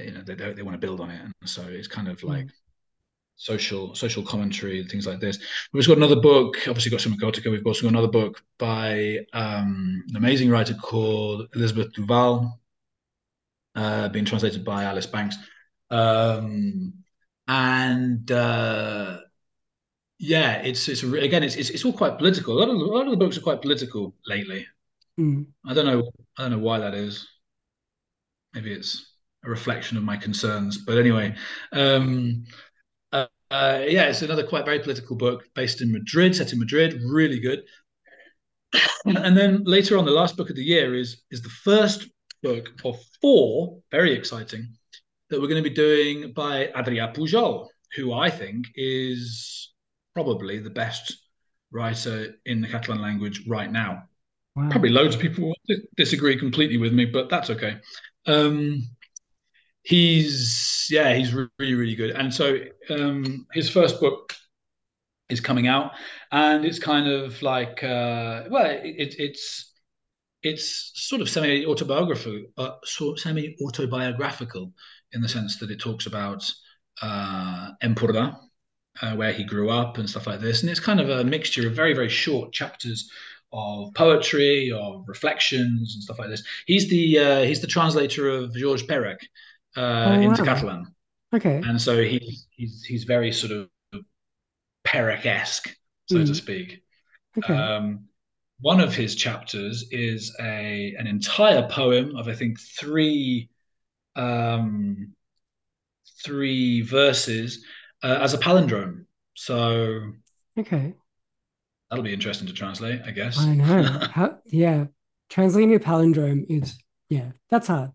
you 0.04 0.12
know 0.12 0.22
they 0.22 0.36
they 0.36 0.62
want 0.64 0.74
to 0.74 0.86
build 0.86 1.00
on 1.00 1.10
it, 1.10 1.22
and 1.22 1.34
so 1.46 1.64
it's 1.64 1.88
kind 1.88 2.08
of 2.08 2.24
like. 2.24 2.46
Mm. 2.46 2.52
Social 3.40 3.94
social 3.94 4.24
commentary 4.24 4.80
and 4.80 4.90
things 4.90 5.06
like 5.06 5.20
this. 5.20 5.38
We've 5.72 5.86
got 5.86 5.98
another 5.98 6.16
book. 6.16 6.58
Obviously, 6.68 6.90
got 6.90 7.02
Summa 7.02 7.18
Kaotica. 7.18 7.52
We've 7.52 7.68
also 7.68 7.84
got 7.84 7.90
another 7.90 8.08
book 8.08 8.42
by 8.58 9.20
um, 9.32 10.04
an 10.10 10.16
amazing 10.16 10.50
writer 10.50 10.74
called 10.74 11.48
Elizabeth 11.54 11.94
Duval, 11.94 12.60
uh, 13.76 14.10
being 14.10 14.26
translated 14.26 14.66
by 14.66 14.86
Alice 14.86 15.06
Banks. 15.06 15.36
Um, 15.92 16.94
and 17.48 18.30
uh, 18.32 19.20
yeah, 20.20 20.54
it's 20.64 20.90
it's 20.90 21.04
again 21.04 21.44
it's, 21.44 21.56
it's, 21.56 21.70
it's 21.70 21.86
all 21.86 21.94
quite 21.94 22.18
political. 22.18 22.58
A 22.58 22.60
lot 22.60 22.70
of 22.70 22.76
a 22.76 22.80
lot 22.80 23.06
of 23.06 23.12
the 23.12 23.18
books 23.18 23.38
are 23.38 23.42
quite 23.42 23.62
political 23.62 24.16
lately. 24.26 24.66
Mm. 25.20 25.48
I 25.66 25.74
don't 25.74 25.86
know 25.86 26.12
I 26.38 26.44
don't 26.44 26.52
know 26.52 26.60
why 26.60 26.80
that 26.80 26.94
is 26.94 27.28
maybe 28.54 28.74
it's 28.74 29.14
a 29.46 29.50
reflection 29.50 29.98
of 29.98 30.04
my 30.04 30.18
concerns. 30.18 30.80
But 30.80 30.98
anyway, 30.98 31.36
um, 31.74 32.46
uh, 33.12 33.28
uh, 33.52 33.84
yeah, 33.88 34.06
it's 34.06 34.22
another 34.22 34.46
quite 34.46 34.66
very 34.66 34.80
political 34.80 35.16
book 35.16 35.46
based 35.56 35.82
in 35.82 35.92
Madrid, 35.92 36.36
set 36.36 36.54
in 36.54 36.60
Madrid, 36.60 37.02
really 37.06 37.40
good. 37.40 37.64
and 39.06 39.38
then 39.38 39.64
later 39.64 39.98
on, 39.98 40.06
the 40.06 40.12
last 40.12 40.38
book 40.38 40.50
of 40.50 40.56
the 40.56 40.64
year 40.64 40.96
is 40.96 41.24
is 41.32 41.42
the 41.42 41.50
first 41.50 42.10
book 42.44 42.70
of 42.84 42.98
four, 43.22 43.80
very 43.92 44.14
exciting, 44.14 44.68
that 45.30 45.40
we're 45.40 45.48
going 45.48 45.64
to 45.64 45.70
be 45.70 45.76
doing 45.76 46.34
by 46.34 46.68
Adrià 46.76 47.14
Pujol, 47.14 47.68
who 47.96 48.14
I 48.14 48.30
think 48.30 48.68
is 48.76 49.74
probably 50.14 50.60
the 50.60 50.70
best 50.70 51.16
writer 51.72 52.36
in 52.46 52.62
the 52.62 52.68
Catalan 52.68 53.02
language 53.02 53.44
right 53.48 53.72
now. 53.72 54.04
Wow. 54.56 54.70
Probably 54.72 54.90
loads 54.90 55.16
of 55.16 55.22
people 55.22 55.54
disagree 55.96 56.38
completely 56.38 56.78
with 56.78 56.94
me, 56.94 57.06
but 57.06 57.30
that's 57.30 57.50
okay. 57.52 57.78
Um, 58.28 58.88
he's 59.84 60.88
yeah, 60.90 61.16
he's 61.16 61.34
really 61.34 61.74
really 61.74 61.96
good. 61.96 62.12
And 62.12 62.34
so 62.34 62.58
um, 62.90 63.48
his 63.54 63.70
first 63.70 64.00
book 64.00 64.34
is 65.30 65.40
coming 65.40 65.68
out, 65.68 65.92
and 66.32 66.66
it's 66.66 66.80
kind 66.80 67.08
of 67.08 67.42
like 67.42 67.84
uh, 67.84 68.44
well, 68.50 68.66
it, 68.66 69.16
it's 69.18 69.74
it's 70.44 70.92
sort 70.96 71.22
of 71.22 71.30
semi 71.30 71.66
autobiographical, 71.66 72.46
uh, 72.58 72.72
sort 72.84 73.20
semi 73.20 73.56
autobiographical 73.66 74.74
in 75.14 75.22
the 75.22 75.30
sense 75.30 75.58
that 75.60 75.72
it 75.72 75.80
talks 75.80 76.06
about 76.06 76.50
uh, 77.02 77.72
Empordà, 77.84 78.38
uh, 79.02 79.16
where 79.16 79.34
he 79.34 79.44
grew 79.44 79.70
up 79.70 79.98
and 79.98 80.10
stuff 80.10 80.28
like 80.28 80.40
this, 80.42 80.62
and 80.62 80.70
it's 80.70 80.80
kind 80.80 81.00
of 81.00 81.10
a 81.10 81.24
mixture 81.24 81.68
of 81.68 81.74
very 81.74 81.94
very 81.94 82.10
short 82.10 82.52
chapters 82.54 83.10
of 83.52 83.94
poetry, 83.94 84.72
of 84.72 85.06
reflections 85.08 85.94
and 85.96 86.04
stuff 86.04 86.20
like 86.20 86.30
this. 86.30 86.44
He's 86.66 86.90
the 86.90 87.20
uh, 87.20 87.42
he's 87.44 87.62
the 87.62 87.68
translator 87.68 88.30
of 88.30 88.54
Georges 88.56 88.86
Perec 88.86 89.18
uh, 89.76 89.82
oh, 89.82 90.12
into 90.14 90.44
wow. 90.44 90.48
Catalan. 90.48 90.96
Okay. 91.34 91.62
And 91.66 91.82
so 91.82 92.02
he's 92.02 92.48
he's 92.52 92.84
he's 92.84 93.04
very 93.04 93.32
sort 93.32 93.52
of 93.52 93.70
Perec-esque, 94.84 95.76
so 96.06 96.18
mm. 96.18 96.26
to 96.26 96.36
speak. 96.36 96.82
Okay. 97.38 97.54
Um, 97.54 98.06
one 98.60 98.80
of 98.80 98.96
his 98.96 99.16
chapters 99.16 99.86
is 99.92 100.36
a 100.40 100.96
an 100.98 101.08
entire 101.08 101.68
poem 101.70 102.16
of 102.16 102.28
I 102.28 102.34
think 102.34 102.60
three 102.60 103.50
um, 104.16 105.14
three 106.24 106.82
verses 106.82 107.64
uh, 108.04 108.20
as 108.22 108.34
a 108.34 108.38
palindrome. 108.38 109.06
So 109.36 110.14
Okay. 110.58 110.96
That'll 111.90 112.04
be 112.04 112.14
interesting 112.14 112.48
to 112.48 112.54
translate, 112.54 113.02
I 113.06 113.12
guess. 113.12 113.38
I 113.40 113.56
know. 113.56 113.84
How, 114.12 114.40
yeah. 114.46 114.86
Translating 115.30 115.76
a 115.76 115.80
palindrome 115.80 116.46
is, 116.50 116.78
yeah, 117.10 117.32
that's 117.50 117.68
hard. 117.68 117.92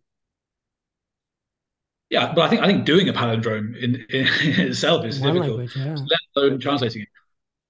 yeah, 2.11 2.33
but 2.35 2.43
I 2.43 2.49
think 2.49 2.63
I 2.63 2.67
think 2.67 2.85
doing 2.85 3.09
a 3.09 3.13
palindrome 3.13 3.75
in, 3.77 3.95
in 4.11 4.27
itself 4.69 5.05
is 5.07 5.19
One 5.21 5.35
difficult, 5.35 5.59
language, 5.59 5.77
yeah. 5.77 5.95
let 5.97 6.21
alone 6.45 6.61
translating 6.61 7.03
it. 7.03 7.09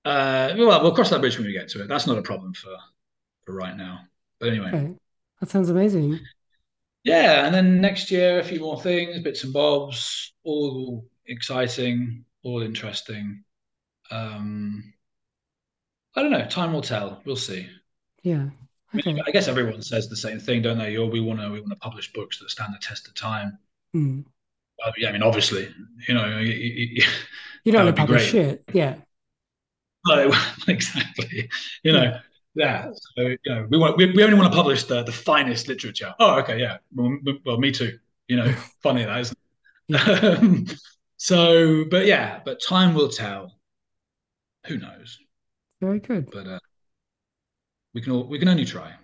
Uh, 0.04 0.54
well, 0.58 0.82
we'll 0.82 0.94
cross 0.94 1.10
that 1.10 1.20
bridge 1.20 1.38
when 1.38 1.46
we 1.46 1.52
get 1.52 1.68
to 1.70 1.82
it. 1.82 1.88
That's 1.88 2.06
not 2.08 2.18
a 2.18 2.22
problem 2.22 2.52
for 2.54 2.74
for 3.46 3.54
right 3.54 3.76
now. 3.76 4.00
But 4.40 4.48
anyway, 4.48 4.68
Okay. 4.68 4.94
That 5.40 5.50
sounds 5.50 5.70
amazing. 5.70 6.18
yeah, 7.04 7.46
and 7.46 7.54
then 7.54 7.80
next 7.80 8.10
year 8.10 8.40
a 8.40 8.44
few 8.44 8.60
more 8.60 8.80
things, 8.80 9.20
bits 9.22 9.44
and 9.44 9.52
bobs, 9.52 10.32
all 10.44 11.06
exciting, 11.26 12.24
all 12.42 12.62
interesting. 12.62 13.44
Um, 14.10 14.92
I 16.14 16.22
don't 16.22 16.30
know. 16.30 16.44
Time 16.46 16.72
will 16.72 16.82
tell. 16.82 17.22
We'll 17.24 17.36
see. 17.36 17.68
Yeah. 18.22 18.48
I 18.94 19.00
mean, 19.06 19.20
I 19.26 19.30
guess 19.30 19.48
everyone 19.48 19.80
says 19.82 20.08
the 20.08 20.16
same 20.16 20.38
thing, 20.38 20.60
don't 20.62 20.78
they? 20.78 20.98
We 20.98 21.20
want 21.20 21.40
to 21.40 21.50
we 21.50 21.60
want 21.60 21.72
to 21.72 21.78
publish 21.78 22.12
books 22.12 22.38
that 22.38 22.50
stand 22.50 22.74
the 22.74 22.78
test 22.78 23.08
of 23.08 23.14
time. 23.14 23.58
Mm. 23.96 24.24
Well, 24.78 24.92
yeah, 24.98 25.08
I 25.08 25.12
mean, 25.12 25.22
obviously, 25.22 25.68
you 26.08 26.14
know, 26.14 26.22
y- 26.22 26.44
y- 26.44 26.88
y- 26.98 27.06
You 27.64 27.72
don't 27.72 27.84
want 27.86 27.96
to 27.96 28.02
publish 28.02 28.30
great. 28.32 28.46
shit. 28.46 28.64
Yeah. 28.72 28.96
No, 30.06 30.30
exactly. 30.68 31.48
You 31.82 31.92
know, 31.92 32.18
yeah. 32.54 32.90
So, 33.16 33.22
you 33.28 33.38
know, 33.46 33.66
we 33.70 33.78
want 33.78 33.96
we, 33.96 34.12
we 34.12 34.22
only 34.24 34.36
want 34.36 34.52
to 34.52 34.56
publish 34.56 34.84
the 34.84 35.02
the 35.04 35.12
finest 35.12 35.68
literature. 35.68 36.14
Oh, 36.18 36.38
okay, 36.40 36.58
yeah. 36.60 36.78
Well, 36.94 37.06
m- 37.06 37.40
well 37.46 37.58
me 37.58 37.70
too. 37.72 37.98
You 38.28 38.36
know, 38.36 38.52
funny 38.82 39.04
that, 39.04 39.20
isn't 39.20 39.38
it? 39.88 40.38
Um, 40.42 40.66
so, 41.16 41.84
but 41.84 42.04
yeah, 42.06 42.40
but 42.44 42.60
time 42.60 42.94
will 42.94 43.08
tell. 43.08 43.56
Who 44.66 44.78
knows? 44.78 45.18
Very 45.82 45.98
good. 45.98 46.30
But 46.30 46.46
uh, 46.46 46.60
we 47.92 48.00
can 48.00 48.12
all 48.12 48.28
we 48.28 48.38
can 48.38 48.48
only 48.48 48.64
try. 48.64 48.94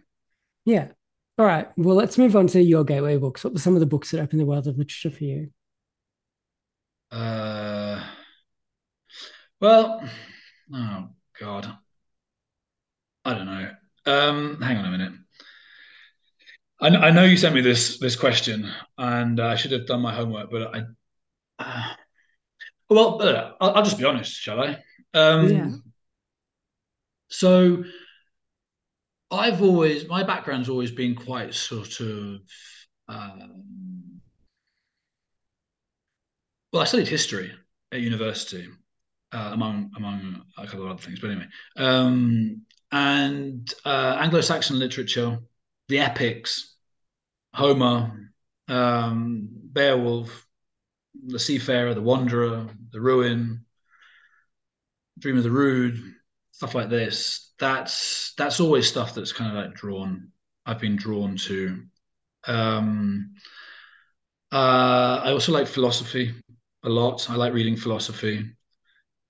Yeah. 0.64 0.92
All 1.36 1.44
right. 1.44 1.68
Well, 1.76 1.96
let's 1.96 2.16
move 2.16 2.36
on 2.36 2.46
to 2.48 2.62
your 2.62 2.84
gateway 2.84 3.16
books. 3.16 3.42
What 3.42 3.52
were 3.52 3.58
some 3.58 3.74
of 3.74 3.80
the 3.80 3.86
books 3.86 4.12
that 4.12 4.20
opened 4.20 4.40
the 4.40 4.46
world 4.46 4.68
of 4.68 4.78
literature 4.78 5.10
for 5.10 5.24
you? 5.24 5.50
Uh, 7.10 8.00
well, 9.60 10.08
oh 10.72 11.08
God, 11.40 11.76
I 13.24 13.34
don't 13.34 13.46
know. 13.46 13.70
Um, 14.06 14.62
hang 14.62 14.76
on 14.76 14.84
a 14.84 14.90
minute. 14.90 15.12
I, 16.80 16.88
I 17.08 17.10
know 17.10 17.24
you 17.24 17.36
sent 17.36 17.56
me 17.56 17.60
this 17.60 17.98
this 17.98 18.14
question, 18.14 18.70
and 18.96 19.40
I 19.40 19.56
should 19.56 19.72
have 19.72 19.88
done 19.88 20.00
my 20.00 20.14
homework, 20.14 20.48
but 20.48 20.76
I. 20.76 20.82
Uh, 21.58 21.94
well, 22.88 23.20
uh, 23.20 23.52
I'll, 23.60 23.74
I'll 23.74 23.82
just 23.82 23.98
be 23.98 24.04
honest, 24.04 24.32
shall 24.32 24.60
I? 24.60 24.78
Yeah. 25.12 25.72
So 27.28 27.84
I've 29.30 29.62
always 29.62 30.08
my 30.08 30.22
background's 30.22 30.68
always 30.68 30.90
been 30.90 31.14
quite 31.14 31.54
sort 31.54 32.00
of. 32.00 32.40
Um, 33.08 34.20
well, 36.72 36.82
I 36.82 36.84
studied 36.84 37.08
history 37.08 37.52
at 37.92 38.00
university, 38.00 38.68
uh, 39.32 39.50
among 39.52 39.90
among 39.96 40.42
a 40.56 40.66
couple 40.66 40.84
of 40.84 40.90
other 40.92 41.02
things. 41.02 41.20
But 41.20 41.30
anyway, 41.30 41.46
um, 41.76 42.62
and 42.90 43.72
uh, 43.84 44.16
Anglo-Saxon 44.18 44.78
literature, 44.78 45.38
the 45.88 45.98
epics, 45.98 46.74
Homer, 47.54 48.32
um, 48.68 49.48
Beowulf, 49.72 50.46
the 51.26 51.38
Seafarer, 51.38 51.94
the 51.94 52.02
Wanderer, 52.02 52.66
the 52.90 53.00
Ruin, 53.00 53.64
Dream 55.18 55.36
of 55.36 55.42
the 55.44 55.50
Rood, 55.50 55.98
stuff 56.58 56.74
like 56.74 56.88
this. 56.88 57.52
That's 57.60 58.34
that's 58.36 58.58
always 58.58 58.88
stuff 58.88 59.14
that's 59.14 59.32
kind 59.32 59.56
of 59.56 59.64
like 59.64 59.76
drawn. 59.76 60.32
I've 60.66 60.80
been 60.80 60.96
drawn 60.96 61.36
to. 61.36 61.84
Um, 62.48 63.34
uh, 64.50 65.20
I 65.24 65.30
also 65.30 65.52
like 65.52 65.68
philosophy 65.68 66.34
a 66.82 66.88
lot. 66.88 67.30
I 67.30 67.36
like 67.36 67.52
reading 67.52 67.76
philosophy. 67.76 68.44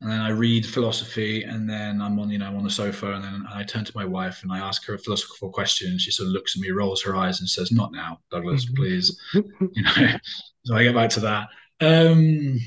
And 0.00 0.10
then 0.10 0.20
I 0.20 0.30
read 0.30 0.64
philosophy, 0.64 1.42
and 1.42 1.68
then 1.68 2.00
I'm 2.00 2.20
on, 2.20 2.30
you 2.30 2.38
know, 2.38 2.46
I'm 2.46 2.56
on 2.56 2.62
the 2.62 2.70
sofa, 2.70 3.14
and 3.14 3.24
then 3.24 3.44
I 3.52 3.64
turn 3.64 3.84
to 3.84 3.92
my 3.96 4.04
wife 4.04 4.44
and 4.44 4.52
I 4.52 4.60
ask 4.60 4.86
her 4.86 4.94
a 4.94 4.98
philosophical 4.98 5.50
question, 5.50 5.90
and 5.90 6.00
she 6.00 6.12
sort 6.12 6.28
of 6.28 6.34
looks 6.34 6.54
at 6.56 6.62
me, 6.62 6.70
rolls 6.70 7.02
her 7.02 7.16
eyes, 7.16 7.40
and 7.40 7.48
says, 7.48 7.72
"Not 7.72 7.90
now, 7.90 8.20
Douglas, 8.30 8.64
please." 8.76 9.20
You 9.34 9.82
know. 9.82 10.18
so 10.64 10.76
I 10.76 10.84
get 10.84 10.94
back 10.94 11.10
to 11.10 11.20
that. 11.20 11.48
Um, 11.80 12.60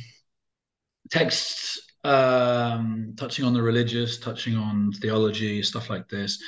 texts 1.10 1.80
um, 2.04 3.14
touching 3.18 3.46
on 3.46 3.54
the 3.54 3.62
religious, 3.62 4.20
touching 4.20 4.56
on 4.56 4.92
theology, 4.94 5.62
stuff 5.64 5.90
like 5.90 6.08
this. 6.10 6.42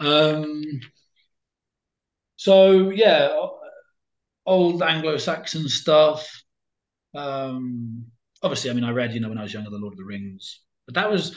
Um, 0.00 0.62
so 2.36 2.90
yeah, 2.90 3.34
old 4.46 4.82
Anglo-Saxon 4.82 5.68
stuff. 5.68 6.28
Um, 7.14 8.06
obviously, 8.42 8.70
I 8.70 8.74
mean, 8.74 8.84
I 8.84 8.90
read, 8.90 9.12
you 9.12 9.20
know, 9.20 9.28
when 9.28 9.38
I 9.38 9.42
was 9.42 9.54
younger, 9.54 9.70
The 9.70 9.78
Lord 9.78 9.94
of 9.94 9.98
the 9.98 10.04
Rings, 10.04 10.60
but 10.86 10.94
that 10.94 11.10
was 11.10 11.36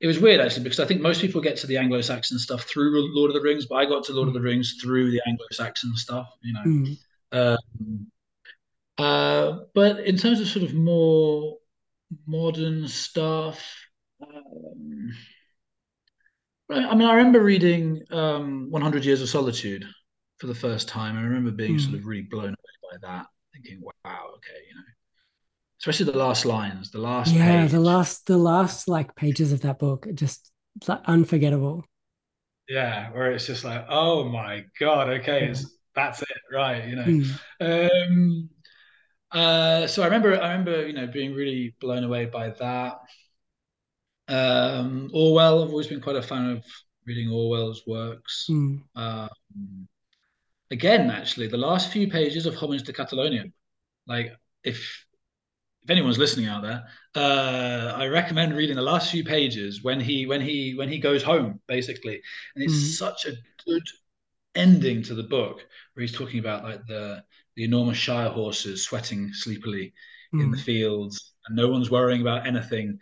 it 0.00 0.06
was 0.06 0.20
weird 0.20 0.40
actually 0.40 0.62
because 0.62 0.78
I 0.78 0.84
think 0.84 1.00
most 1.00 1.20
people 1.20 1.40
get 1.40 1.56
to 1.58 1.66
the 1.66 1.76
Anglo-Saxon 1.76 2.38
stuff 2.38 2.62
through 2.62 3.14
Lord 3.14 3.30
of 3.30 3.34
the 3.34 3.40
Rings, 3.40 3.66
but 3.66 3.76
I 3.76 3.84
got 3.84 4.04
to 4.04 4.12
Lord 4.12 4.28
of 4.28 4.34
the 4.34 4.40
Mm. 4.40 4.44
Rings 4.44 4.78
through 4.80 5.10
the 5.10 5.20
Anglo-Saxon 5.26 5.96
stuff, 5.96 6.28
you 6.42 6.52
know. 6.52 6.62
Mm. 6.64 6.98
Um, 7.32 8.06
uh, 8.96 9.58
but 9.74 10.00
in 10.06 10.16
terms 10.16 10.40
of 10.40 10.46
sort 10.46 10.64
of 10.64 10.74
more 10.74 11.58
modern 12.26 12.88
stuff, 12.88 13.60
um, 14.22 15.12
I 16.70 16.94
mean, 16.94 17.08
I 17.08 17.14
remember 17.14 17.42
reading 17.42 18.02
um, 18.10 18.70
100 18.70 19.04
Years 19.04 19.22
of 19.22 19.28
Solitude 19.28 19.84
for 20.38 20.46
the 20.46 20.54
first 20.54 20.88
time. 20.88 21.16
I 21.16 21.22
remember 21.22 21.50
being 21.50 21.78
sort 21.78 21.94
Mm. 21.94 22.00
of 22.00 22.06
really 22.06 22.22
blown 22.22 22.48
away 22.48 22.90
by 22.92 22.98
that, 23.08 23.26
thinking, 23.54 23.80
wow, 23.82 24.32
okay, 24.36 24.60
you 24.68 24.74
know, 24.74 24.82
especially 25.80 26.12
the 26.12 26.18
last 26.18 26.44
lines, 26.44 26.90
the 26.90 26.98
last 26.98 27.34
Yeah, 27.34 27.66
the 27.66 27.80
last 27.80 28.26
the 28.26 28.38
last 28.38 28.88
like 28.88 29.14
pages 29.14 29.52
of 29.52 29.60
that 29.62 29.78
book 29.78 30.06
are 30.06 30.12
just 30.12 30.50
like 30.86 31.00
unforgettable. 31.06 31.84
Yeah, 32.68 33.10
where 33.12 33.32
it's 33.32 33.46
just 33.46 33.64
like, 33.64 33.86
oh 33.88 34.24
my 34.24 34.64
God, 34.78 35.08
okay, 35.08 35.46
it's 35.46 35.64
that's 35.94 36.20
it, 36.22 36.28
right, 36.52 36.86
you 36.86 36.96
know. 36.96 37.14
Mm. 37.60 37.90
Um, 38.06 38.50
uh, 39.32 39.86
so 39.86 40.02
I 40.02 40.06
remember, 40.06 40.40
I 40.40 40.52
remember, 40.52 40.86
you 40.86 40.92
know, 40.92 41.06
being 41.06 41.34
really 41.34 41.74
blown 41.80 42.04
away 42.04 42.26
by 42.26 42.50
that. 42.50 42.98
Um, 44.28 45.10
Orwell, 45.12 45.62
I've 45.62 45.70
always 45.70 45.86
been 45.86 46.00
quite 46.00 46.16
a 46.16 46.22
fan 46.22 46.50
of 46.50 46.64
reading 47.06 47.30
Orwell's 47.30 47.86
works. 47.86 48.50
Mm. 48.50 48.82
Um, 48.94 49.28
again, 50.70 51.10
actually, 51.10 51.48
the 51.48 51.56
last 51.56 51.92
few 51.92 52.08
pages 52.08 52.46
of 52.46 52.54
Homage 52.54 52.84
to 52.84 52.92
Catalonia, 52.92 53.44
like 54.06 54.32
if 54.64 55.04
if 55.84 55.90
anyone's 55.90 56.18
listening 56.18 56.46
out 56.48 56.62
there, 56.62 56.84
uh, 57.16 57.94
I 57.96 58.06
recommend 58.08 58.56
reading 58.56 58.76
the 58.76 58.82
last 58.82 59.10
few 59.10 59.24
pages 59.24 59.82
when 59.84 60.00
he 60.00 60.26
when 60.26 60.40
he 60.40 60.74
when 60.76 60.88
he 60.88 60.98
goes 60.98 61.22
home, 61.22 61.60
basically, 61.68 62.20
and 62.54 62.64
Mm. 62.64 62.64
it's 62.64 62.98
such 62.98 63.26
a 63.26 63.34
good 63.66 63.84
ending 64.54 65.02
to 65.04 65.14
the 65.14 65.22
book 65.22 65.66
where 65.94 66.02
he's 66.02 66.12
talking 66.16 66.40
about 66.40 66.64
like 66.64 66.86
the 66.86 67.24
the 67.58 67.64
enormous 67.64 67.98
shire 67.98 68.30
horses 68.30 68.84
sweating 68.84 69.32
sleepily 69.34 69.92
in 70.32 70.50
the 70.52 70.56
Mm. 70.56 70.60
fields, 70.70 71.34
and 71.46 71.56
no 71.56 71.68
one's 71.68 71.90
worrying 71.90 72.20
about 72.20 72.46
anything 72.46 72.98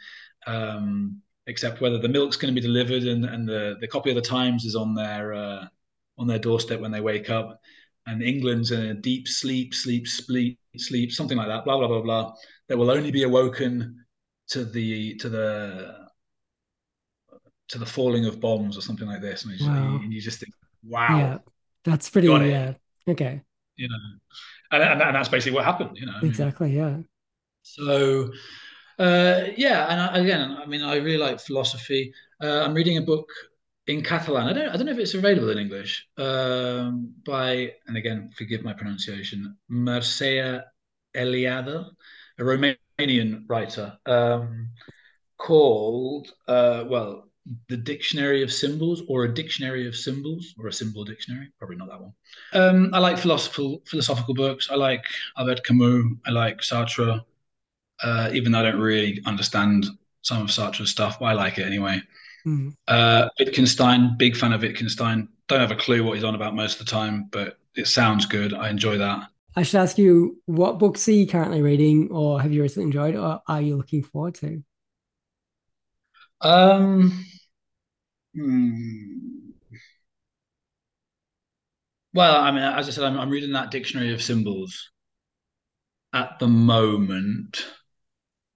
um, 0.46 1.20
except 1.46 1.80
whether 1.82 1.98
the 1.98 2.09
milk's 2.09 2.36
going 2.36 2.52
to 2.54 2.61
be 2.61 2.66
delivered 2.66 3.02
and, 3.02 3.24
and 3.24 3.46
the, 3.48 3.76
the 3.80 3.88
copy 3.88 4.11
of 4.11 4.16
the 4.16 4.22
Times 4.22 4.64
is 4.64 4.74
on 4.74 4.94
their 4.94 5.34
uh, 5.34 5.66
on 6.18 6.26
their 6.26 6.38
doorstep 6.38 6.80
when 6.80 6.90
they 6.92 7.02
wake 7.02 7.28
up, 7.28 7.61
and 8.07 8.22
England's 8.22 8.70
in 8.70 8.82
a 8.86 8.94
deep 8.94 9.28
sleep, 9.28 9.74
sleep, 9.74 10.07
sleep, 10.09 10.59
sleep, 10.78 11.12
something 11.12 11.36
like 11.36 11.48
that. 11.48 11.64
Blah 11.66 11.76
blah 11.78 11.88
blah 11.88 12.00
blah. 12.00 12.32
That 12.68 12.78
will 12.78 12.90
only 12.90 13.11
be 13.11 13.24
awoken 13.24 14.04
to 14.52 14.64
the 14.64 15.16
to 15.16 15.28
the 15.28 16.07
to 17.68 17.78
the 17.78 17.86
falling 17.86 18.24
of 18.24 18.40
bombs 18.40 18.78
or 18.78 18.80
something 18.80 19.09
like 19.09 19.20
this, 19.20 19.44
and 19.44 19.52
you, 19.61 19.66
Wow. 19.68 20.00
and 20.02 20.12
you 20.14 20.20
just 20.20 20.38
think, 20.40 20.54
wow, 20.82 21.18
Yeah. 21.18 21.38
That's 21.84 22.09
pretty, 22.11 22.28
yeah. 22.28 22.74
Okay. 23.07 23.42
You 23.77 23.89
know, 23.89 23.95
and, 24.72 24.83
and, 24.83 25.03
and 25.03 25.16
that's 25.16 25.29
basically 25.29 25.57
what 25.57 25.64
happened, 25.64 25.97
you 25.97 26.07
know. 26.07 26.18
Exactly. 26.22 26.77
Yeah. 26.77 26.99
so 27.62 28.31
uh, 28.99 29.49
yeah, 29.57 29.87
and 29.91 30.01
I, 30.01 30.18
again, 30.18 30.57
I 30.57 30.66
mean, 30.66 30.83
I 30.83 30.97
really 30.97 31.18
like 31.18 31.41
philosophy. 31.41 32.12
Uh, 32.43 32.62
I'm 32.62 32.74
reading 32.74 32.97
a 32.97 33.03
book 33.03 33.29
in 33.87 34.03
Catalan. 34.03 34.49
I 34.49 34.53
don't, 34.53 34.68
I 34.68 34.77
don't 34.77 34.87
know 34.87 34.93
if 34.93 34.99
it's 34.99 35.14
available 35.14 35.51
in 35.51 35.59
English. 35.59 36.07
Um, 36.16 37.14
by, 37.24 37.72
and 37.87 37.97
again, 37.97 38.31
forgive 38.37 38.64
my 38.64 38.72
pronunciation, 38.72 39.57
Mircea 39.70 40.62
Eliade, 41.14 41.87
a 42.39 42.43
Romanian 42.43 43.45
writer, 43.49 43.99
um, 44.07 44.70
called, 45.39 46.29
uh, 46.49 46.85
well, 46.89 47.29
the 47.68 47.76
Dictionary 47.76 48.42
of 48.42 48.53
Symbols 48.53 49.03
or 49.09 49.24
a 49.24 49.34
Dictionary 49.34 49.86
of 49.86 49.97
Symbols 49.97 50.55
or 50.59 50.68
a 50.68 50.72
Symbol 50.72 51.05
Dictionary. 51.05 51.49
Probably 51.59 51.76
not 51.76 51.88
that 51.88 52.01
one. 52.01 52.12
Um, 52.53 52.90
I 52.92 52.99
like 52.99 53.18
philosophical 53.18 53.82
philosophical 53.86 54.34
books. 54.34 54.68
I 54.70 54.74
like 54.74 55.05
Albert 55.38 55.64
Camus. 55.64 56.05
I 56.26 56.30
like 56.30 56.59
Sartre. 56.59 57.24
Uh, 58.03 58.30
even 58.34 58.53
though 58.53 58.59
I 58.59 58.62
don't 58.62 58.80
really 58.80 59.22
understand 59.24 59.86
some 60.20 60.42
of 60.42 60.49
Sartre's 60.49 60.90
stuff, 60.90 61.18
but 61.18 61.26
I 61.26 61.32
like 61.32 61.59
it 61.59 61.64
anyway. 61.64 62.03
Mm. 62.47 62.74
Uh, 62.86 63.28
Wittgenstein, 63.38 64.16
big 64.18 64.36
fan 64.36 64.53
of 64.53 64.62
Wittgenstein. 64.62 65.28
Don't 65.49 65.61
have 65.61 65.70
a 65.70 65.76
clue 65.76 66.05
what 66.05 66.14
he's 66.14 66.24
on 66.24 66.34
about 66.34 66.55
most 66.55 66.78
of 66.80 66.86
the 66.86 66.90
time, 66.90 67.28
but 67.30 67.59
it 67.74 67.86
sounds 67.86 68.26
good. 68.26 68.53
I 68.53 68.68
enjoy 68.68 68.99
that. 68.99 69.28
I 69.55 69.62
should 69.62 69.80
ask 69.80 69.97
you, 69.97 70.36
what 70.44 70.78
books 70.78 71.09
are 71.09 71.12
you 71.12 71.26
currently 71.26 71.62
reading, 71.62 72.09
or 72.11 72.40
have 72.42 72.53
you 72.53 72.61
recently 72.61 72.86
enjoyed, 72.86 73.16
or 73.16 73.40
are 73.49 73.62
you 73.62 73.76
looking 73.76 74.03
forward 74.03 74.34
to? 74.36 74.62
Um, 76.42 77.24
hmm. 78.37 79.51
Well, 82.14 82.37
I 82.37 82.51
mean, 82.51 82.62
as 82.62 82.89
I 82.89 82.93
said, 82.93 83.05
I'm, 83.05 83.18
I'm 83.18 83.30
reading 83.30 83.53
that 83.53 83.70
dictionary 83.70 84.12
of 84.12 84.22
symbols 84.22 84.91
at 86.12 86.39
the 86.39 86.49
moment. 86.49 87.66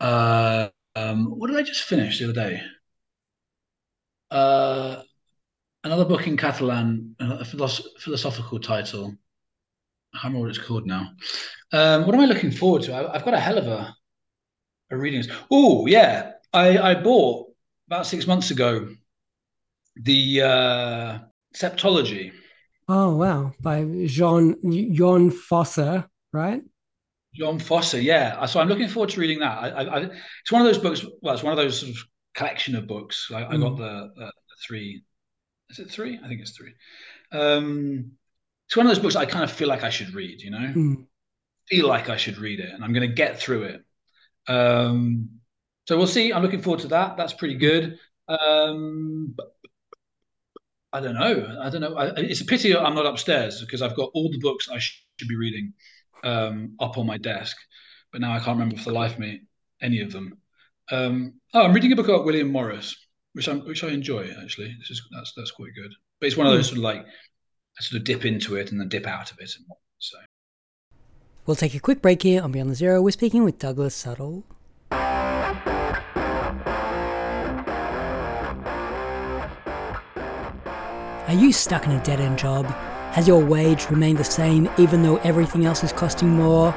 Uh, 0.00 0.68
um, 0.96 1.26
what 1.38 1.48
did 1.48 1.58
I 1.58 1.62
just 1.62 1.84
finish 1.84 2.18
the 2.18 2.24
other 2.24 2.32
day? 2.34 2.62
Uh, 4.30 5.02
another 5.84 6.04
book 6.04 6.26
in 6.26 6.36
Catalan, 6.36 7.16
a 7.20 7.44
philosoph- 7.44 8.00
philosophical 8.00 8.60
title. 8.60 9.14
I 10.14 10.18
can't 10.18 10.24
remember 10.34 10.48
what 10.48 10.56
it's 10.56 10.66
called 10.66 10.86
now. 10.86 11.12
Um, 11.72 12.06
what 12.06 12.14
am 12.14 12.22
I 12.22 12.26
looking 12.26 12.50
forward 12.50 12.82
to? 12.82 12.94
I, 12.94 13.14
have 13.14 13.24
got 13.24 13.34
a 13.34 13.40
hell 13.40 13.58
of 13.58 13.66
a, 13.66 13.94
a 14.90 14.96
reading. 14.96 15.24
Oh, 15.50 15.86
yeah. 15.86 16.32
I, 16.52 16.78
I 16.78 16.94
bought 16.94 17.48
about 17.88 18.06
six 18.06 18.26
months 18.26 18.50
ago 18.50 18.88
the 20.02 20.42
uh, 20.42 21.18
Septology. 21.54 22.32
Oh, 22.88 23.16
wow. 23.16 23.52
By 23.60 23.84
Jean, 24.06 24.94
Jon 24.94 25.30
Fosse, 25.30 26.04
right? 26.32 26.62
Jon 27.34 27.58
Fosse, 27.58 27.94
yeah. 27.94 28.44
So 28.46 28.60
I'm 28.60 28.68
looking 28.68 28.88
forward 28.88 29.10
to 29.10 29.20
reading 29.20 29.38
that. 29.40 29.58
I, 29.58 29.82
I, 29.82 30.00
it's 30.42 30.50
one 30.50 30.62
of 30.62 30.66
those 30.66 30.78
books. 30.78 31.04
Well, 31.22 31.34
it's 31.34 31.42
one 31.42 31.52
of 31.52 31.56
those 31.56 31.80
sort 31.80 31.92
of 31.92 31.98
collection 32.34 32.74
of 32.74 32.86
books. 32.86 33.30
I, 33.32 33.42
mm. 33.42 33.46
I 33.46 33.56
got 33.56 33.72
mm. 33.72 33.78
the, 33.78 34.10
the, 34.16 34.32
three. 34.66 35.02
Is 35.70 35.78
it 35.78 35.90
three? 35.90 36.18
I 36.22 36.28
think 36.28 36.40
it's 36.40 36.56
three. 36.56 36.72
Um, 37.32 38.12
it's 38.66 38.76
one 38.76 38.86
of 38.86 38.90
those 38.90 39.02
books 39.02 39.16
I 39.16 39.26
kind 39.26 39.44
of 39.44 39.52
feel 39.52 39.68
like 39.68 39.84
I 39.84 39.90
should 39.90 40.12
read. 40.14 40.42
You 40.42 40.50
know, 40.50 40.58
mm. 40.58 41.06
feel 41.68 41.86
like 41.86 42.08
I 42.08 42.16
should 42.16 42.38
read 42.38 42.60
it, 42.60 42.70
and 42.70 42.84
I'm 42.84 42.92
going 42.92 43.08
to 43.08 43.14
get 43.14 43.38
through 43.38 43.62
it. 43.64 43.84
Um, 44.48 45.28
so 45.86 45.96
we'll 45.96 46.06
see. 46.06 46.32
I'm 46.32 46.42
looking 46.42 46.62
forward 46.62 46.80
to 46.80 46.88
that. 46.88 47.16
That's 47.16 47.32
pretty 47.32 47.54
good. 47.56 47.98
Um, 48.28 49.34
I 50.92 51.00
don't 51.00 51.14
know. 51.14 51.58
I 51.60 51.70
don't 51.70 51.80
know. 51.80 51.94
I, 51.94 52.08
it's 52.16 52.40
a 52.40 52.44
pity 52.44 52.76
I'm 52.76 52.94
not 52.94 53.06
upstairs 53.06 53.60
because 53.60 53.80
I've 53.80 53.96
got 53.96 54.10
all 54.12 54.30
the 54.30 54.38
books 54.38 54.68
I 54.68 54.78
should 54.78 55.28
be 55.28 55.36
reading 55.36 55.72
um, 56.24 56.74
up 56.80 56.98
on 56.98 57.06
my 57.06 57.16
desk, 57.16 57.56
but 58.12 58.20
now 58.20 58.32
I 58.32 58.38
can't 58.38 58.58
remember 58.58 58.76
for 58.76 58.90
the 58.90 58.98
life 58.98 59.12
of 59.12 59.20
me 59.20 59.42
any 59.80 60.00
of 60.00 60.12
them. 60.12 60.38
Um, 60.90 61.34
oh, 61.54 61.62
I'm 61.62 61.72
reading 61.72 61.92
a 61.92 61.96
book 61.96 62.08
about 62.08 62.24
William 62.24 62.50
Morris, 62.50 62.96
which 63.34 63.48
I 63.48 63.54
which 63.54 63.84
I 63.84 63.88
enjoy 63.88 64.28
actually. 64.42 64.74
This 64.78 64.90
is 64.90 65.02
that's 65.12 65.32
that's 65.36 65.52
quite 65.52 65.74
good. 65.74 65.92
But 66.20 66.26
it's 66.26 66.36
one 66.36 66.46
of 66.46 66.52
those 66.52 66.68
hmm. 66.68 66.76
sort 66.76 66.78
of 66.78 66.84
like 66.84 67.06
I 67.06 67.82
sort 67.82 68.00
of 68.00 68.04
dip 68.04 68.24
into 68.24 68.56
it 68.56 68.72
and 68.72 68.80
then 68.80 68.88
dip 68.88 69.06
out 69.06 69.30
of 69.30 69.38
it. 69.38 69.50
So 69.98 70.18
we'll 71.46 71.56
take 71.56 71.74
a 71.74 71.80
quick 71.80 72.02
break 72.02 72.22
here 72.22 72.42
on 72.42 72.50
Beyond 72.50 72.70
the 72.70 72.74
Zero. 72.74 73.00
We're 73.00 73.12
speaking 73.12 73.44
with 73.44 73.58
Douglas 73.58 74.02
Suttle. 74.02 74.42
Are 81.30 81.34
you 81.34 81.52
stuck 81.52 81.86
in 81.86 81.92
a 81.92 82.02
dead 82.02 82.20
end 82.20 82.40
job? 82.40 82.66
Has 83.12 83.28
your 83.28 83.38
wage 83.38 83.88
remained 83.88 84.18
the 84.18 84.24
same 84.24 84.68
even 84.78 85.04
though 85.04 85.18
everything 85.18 85.64
else 85.64 85.84
is 85.84 85.92
costing 85.92 86.30
more? 86.30 86.74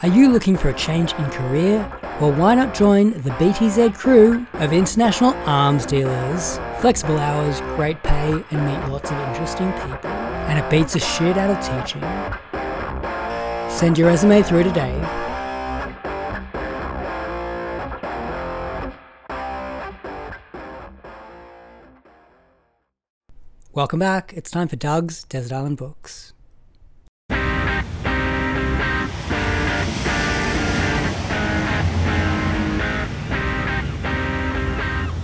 Are 0.00 0.08
you 0.08 0.30
looking 0.30 0.56
for 0.56 0.70
a 0.70 0.72
change 0.72 1.12
in 1.12 1.26
career? 1.26 1.86
Well, 2.18 2.32
why 2.32 2.54
not 2.54 2.72
join 2.72 3.10
the 3.10 3.28
BTZ 3.32 3.94
crew 3.94 4.46
of 4.54 4.72
international 4.72 5.34
arms 5.44 5.84
dealers? 5.84 6.58
Flexible 6.80 7.18
hours, 7.18 7.60
great 7.76 8.02
pay, 8.02 8.42
and 8.50 8.64
meet 8.64 8.90
lots 8.90 9.10
of 9.10 9.18
interesting 9.28 9.70
people. 9.72 10.08
And 10.48 10.58
it 10.58 10.70
beats 10.70 10.94
the 10.94 11.00
shit 11.00 11.36
out 11.36 11.50
of 11.50 11.60
teaching. 11.60 12.00
Send 13.70 13.98
your 13.98 14.08
resume 14.08 14.42
through 14.42 14.64
today 14.64 15.27
Welcome 23.78 24.00
back. 24.00 24.32
It's 24.34 24.50
time 24.50 24.66
for 24.66 24.74
Doug's 24.74 25.22
Desert 25.22 25.54
Island 25.54 25.76
Books. 25.76 26.32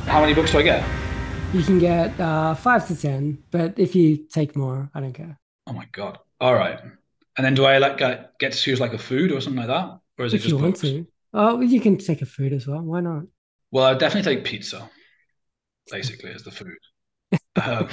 How 0.06 0.20
many 0.20 0.34
books 0.34 0.52
do 0.52 0.58
I 0.58 0.62
get? 0.62 0.88
You 1.52 1.64
can 1.64 1.80
get 1.80 2.20
uh, 2.20 2.54
five 2.54 2.86
to 2.86 2.94
ten, 2.94 3.42
but 3.50 3.76
if 3.76 3.96
you 3.96 4.18
take 4.18 4.54
more, 4.54 4.88
I 4.94 5.00
don't 5.00 5.12
care. 5.12 5.36
Oh 5.66 5.72
my 5.72 5.88
god! 5.90 6.20
All 6.40 6.54
right, 6.54 6.78
and 7.36 7.44
then 7.44 7.56
do 7.56 7.64
I 7.64 7.78
like 7.78 7.98
get, 7.98 8.38
get 8.38 8.52
to 8.52 8.58
choose 8.58 8.78
like 8.78 8.92
a 8.92 8.98
food 8.98 9.32
or 9.32 9.40
something 9.40 9.66
like 9.66 9.66
that, 9.66 9.98
or 10.16 10.26
is 10.26 10.32
if 10.32 10.42
it 10.42 10.44
just 10.44 10.52
you 10.52 10.58
books? 10.60 10.84
want 10.84 10.94
to? 10.94 11.06
Oh, 11.32 11.60
you 11.60 11.80
can 11.80 11.98
take 11.98 12.22
a 12.22 12.26
food 12.26 12.52
as 12.52 12.68
well. 12.68 12.82
Why 12.82 13.00
not? 13.00 13.24
Well, 13.72 13.86
I 13.86 13.94
definitely 13.94 14.36
take 14.36 14.44
pizza, 14.44 14.88
basically 15.90 16.30
as 16.30 16.44
the 16.44 16.52
food. 16.52 16.78
um, 17.60 17.88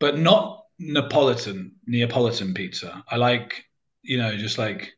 but 0.00 0.18
not 0.18 0.64
Neapolitan 0.78 1.72
Neapolitan 1.86 2.54
pizza. 2.54 3.04
I 3.08 3.16
like 3.16 3.64
you 4.02 4.18
know 4.18 4.36
just 4.36 4.58
like 4.58 4.92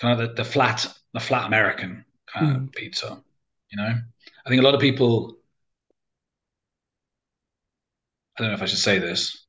kind 0.00 0.20
of 0.20 0.28
the, 0.28 0.34
the 0.34 0.48
flat 0.48 0.86
the 1.12 1.20
flat 1.20 1.46
American 1.46 2.04
kind 2.26 2.46
mm. 2.46 2.50
of 2.50 2.60
hmm. 2.62 2.66
pizza. 2.68 3.22
You 3.70 3.78
know, 3.78 3.94
I 4.46 4.48
think 4.48 4.60
a 4.60 4.64
lot 4.64 4.74
of 4.74 4.80
people. 4.80 5.36
I 8.36 8.42
don't 8.42 8.48
know 8.48 8.54
if 8.54 8.62
I 8.62 8.66
should 8.66 8.78
say 8.78 8.98
this. 8.98 9.46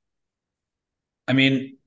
I 1.27 1.33
mean, 1.33 1.77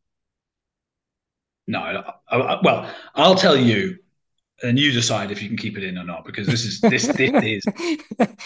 no. 1.66 1.78
I, 1.78 2.36
I, 2.36 2.60
well, 2.62 2.90
I'll 3.14 3.34
tell 3.34 3.56
you 3.56 3.98
and 4.62 4.78
you 4.78 4.92
decide 4.92 5.30
if 5.30 5.42
you 5.42 5.48
can 5.48 5.56
keep 5.56 5.76
it 5.76 5.84
in 5.84 5.98
or 5.98 6.04
not 6.04 6.24
because 6.24 6.46
this 6.46 6.64
is 6.64 6.80
this 6.80 7.06
this 7.08 7.30
is 7.44 7.64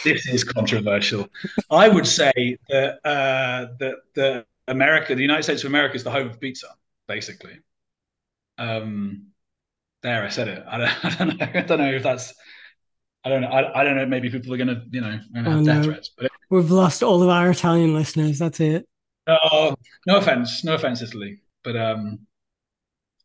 this 0.04 0.28
is 0.28 0.44
controversial. 0.44 1.28
I 1.70 1.88
would 1.88 2.06
say 2.06 2.58
that 2.68 2.98
uh, 3.04 3.66
that 3.78 3.96
that 4.14 4.46
America, 4.68 5.14
the 5.14 5.22
United 5.22 5.42
States 5.42 5.62
of 5.62 5.70
America, 5.70 5.96
is 5.96 6.04
the 6.04 6.10
home 6.10 6.28
of 6.28 6.40
pizza, 6.40 6.68
basically. 7.06 7.58
Um, 8.58 9.28
there, 10.02 10.24
I 10.24 10.28
said 10.28 10.48
it. 10.48 10.64
I 10.66 10.78
don't, 10.78 11.04
I 11.04 11.10
don't 11.10 11.38
know. 11.38 11.46
I 11.54 11.60
don't 11.62 11.78
know 11.78 11.92
if 11.92 12.02
that's. 12.02 12.34
I 13.24 13.28
don't 13.28 13.42
know. 13.42 13.48
I, 13.48 13.80
I 13.80 13.84
don't 13.84 13.96
know. 13.96 14.06
Maybe 14.06 14.30
people 14.30 14.52
are 14.54 14.56
gonna, 14.56 14.84
you 14.90 15.00
know, 15.00 15.20
gonna 15.34 15.50
have 15.50 15.64
death 15.64 15.84
threats. 15.84 16.10
But 16.16 16.30
we've 16.48 16.70
lost 16.70 17.02
all 17.02 17.22
of 17.22 17.28
our 17.28 17.50
Italian 17.50 17.94
listeners. 17.94 18.38
That's 18.38 18.60
it. 18.60 18.88
Oh, 19.26 19.76
no 20.06 20.16
offense, 20.16 20.64
no 20.64 20.74
offense, 20.74 21.02
Italy, 21.02 21.42
but 21.62 21.76
um, 21.76 22.20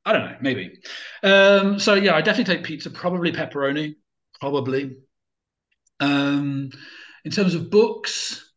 I 0.05 0.13
don't 0.13 0.25
know, 0.25 0.37
maybe. 0.39 0.79
Um, 1.23 1.79
so 1.79 1.95
yeah, 1.95 2.15
I 2.15 2.21
definitely 2.21 2.55
take 2.55 2.63
pizza, 2.63 2.89
probably 2.91 3.31
pepperoni, 3.31 3.95
probably. 4.39 4.97
Um, 5.99 6.71
in 7.23 7.31
terms 7.31 7.55
of 7.55 7.71
books, 7.71 8.51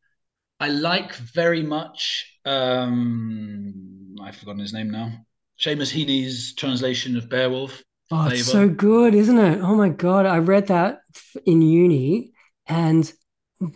I 0.61 0.69
like 0.69 1.15
very 1.15 1.63
much. 1.63 2.39
Um, 2.45 4.17
I've 4.23 4.37
forgotten 4.37 4.61
his 4.61 4.73
name 4.73 4.91
now. 4.91 5.13
Seamus 5.59 5.93
Heaney's 5.93 6.55
translation 6.55 7.17
of 7.17 7.29
Beowulf. 7.29 7.83
Oh, 8.11 8.29
it's 8.29 8.47
so 8.47 8.69
good, 8.69 9.15
isn't 9.15 9.39
it? 9.39 9.61
Oh 9.61 9.75
my 9.75 9.89
god, 9.89 10.27
I 10.27 10.39
read 10.39 10.69
that 10.69 11.01
in 11.45 11.63
uni, 11.63 12.33
and 12.67 13.11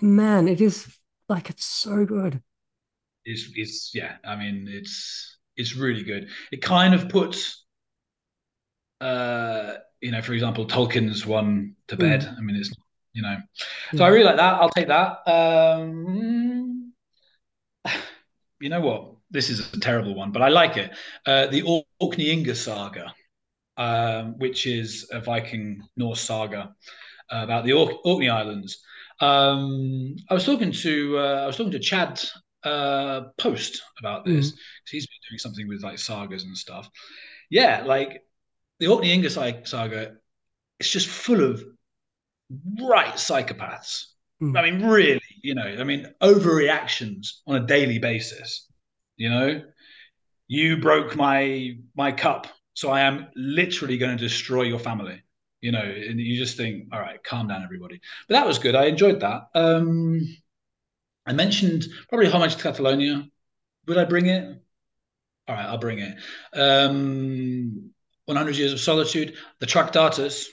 man, 0.00 0.48
it 0.48 0.60
is 0.60 0.86
like 1.28 1.50
it's 1.50 1.64
so 1.64 2.04
good. 2.04 2.42
It's 3.24 3.48
it's 3.54 3.90
yeah. 3.94 4.16
I 4.24 4.36
mean, 4.36 4.66
it's 4.70 5.38
it's 5.56 5.76
really 5.76 6.02
good. 6.02 6.28
It 6.50 6.62
kind 6.62 6.94
of 6.94 7.08
puts 7.08 7.61
uh, 9.02 9.78
you 10.00 10.12
know, 10.12 10.22
for 10.22 10.32
example, 10.32 10.64
Tolkien's 10.66 11.26
one 11.26 11.74
to 11.88 11.96
bed. 11.96 12.22
Mm. 12.22 12.38
I 12.38 12.40
mean, 12.40 12.56
it's 12.56 12.72
you 13.12 13.22
know, 13.22 13.36
so 13.92 13.98
yeah. 13.98 14.04
I 14.04 14.08
really 14.08 14.24
like 14.24 14.36
that. 14.36 14.54
I'll 14.54 14.70
take 14.70 14.88
that. 14.88 15.18
Um, 15.28 16.92
you 18.60 18.68
know 18.68 18.80
what? 18.80 19.14
This 19.30 19.50
is 19.50 19.72
a 19.72 19.80
terrible 19.80 20.14
one, 20.14 20.30
but 20.30 20.40
I 20.40 20.48
like 20.48 20.76
it. 20.76 20.92
Uh, 21.26 21.46
the 21.48 21.62
Orkneyinga 22.00 22.54
saga, 22.54 23.12
um, 23.76 24.38
which 24.38 24.66
is 24.66 25.08
a 25.10 25.20
Viking 25.20 25.82
Norse 25.96 26.20
saga 26.20 26.74
uh, 27.32 27.42
about 27.42 27.64
the 27.64 27.72
Orkney 27.72 28.28
Islands. 28.28 28.78
Um, 29.20 30.16
I 30.30 30.34
was 30.34 30.44
talking 30.44 30.72
to 30.72 31.18
uh, 31.18 31.40
I 31.42 31.46
was 31.46 31.56
talking 31.56 31.72
to 31.72 31.78
Chad 31.80 32.22
uh, 32.64 33.22
Post 33.36 33.82
about 33.98 34.24
this. 34.24 34.52
Mm. 34.52 34.56
He's 34.90 35.06
been 35.06 35.18
doing 35.28 35.38
something 35.38 35.68
with 35.68 35.82
like 35.82 35.98
sagas 35.98 36.44
and 36.44 36.56
stuff. 36.56 36.88
Yeah, 37.50 37.82
like 37.84 38.22
the 38.82 38.88
Orkneyinga 38.88 39.30
saga, 39.64 40.16
it's 40.80 40.90
just 40.90 41.06
full 41.06 41.40
of 41.44 41.62
right 42.80 43.14
psychopaths. 43.14 44.06
Mm. 44.42 44.58
I 44.58 44.62
mean, 44.68 44.84
really, 44.84 45.20
you 45.40 45.54
know, 45.54 45.62
I 45.62 45.84
mean, 45.84 46.12
overreactions 46.20 47.28
on 47.46 47.62
a 47.62 47.64
daily 47.64 48.00
basis. 48.00 48.66
You 49.16 49.30
know, 49.30 49.62
you 50.48 50.78
broke 50.78 51.14
my 51.14 51.76
my 51.94 52.10
cup, 52.10 52.48
so 52.74 52.90
I 52.90 53.02
am 53.02 53.28
literally 53.36 53.98
going 53.98 54.18
to 54.18 54.20
destroy 54.20 54.62
your 54.62 54.80
family. 54.80 55.22
You 55.60 55.70
know, 55.70 55.78
and 55.78 56.18
you 56.18 56.36
just 56.36 56.56
think, 56.56 56.88
all 56.92 56.98
right, 56.98 57.22
calm 57.22 57.46
down, 57.46 57.62
everybody. 57.62 58.00
But 58.26 58.34
that 58.34 58.48
was 58.48 58.58
good. 58.58 58.74
I 58.74 58.86
enjoyed 58.86 59.20
that. 59.20 59.42
Um, 59.54 60.38
I 61.24 61.34
mentioned 61.34 61.84
probably 62.08 62.26
Homage 62.26 62.56
to 62.56 62.62
Catalonia. 62.64 63.28
Would 63.86 63.98
I 63.98 64.06
bring 64.06 64.26
it? 64.26 64.60
All 65.46 65.54
right, 65.54 65.66
I'll 65.66 65.78
bring 65.78 66.00
it. 66.00 66.16
Um, 66.52 67.91
100 68.26 68.56
Years 68.56 68.72
of 68.72 68.80
Solitude, 68.80 69.34
The 69.60 69.66
Tractatus 69.66 70.48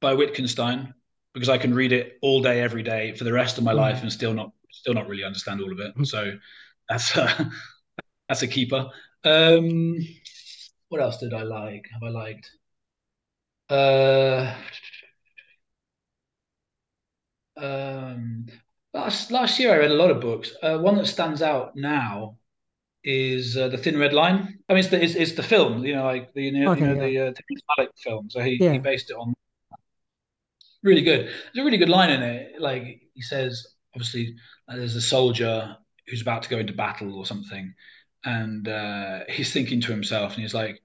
by 0.00 0.14
Wittgenstein, 0.14 0.94
because 1.34 1.48
I 1.48 1.58
can 1.58 1.74
read 1.74 1.92
it 1.92 2.18
all 2.22 2.42
day, 2.42 2.60
every 2.60 2.82
day 2.82 3.12
for 3.14 3.24
the 3.24 3.32
rest 3.32 3.58
of 3.58 3.64
my 3.64 3.72
mm. 3.72 3.76
life 3.76 4.02
and 4.02 4.12
still 4.12 4.34
not 4.34 4.52
still 4.70 4.94
not 4.94 5.08
really 5.08 5.24
understand 5.24 5.60
all 5.60 5.72
of 5.72 5.80
it. 5.80 5.96
Mm. 5.96 6.06
So 6.06 6.32
that's 6.88 7.16
a, 7.16 7.50
that's 8.28 8.42
a 8.42 8.48
keeper. 8.48 8.88
Um, 9.24 9.98
what 10.88 11.00
else 11.00 11.18
did 11.18 11.34
I 11.34 11.42
like? 11.42 11.86
Have 11.92 12.02
I 12.02 12.10
liked? 12.10 12.50
Uh, 13.68 14.54
um, 17.56 18.46
last 18.94 19.30
last 19.30 19.58
year 19.58 19.74
I 19.74 19.78
read 19.78 19.90
a 19.90 19.94
lot 19.94 20.10
of 20.10 20.20
books. 20.20 20.52
Uh, 20.62 20.78
one 20.78 20.96
that 20.96 21.06
stands 21.06 21.42
out 21.42 21.76
now 21.76 22.38
is 23.04 23.56
uh, 23.56 23.68
the 23.68 23.78
Thin 23.78 23.98
Red 23.98 24.12
Line. 24.12 24.58
I 24.68 24.72
mean, 24.72 24.80
it's 24.80 24.88
the 24.88 25.02
it's, 25.02 25.14
it's 25.14 25.32
the 25.32 25.42
film, 25.42 25.84
you 25.84 25.94
know, 25.94 26.04
like 26.04 26.32
the 26.34 26.42
you 26.42 26.52
know, 26.52 26.72
okay, 26.72 26.80
you 26.80 26.86
know 26.94 27.04
yeah. 27.04 27.30
the 27.30 27.30
uh, 27.30 27.78
Malick 27.78 27.88
film. 27.96 28.30
So 28.30 28.40
he, 28.40 28.58
yeah. 28.60 28.72
he 28.72 28.78
based 28.78 29.10
it 29.10 29.14
on. 29.14 29.34
Really 30.82 31.02
good. 31.02 31.26
There's 31.26 31.62
a 31.62 31.64
really 31.64 31.78
good 31.78 31.88
line 31.88 32.10
in 32.10 32.22
it. 32.22 32.60
Like 32.60 33.02
he 33.14 33.22
says, 33.22 33.66
obviously, 33.94 34.36
uh, 34.68 34.76
there's 34.76 34.94
a 34.94 35.00
soldier 35.00 35.76
who's 36.06 36.22
about 36.22 36.42
to 36.42 36.48
go 36.48 36.58
into 36.58 36.72
battle 36.72 37.14
or 37.16 37.26
something, 37.26 37.74
and 38.24 38.68
uh, 38.68 39.20
he's 39.28 39.52
thinking 39.52 39.80
to 39.82 39.92
himself, 39.92 40.34
and 40.34 40.42
he's 40.42 40.54
like, 40.54 40.82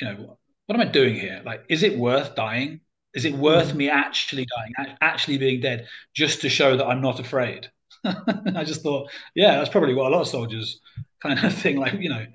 you 0.00 0.06
know, 0.06 0.38
what 0.66 0.74
am 0.74 0.86
I 0.86 0.90
doing 0.90 1.14
here? 1.14 1.42
Like, 1.44 1.64
is 1.68 1.82
it 1.82 1.98
worth 1.98 2.34
dying? 2.34 2.80
Is 3.14 3.24
it 3.24 3.34
worth 3.34 3.72
mm. 3.72 3.76
me 3.76 3.88
actually 3.88 4.46
dying, 4.56 4.96
actually 5.00 5.38
being 5.38 5.60
dead, 5.60 5.88
just 6.14 6.42
to 6.42 6.50
show 6.50 6.76
that 6.76 6.86
I'm 6.86 7.00
not 7.00 7.18
afraid? 7.18 7.70
I 8.04 8.64
just 8.64 8.82
thought, 8.82 9.10
yeah, 9.34 9.56
that's 9.56 9.70
probably 9.70 9.94
what 9.94 10.06
a 10.06 10.14
lot 10.14 10.20
of 10.20 10.28
soldiers 10.28 10.80
kind 11.26 11.44
of 11.44 11.54
thing. 11.54 11.76
Like, 11.76 11.94
you 12.00 12.08
know, 12.08 12.26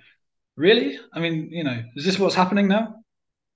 really? 0.55 0.99
I 1.13 1.19
mean, 1.19 1.49
you 1.51 1.63
know, 1.63 1.83
is 1.95 2.05
this 2.05 2.19
what's 2.19 2.35
happening 2.35 2.67
now? 2.67 2.95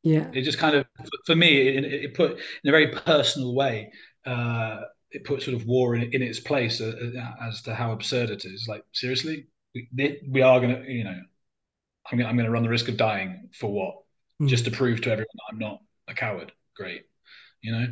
Yeah. 0.04 0.30
It 0.34 0.42
just 0.44 0.60
kind 0.60 0.76
of, 0.76 0.86
for 1.26 1.36
me, 1.36 1.68
it, 1.68 1.84
it 1.86 2.14
put 2.14 2.32
in 2.34 2.70
a 2.70 2.72
very 2.72 2.92
personal 2.92 3.56
way. 3.56 3.92
Uh, 4.26 4.82
it 5.12 5.24
put 5.24 5.42
sort 5.42 5.56
of 5.56 5.66
war 5.66 5.96
in, 5.96 6.14
in 6.14 6.22
its 6.22 6.40
place 6.40 6.82
uh, 6.82 6.92
uh 7.18 7.48
as 7.48 7.62
to 7.64 7.74
how 7.74 7.92
absurd 7.92 8.30
it 8.30 8.44
is. 8.46 8.66
Like, 8.68 8.84
seriously, 8.92 9.48
we, 9.74 10.20
we 10.30 10.42
are 10.42 10.60
going 10.60 10.76
to, 10.76 10.92
you 10.92 11.04
know, 11.04 11.20
I'm, 12.12 12.20
I'm 12.20 12.36
going 12.36 12.46
to 12.46 12.52
run 12.52 12.64
the 12.64 12.70
risk 12.70 12.88
of 12.88 12.98
dying 12.98 13.50
for 13.54 13.72
what? 13.72 13.96
Mm. 14.42 14.48
Just 14.48 14.66
to 14.66 14.72
prove 14.72 15.02
to 15.02 15.12
everyone 15.12 15.28
I'm 15.50 15.60
not 15.60 15.80
a 16.08 16.14
coward. 16.14 16.52
Great, 16.76 17.04
you 17.62 17.72
know. 17.72 17.88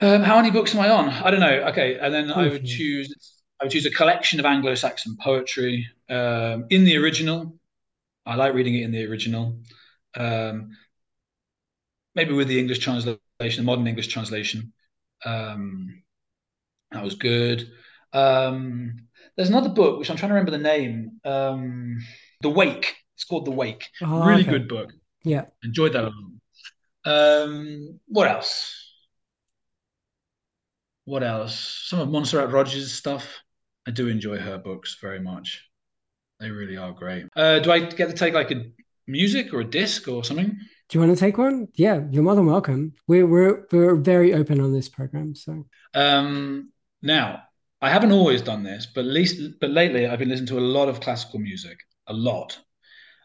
Um, 0.00 0.22
how 0.22 0.36
many 0.36 0.50
books 0.50 0.74
am 0.74 0.80
I 0.80 0.90
on? 0.90 1.08
I 1.08 1.30
don't 1.30 1.40
know. 1.40 1.68
Okay, 1.70 1.98
and 1.98 2.12
then 2.12 2.30
I 2.30 2.48
would 2.48 2.66
choose. 2.66 3.35
I 3.60 3.64
would 3.64 3.72
choose 3.72 3.86
a 3.86 3.90
collection 3.90 4.38
of 4.38 4.46
Anglo-Saxon 4.46 5.16
poetry 5.20 5.88
um, 6.10 6.66
in 6.70 6.84
the 6.84 6.96
original. 6.96 7.58
I 8.24 8.34
like 8.34 8.54
reading 8.54 8.74
it 8.74 8.82
in 8.82 8.92
the 8.92 9.06
original. 9.06 9.58
Um, 10.14 10.76
maybe 12.14 12.34
with 12.34 12.48
the 12.48 12.58
English 12.58 12.80
translation, 12.80 13.18
the 13.38 13.62
modern 13.62 13.86
English 13.86 14.08
translation. 14.08 14.72
Um, 15.24 16.02
that 16.90 17.02
was 17.02 17.14
good. 17.14 17.70
Um, 18.12 18.96
there's 19.36 19.48
another 19.48 19.70
book 19.70 19.98
which 19.98 20.10
I'm 20.10 20.16
trying 20.16 20.30
to 20.30 20.34
remember 20.34 20.52
the 20.52 20.58
name. 20.58 21.20
Um, 21.24 21.98
the 22.42 22.50
Wake. 22.50 22.94
It's 23.14 23.24
called 23.24 23.46
The 23.46 23.50
Wake. 23.50 23.88
Oh, 24.02 24.26
really 24.26 24.42
okay. 24.42 24.50
good 24.50 24.68
book. 24.68 24.92
Yeah, 25.24 25.46
enjoyed 25.64 25.94
that 25.94 26.04
a. 26.04 26.12
Um, 27.08 28.00
what 28.06 28.28
else? 28.28 28.86
what 31.06 31.22
else? 31.22 31.84
Some 31.86 32.00
of 32.00 32.10
Montserrat 32.10 32.50
Roig's 32.50 32.92
stuff. 32.92 33.42
I 33.86 33.90
do 33.92 34.08
enjoy 34.08 34.38
her 34.38 34.58
books 34.58 34.96
very 35.00 35.20
much. 35.20 35.62
They 36.40 36.50
really 36.50 36.76
are 36.76 36.92
great. 36.92 37.26
Uh, 37.34 37.60
do 37.60 37.70
I 37.70 37.80
get 37.80 38.08
to 38.08 38.14
take 38.14 38.34
like 38.34 38.50
a 38.50 38.64
music 39.06 39.54
or 39.54 39.60
a 39.60 39.64
disc 39.64 40.08
or 40.08 40.24
something? 40.24 40.58
Do 40.88 40.98
you 40.98 41.00
want 41.00 41.16
to 41.16 41.20
take 41.20 41.38
one? 41.38 41.68
Yeah, 41.74 42.02
you're 42.10 42.22
more 42.22 42.34
than 42.34 42.46
welcome. 42.46 42.94
We're 43.06 43.26
we're 43.26 43.66
we're 43.72 43.96
very 43.96 44.34
open 44.34 44.60
on 44.60 44.72
this 44.72 44.88
program. 44.88 45.34
So 45.34 45.66
um, 45.94 46.72
now 47.02 47.42
I 47.80 47.90
haven't 47.90 48.12
always 48.12 48.42
done 48.42 48.62
this, 48.62 48.86
but 48.86 49.04
least 49.04 49.60
but 49.60 49.70
lately 49.70 50.06
I've 50.06 50.18
been 50.18 50.28
listening 50.28 50.48
to 50.48 50.58
a 50.58 50.60
lot 50.60 50.88
of 50.88 51.00
classical 51.00 51.38
music, 51.38 51.78
a 52.06 52.12
lot, 52.12 52.58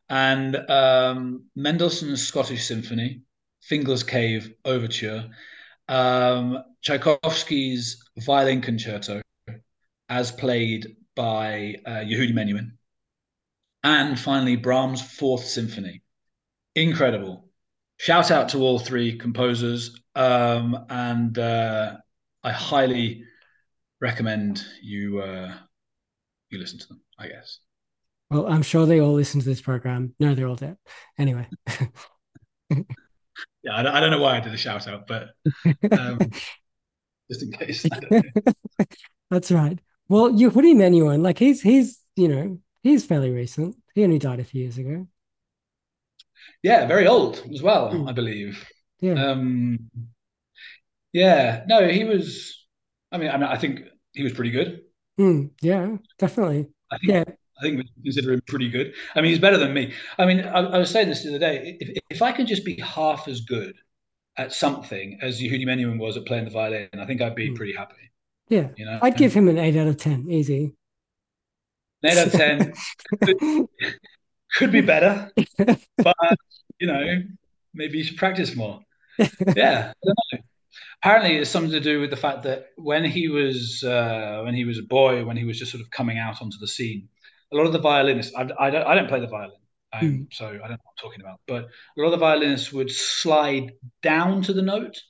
and 0.09 0.55
um, 0.69 1.45
Mendelssohn's 1.55 2.25
Scottish 2.25 2.65
Symphony, 2.65 3.21
Fingal's 3.61 4.03
Cave 4.03 4.53
Overture, 4.65 5.29
um, 5.87 6.63
Tchaikovsky's 6.81 8.03
Violin 8.19 8.61
Concerto, 8.61 9.21
as 10.11 10.29
played 10.29 10.97
by 11.15 11.77
uh, 11.85 12.03
Yehudi 12.03 12.33
Menuhin, 12.33 12.71
and 13.81 14.19
finally 14.19 14.57
Brahms' 14.57 15.01
Fourth 15.01 15.45
Symphony. 15.45 16.01
Incredible. 16.75 17.47
Shout 17.97 18.29
out 18.29 18.49
to 18.49 18.57
all 18.57 18.77
three 18.77 19.17
composers, 19.17 20.01
um, 20.15 20.85
and 20.89 21.39
uh, 21.39 21.95
I 22.43 22.51
highly 22.51 23.23
recommend 24.01 24.65
you 24.83 25.21
uh, 25.21 25.53
you 26.49 26.59
listen 26.59 26.77
to 26.79 26.87
them. 26.89 27.01
I 27.17 27.29
guess. 27.29 27.59
Well, 28.29 28.47
I'm 28.47 28.63
sure 28.63 28.85
they 28.85 28.99
all 28.99 29.13
listen 29.13 29.39
to 29.39 29.45
this 29.45 29.61
program. 29.61 30.13
No, 30.19 30.35
they're 30.35 30.47
all 30.47 30.55
dead. 30.55 30.77
Anyway. 31.17 31.47
yeah, 32.69 32.83
I 33.73 33.83
don't, 33.83 33.95
I 33.95 33.99
don't, 33.99 34.11
know 34.11 34.21
why 34.21 34.37
I 34.37 34.39
did 34.41 34.53
a 34.53 34.57
shout 34.57 34.87
out, 34.87 35.07
but 35.07 35.29
um, 35.91 36.19
just 37.31 37.43
in 37.43 37.51
case. 37.51 37.85
That's 39.29 39.51
right. 39.51 39.79
Well, 40.11 40.29
Yehudi 40.29 40.75
Menuhin, 40.75 41.21
like 41.21 41.39
he's 41.39 41.61
he's 41.61 41.97
you 42.17 42.27
know 42.27 42.59
he's 42.83 43.05
fairly 43.05 43.31
recent. 43.31 43.77
He 43.95 44.03
only 44.03 44.19
died 44.19 44.41
a 44.41 44.43
few 44.43 44.63
years 44.63 44.77
ago. 44.77 45.07
Yeah, 46.61 46.85
very 46.85 47.07
old 47.07 47.41
as 47.53 47.61
well, 47.61 47.93
mm. 47.93 48.09
I 48.09 48.11
believe. 48.11 48.61
Yeah. 48.99 49.13
Um, 49.13 49.89
yeah. 51.13 51.63
No, 51.65 51.87
he 51.87 52.03
was. 52.03 52.67
I 53.13 53.19
mean, 53.19 53.29
I 53.29 53.37
mean, 53.37 53.47
I 53.47 53.55
think 53.55 53.83
he 54.11 54.21
was 54.21 54.33
pretty 54.33 54.51
good. 54.51 54.81
Mm, 55.17 55.51
yeah, 55.61 55.95
definitely. 56.19 56.67
I 56.91 56.97
think, 56.97 57.09
yeah. 57.09 57.23
I 57.57 57.61
think 57.61 57.77
we 57.77 58.03
consider 58.03 58.33
him 58.33 58.41
pretty 58.45 58.67
good. 58.67 58.93
I 59.15 59.21
mean, 59.21 59.29
he's 59.29 59.39
better 59.39 59.57
than 59.57 59.73
me. 59.73 59.93
I 60.17 60.25
mean, 60.25 60.41
I, 60.41 60.59
I 60.59 60.77
was 60.77 60.91
saying 60.91 61.07
this 61.07 61.23
the 61.23 61.29
other 61.29 61.39
day. 61.39 61.77
If, 61.79 61.97
if 62.09 62.21
I 62.21 62.33
can 62.33 62.47
just 62.47 62.65
be 62.65 62.77
half 62.81 63.29
as 63.29 63.39
good 63.39 63.75
at 64.35 64.51
something 64.51 65.19
as 65.21 65.39
Yehudi 65.39 65.65
Menuhin 65.65 65.99
was 65.99 66.17
at 66.17 66.25
playing 66.25 66.43
the 66.43 66.51
violin, 66.51 66.89
I 66.99 67.05
think 67.05 67.21
I'd 67.21 67.33
be 67.33 67.51
mm. 67.51 67.55
pretty 67.55 67.73
happy. 67.73 68.10
Yeah, 68.51 68.67
you 68.75 68.85
know, 68.85 68.99
I'd 69.01 69.15
give 69.15 69.33
him 69.33 69.47
an 69.47 69.57
eight 69.57 69.77
out 69.77 69.87
of 69.87 69.95
ten, 69.95 70.27
easy. 70.29 70.75
Eight 72.03 72.17
out 72.17 72.27
of 72.27 72.33
ten 72.33 72.73
could, 73.23 73.67
could 74.55 74.71
be 74.73 74.81
better, 74.81 75.31
but 75.97 76.37
you 76.77 76.87
know, 76.87 77.21
maybe 77.73 77.99
you 77.99 78.03
should 78.03 78.17
practice 78.17 78.53
more. 78.53 78.81
Yeah, 79.55 79.93
apparently 81.01 81.37
it's 81.37 81.49
something 81.49 81.71
to 81.71 81.79
do 81.79 82.01
with 82.01 82.09
the 82.09 82.17
fact 82.17 82.43
that 82.43 82.71
when 82.75 83.05
he 83.05 83.29
was 83.29 83.85
uh, 83.85 84.41
when 84.43 84.53
he 84.53 84.65
was 84.65 84.79
a 84.79 84.83
boy, 84.83 85.23
when 85.23 85.37
he 85.37 85.45
was 85.45 85.57
just 85.57 85.71
sort 85.71 85.81
of 85.81 85.89
coming 85.89 86.17
out 86.17 86.41
onto 86.41 86.57
the 86.57 86.67
scene, 86.67 87.07
a 87.53 87.55
lot 87.55 87.65
of 87.65 87.71
the 87.71 87.79
violinists. 87.79 88.35
I, 88.35 88.49
I 88.59 88.69
don't 88.69 88.85
I 88.85 88.95
don't 88.95 89.07
play 89.07 89.21
the 89.21 89.27
violin, 89.27 89.57
um, 89.93 90.01
mm. 90.01 90.33
so 90.33 90.47
I 90.47 90.51
don't 90.51 90.61
know 90.61 90.77
what 90.83 90.95
I'm 90.97 91.09
talking 91.09 91.21
about. 91.21 91.39
But 91.47 91.63
a 91.63 92.01
lot 92.01 92.07
of 92.07 92.11
the 92.11 92.17
violinists 92.17 92.73
would 92.73 92.91
slide 92.91 93.71
down 94.01 94.41
to 94.41 94.51
the 94.51 94.61
note, 94.61 95.01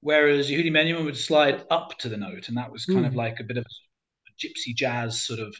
whereas 0.00 0.50
Yehudi 0.50 0.70
Menuhin 0.70 1.04
would 1.04 1.16
slide 1.16 1.64
up 1.70 1.98
to 1.98 2.08
the 2.08 2.16
note, 2.16 2.48
and 2.48 2.56
that 2.56 2.70
was 2.70 2.84
kind 2.84 3.00
mm. 3.00 3.06
of 3.06 3.12
hmm. 3.12 3.18
like 3.18 3.40
a 3.40 3.44
bit 3.44 3.56
of 3.56 3.64
a 3.64 4.46
gypsy 4.46 4.74
jazz 4.74 5.20
sort 5.20 5.40
of 5.40 5.54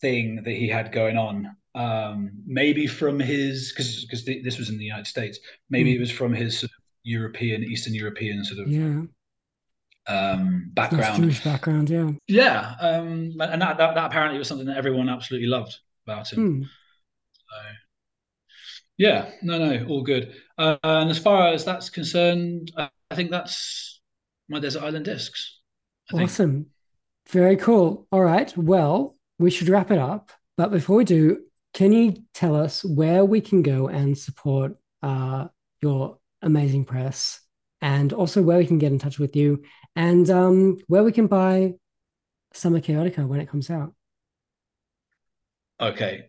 thing 0.00 0.42
that 0.44 0.54
he 0.54 0.68
had 0.68 0.92
going 0.92 1.16
on. 1.16 1.56
Um, 1.74 2.32
maybe 2.46 2.86
from 2.86 3.20
his 3.20 3.72
because 3.72 4.04
because 4.04 4.24
this 4.24 4.58
was 4.58 4.68
in 4.68 4.78
the 4.78 4.84
United 4.84 5.06
States. 5.06 5.38
Maybe 5.70 5.92
mm. 5.92 5.96
it 5.96 6.00
was 6.00 6.10
from 6.10 6.32
his 6.32 6.58
sort 6.58 6.70
of 6.70 6.78
European, 7.04 7.62
Eastern 7.62 7.94
European 7.94 8.44
sort 8.44 8.60
of 8.60 8.68
yeah 8.68 9.02
um, 10.08 10.70
background. 10.74 11.22
Jewish 11.22 11.44
background, 11.44 11.90
yeah. 11.90 12.10
Yeah, 12.26 12.74
um, 12.80 13.34
and 13.40 13.62
that, 13.62 13.76
that, 13.78 13.94
that 13.94 14.06
apparently 14.06 14.38
was 14.38 14.48
something 14.48 14.66
that 14.66 14.76
everyone 14.76 15.08
absolutely 15.08 15.48
loved 15.48 15.78
about 16.06 16.32
him. 16.32 16.38
Hmm. 16.38 16.62
So, 17.34 17.56
yeah, 18.96 19.30
no, 19.42 19.58
no, 19.58 19.86
all 19.86 20.02
good. 20.02 20.34
Uh, 20.56 20.76
and 20.82 21.10
as 21.10 21.18
far 21.18 21.48
as 21.48 21.64
that's 21.64 21.90
concerned, 21.90 22.72
uh, 22.76 22.88
I 23.10 23.14
think 23.14 23.30
that's 23.30 24.00
my 24.48 24.60
desert 24.60 24.82
island 24.82 25.04
discs. 25.04 25.60
I 26.12 26.22
awesome, 26.22 26.52
think. 26.54 26.66
very 27.28 27.56
cool. 27.56 28.06
All 28.12 28.22
right, 28.22 28.56
well, 28.56 29.16
we 29.38 29.50
should 29.50 29.68
wrap 29.68 29.90
it 29.90 29.98
up. 29.98 30.30
But 30.56 30.70
before 30.70 30.96
we 30.96 31.04
do, 31.04 31.44
can 31.74 31.92
you 31.92 32.16
tell 32.34 32.56
us 32.56 32.84
where 32.84 33.24
we 33.24 33.40
can 33.40 33.62
go 33.62 33.88
and 33.88 34.16
support 34.16 34.76
uh, 35.02 35.48
your 35.80 36.18
amazing 36.42 36.84
press, 36.84 37.40
and 37.80 38.12
also 38.12 38.42
where 38.42 38.58
we 38.58 38.66
can 38.66 38.78
get 38.78 38.92
in 38.92 38.98
touch 38.98 39.18
with 39.18 39.36
you 39.36 39.62
and 39.94 40.28
um, 40.30 40.78
where 40.86 41.04
we 41.04 41.12
can 41.12 41.26
buy 41.26 41.74
Summa 42.52 42.80
Kaotica 42.80 43.26
when 43.26 43.40
it 43.40 43.48
comes 43.48 43.70
out. 43.70 43.94
Okay, 45.80 46.27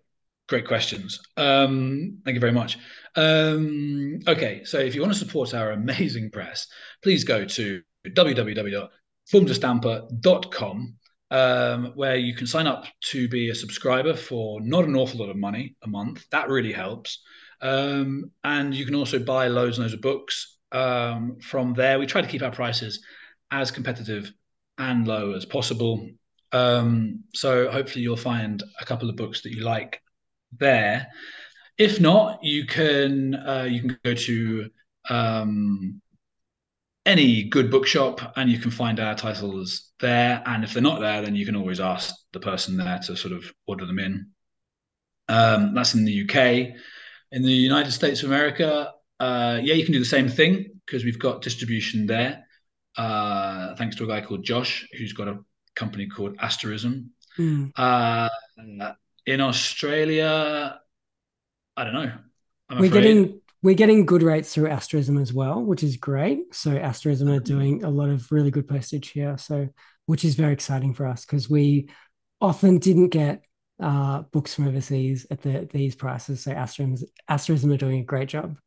great 0.50 0.68
questions. 0.68 1.22
Um, 1.38 2.18
thank 2.26 2.34
you 2.34 2.42
very 2.42 2.52
much. 2.52 2.78
Um, 3.16 4.20
okay, 4.28 4.66
so 4.66 4.80
if 4.80 4.96
you 4.96 5.02
want 5.02 5.14
to 5.14 5.20
support 5.20 5.54
our 5.54 5.72
amazing 5.72 6.32
press, 6.32 6.68
please 7.02 7.24
go 7.24 7.46
to 7.46 7.82
www.fumdestampa.com 8.08 10.96
um, 11.32 11.92
where 11.96 12.16
you 12.16 12.34
can 12.34 12.48
sign 12.48 12.66
up 12.66 12.86
to 13.12 13.30
be 13.30 13.52
a 13.52 13.56
subscriber 13.56 14.16
for 14.16 14.60
not 14.62 14.86
an 14.86 14.96
awful 14.96 15.20
lot 15.20 15.30
of 15.30 15.38
money 15.38 15.76
a 15.84 15.88
month. 15.88 16.26
That 16.32 16.50
really 16.50 16.74
helps. 16.74 17.22
Um, 17.62 18.32
and 18.44 18.74
you 18.74 18.84
can 18.86 18.96
also 18.96 19.20
buy 19.20 19.48
loads 19.48 19.78
and 19.78 19.84
loads 19.84 19.94
of 19.94 20.02
books 20.02 20.58
um, 20.72 21.38
from 21.42 21.76
there. 21.76 22.00
We 22.00 22.08
try 22.08 22.22
to 22.22 22.28
keep 22.28 22.42
our 22.42 22.50
prices 22.52 23.04
as 23.52 23.70
competitive 23.70 24.34
and 24.80 25.08
low 25.08 25.34
as 25.34 25.46
possible. 25.46 26.10
Um, 26.52 27.26
so 27.36 27.70
hopefully 27.70 28.02
you'll 28.02 28.18
find 28.18 28.64
a 28.82 28.86
couple 28.86 29.08
of 29.10 29.16
books 29.16 29.42
that 29.42 29.52
you 29.52 29.64
like 29.64 30.02
there. 30.58 31.08
If 31.78 32.00
not, 32.00 32.44
you 32.44 32.66
can 32.66 33.36
uh, 33.36 33.68
you 33.70 33.82
can 33.82 33.98
go 34.04 34.14
to 34.14 34.70
um, 35.10 36.02
any 37.06 37.44
good 37.44 37.72
bookshop 37.72 38.34
and 38.36 38.52
you 38.52 38.60
can 38.60 38.72
find 38.72 39.00
our 39.00 39.16
titles 39.16 39.92
there. 40.00 40.44
And 40.46 40.64
if 40.64 40.74
they're 40.74 40.84
not 40.84 41.00
there, 41.00 41.22
then 41.22 41.36
you 41.36 41.46
can 41.46 41.56
always 41.56 41.80
ask 41.80 42.14
the 42.34 42.40
person 42.40 42.78
there 42.78 43.00
to 43.06 43.16
sort 43.16 43.34
of 43.34 43.52
order 43.66 43.86
them 43.86 44.00
in. 44.00 44.28
Um, 45.28 45.74
that's 45.74 45.94
in 45.94 46.06
the 46.06 46.24
UK. 46.24 46.76
In 47.32 47.44
the 47.44 47.52
United 47.52 47.92
States 47.92 48.24
of 48.24 48.30
America, 48.30 48.92
uh, 49.20 49.60
yeah, 49.62 49.74
you 49.74 49.84
can 49.84 49.94
do 49.94 50.00
the 50.00 50.06
same 50.06 50.28
thing 50.28 50.66
because 50.86 51.04
we've 51.04 51.20
got 51.20 51.42
distribution 51.42 52.06
there. 52.06 52.46
Uh, 52.98 53.76
thanks 53.76 53.96
to 53.96 54.04
a 54.04 54.08
guy 54.08 54.22
called 54.22 54.44
Josh, 54.44 54.88
who's 54.98 55.14
got 55.14 55.28
a 55.28 55.40
company 55.76 56.08
called 56.08 56.36
Asterism. 56.40 57.12
Mm. 57.38 57.72
Uh, 57.76 58.30
in 59.30 59.42
Australia, 59.42 60.80
I 61.78 61.84
don't 61.84 61.94
know. 61.94 62.12
I'm 62.70 62.80
we're 62.80 62.88
afraid. 62.88 63.04
getting 63.04 63.42
we're 63.62 63.76
getting 63.76 64.06
good 64.06 64.24
rates 64.24 64.54
through 64.54 64.70
Asterism 64.70 65.18
as 65.18 65.34
well, 65.34 65.62
which 65.62 65.84
is 65.84 65.98
great. 65.98 66.56
So 66.56 66.72
Asterism 66.72 67.30
are 67.30 67.40
doing 67.40 67.84
a 67.84 67.90
lot 67.90 68.10
of 68.10 68.32
really 68.32 68.52
good 68.52 68.68
postage 68.68 69.10
here, 69.10 69.38
so 69.38 69.70
which 70.06 70.26
is 70.26 70.36
very 70.36 70.54
exciting 70.54 70.94
for 70.94 71.06
us 71.06 71.26
because 71.26 71.50
we 71.50 71.90
often 72.42 72.80
didn't 72.80 73.10
get 73.10 73.44
uh, 73.82 74.24
books 74.32 74.56
from 74.56 74.68
overseas 74.68 75.28
at 75.30 75.42
the, 75.42 75.68
these 75.72 75.96
prices. 75.96 76.44
So 76.44 76.52
Asterism, 76.52 77.08
Asterism 77.28 77.72
are 77.72 77.78
doing 77.78 78.00
a 78.00 78.06
great 78.06 78.30
job. 78.30 78.58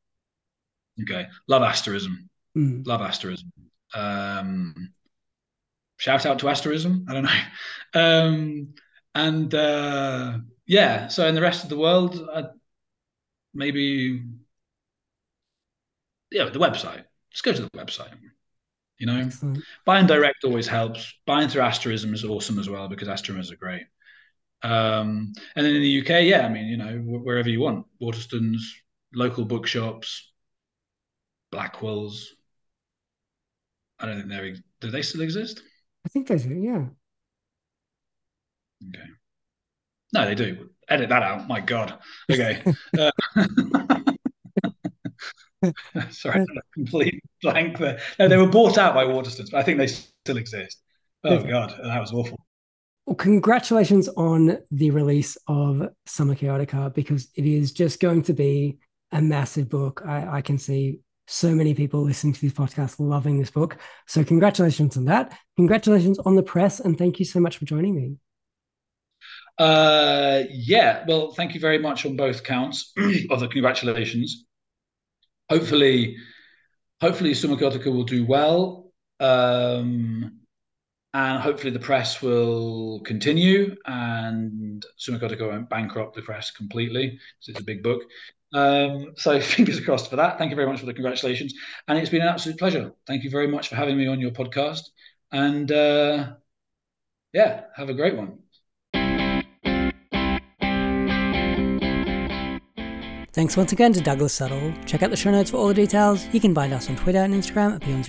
Okay, 1.00 1.26
love 1.48 1.62
Asterism. 1.62 2.28
Mm. 2.56 2.86
Love 2.86 3.00
Asterism. 3.00 3.50
Um, 3.94 4.92
shout 5.96 6.26
out 6.26 6.38
to 6.40 6.48
Asterism. 6.48 7.06
I 7.08 7.14
don't 7.14 7.24
know. 7.24 7.30
Um, 7.94 8.72
and 9.14 9.54
uh, 9.54 10.38
yeah, 10.66 11.08
so 11.08 11.26
in 11.26 11.34
the 11.34 11.42
rest 11.42 11.64
of 11.64 11.70
the 11.70 11.76
world, 11.76 12.28
uh, 12.32 12.48
maybe 13.54 14.22
yeah, 16.30 16.48
the 16.48 16.58
website. 16.58 17.04
Just 17.30 17.44
go 17.44 17.52
to 17.52 17.62
the 17.62 17.70
website. 17.70 18.10
You 18.98 19.06
know, 19.06 19.18
Excellent. 19.18 19.64
buying 19.84 20.06
direct 20.06 20.44
always 20.44 20.66
helps. 20.66 21.12
Buying 21.26 21.48
through 21.48 21.62
Asterism 21.62 22.14
is 22.14 22.24
awesome 22.24 22.58
as 22.58 22.68
well 22.68 22.88
because 22.88 23.08
Asterism 23.08 23.54
are 23.54 23.56
great. 23.56 23.82
Um, 24.62 25.32
and 25.56 25.66
then 25.66 25.74
in 25.74 25.82
the 25.82 25.88
UK, 25.88 26.24
yeah, 26.24 26.46
I 26.46 26.48
mean, 26.48 26.66
you 26.66 26.76
know, 26.76 26.98
wherever 26.98 27.48
you 27.48 27.60
want, 27.60 27.86
Waterstones, 28.00 28.60
local 29.12 29.44
bookshops, 29.44 30.32
Blackwells. 31.52 32.26
I 33.98 34.06
don't 34.06 34.16
think 34.18 34.28
they're. 34.28 34.54
Do 34.80 34.90
they 34.90 35.02
still 35.02 35.22
exist? 35.22 35.62
I 36.04 36.08
think 36.08 36.28
they 36.28 36.38
do. 36.38 36.54
Yeah. 36.54 36.86
Okay. 38.88 39.08
No, 40.12 40.24
they 40.26 40.34
do. 40.34 40.68
Edit 40.88 41.08
that 41.08 41.22
out. 41.22 41.48
My 41.48 41.60
God. 41.60 41.98
Okay. 42.30 42.62
uh, 42.98 43.10
Sorry, 46.10 46.44
complete 46.74 47.22
blank 47.40 47.78
there. 47.78 48.00
No, 48.18 48.28
they 48.28 48.36
were 48.36 48.48
bought 48.48 48.78
out 48.78 48.94
by 48.94 49.04
Waterstones, 49.04 49.50
but 49.50 49.58
I 49.58 49.62
think 49.62 49.78
they 49.78 49.86
still 49.86 50.36
exist. 50.36 50.82
Oh 51.24 51.38
God, 51.38 51.74
that 51.82 52.00
was 52.00 52.12
awful. 52.12 52.44
Well, 53.06 53.16
congratulations 53.16 54.08
on 54.08 54.58
the 54.70 54.90
release 54.90 55.36
of 55.48 55.88
Summa 56.06 56.34
Kaotica 56.34 56.92
because 56.94 57.28
it 57.36 57.46
is 57.46 57.72
just 57.72 58.00
going 58.00 58.22
to 58.24 58.32
be 58.32 58.78
a 59.12 59.20
massive 59.20 59.68
book. 59.68 60.02
I, 60.06 60.38
I 60.38 60.40
can 60.40 60.58
see 60.58 61.00
so 61.26 61.54
many 61.54 61.74
people 61.74 62.02
listening 62.02 62.32
to 62.32 62.40
this 62.40 62.52
podcast 62.52 62.96
loving 62.98 63.38
this 63.38 63.50
book. 63.50 63.78
So 64.06 64.24
congratulations 64.24 64.96
on 64.96 65.04
that. 65.06 65.36
Congratulations 65.56 66.18
on 66.20 66.34
the 66.36 66.42
press, 66.42 66.80
and 66.80 66.98
thank 66.98 67.18
you 67.18 67.24
so 67.24 67.40
much 67.40 67.58
for 67.58 67.64
joining 67.64 67.94
me. 67.94 68.16
Uh, 69.58 70.44
yeah, 70.50 71.04
well, 71.06 71.32
thank 71.32 71.54
you 71.54 71.60
very 71.60 71.78
much 71.78 72.04
on 72.06 72.16
both 72.16 72.42
counts 72.42 72.92
of 73.30 73.40
the 73.40 73.48
congratulations 73.48 74.44
hopefully, 75.52 76.16
hopefully 77.00 77.34
Summa 77.34 77.56
Kaotica 77.56 77.92
will 77.92 78.04
do 78.04 78.24
well. 78.24 78.92
Um, 79.20 80.38
and 81.14 81.42
hopefully 81.42 81.70
the 81.70 81.78
press 81.78 82.22
will 82.22 83.00
continue 83.00 83.76
and 83.84 84.84
Summa 84.96 85.18
Kaotica 85.18 85.46
won't 85.46 85.68
bankrupt 85.68 86.14
the 86.16 86.22
press 86.22 86.50
completely 86.50 87.08
because 87.10 87.48
it's 87.48 87.60
a 87.60 87.64
big 87.64 87.82
book. 87.82 88.02
Um, 88.54 89.12
so 89.16 89.38
fingers 89.54 89.78
crossed 89.80 90.08
for 90.08 90.16
that. 90.16 90.38
Thank 90.38 90.50
you 90.50 90.56
very 90.56 90.68
much 90.68 90.80
for 90.80 90.86
the 90.86 90.94
congratulations. 90.94 91.52
And 91.86 91.98
it's 91.98 92.10
been 92.10 92.22
an 92.22 92.28
absolute 92.28 92.58
pleasure. 92.58 92.92
Thank 93.06 93.24
you 93.24 93.30
very 93.30 93.46
much 93.46 93.68
for 93.68 93.76
having 93.76 93.98
me 93.98 94.06
on 94.06 94.20
your 94.20 94.30
podcast. 94.30 94.82
And 95.30 95.70
uh, 95.70 96.32
yeah, 97.34 97.64
have 97.76 97.90
a 97.90 97.94
great 97.94 98.16
one. 98.16 98.41
Thanks 103.32 103.56
once 103.56 103.72
again 103.72 103.94
to 103.94 104.00
Douglas 104.02 104.38
Suttle. 104.38 104.74
Check 104.86 105.02
out 105.02 105.08
the 105.08 105.16
show 105.16 105.30
notes 105.30 105.50
for 105.50 105.56
all 105.56 105.68
the 105.68 105.74
details. 105.74 106.26
You 106.32 106.40
can 106.40 106.54
find 106.54 106.72
us 106.74 106.90
on 106.90 106.96
Twitter 106.96 107.20
and 107.20 107.32
Instagram 107.32 107.74
at 107.74 107.80
Beyond 107.80 108.06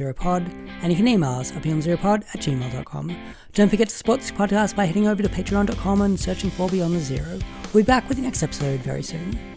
and 0.82 0.92
you 0.92 0.98
can 0.98 1.08
email 1.08 1.32
us 1.32 1.54
at 1.54 1.64
beyondzero 1.64 1.98
at 2.34 2.42
gmail.com. 2.42 3.18
Don't 3.54 3.70
forget 3.70 3.88
to 3.88 3.96
support 3.96 4.20
this 4.20 4.32
podcast 4.32 4.76
by 4.76 4.84
heading 4.84 5.08
over 5.08 5.24
to 5.24 5.30
patreon.com 5.30 6.02
and 6.02 6.20
searching 6.20 6.50
for 6.52 6.68
Beyond 6.68 6.96
the 6.96 7.00
Zero. 7.00 7.40
We'll 7.74 7.84
be 7.84 7.88
back 7.88 8.10
with 8.10 8.18
the 8.18 8.24
next 8.24 8.44
episode 8.44 8.82
very 8.82 9.04
soon. 9.04 9.53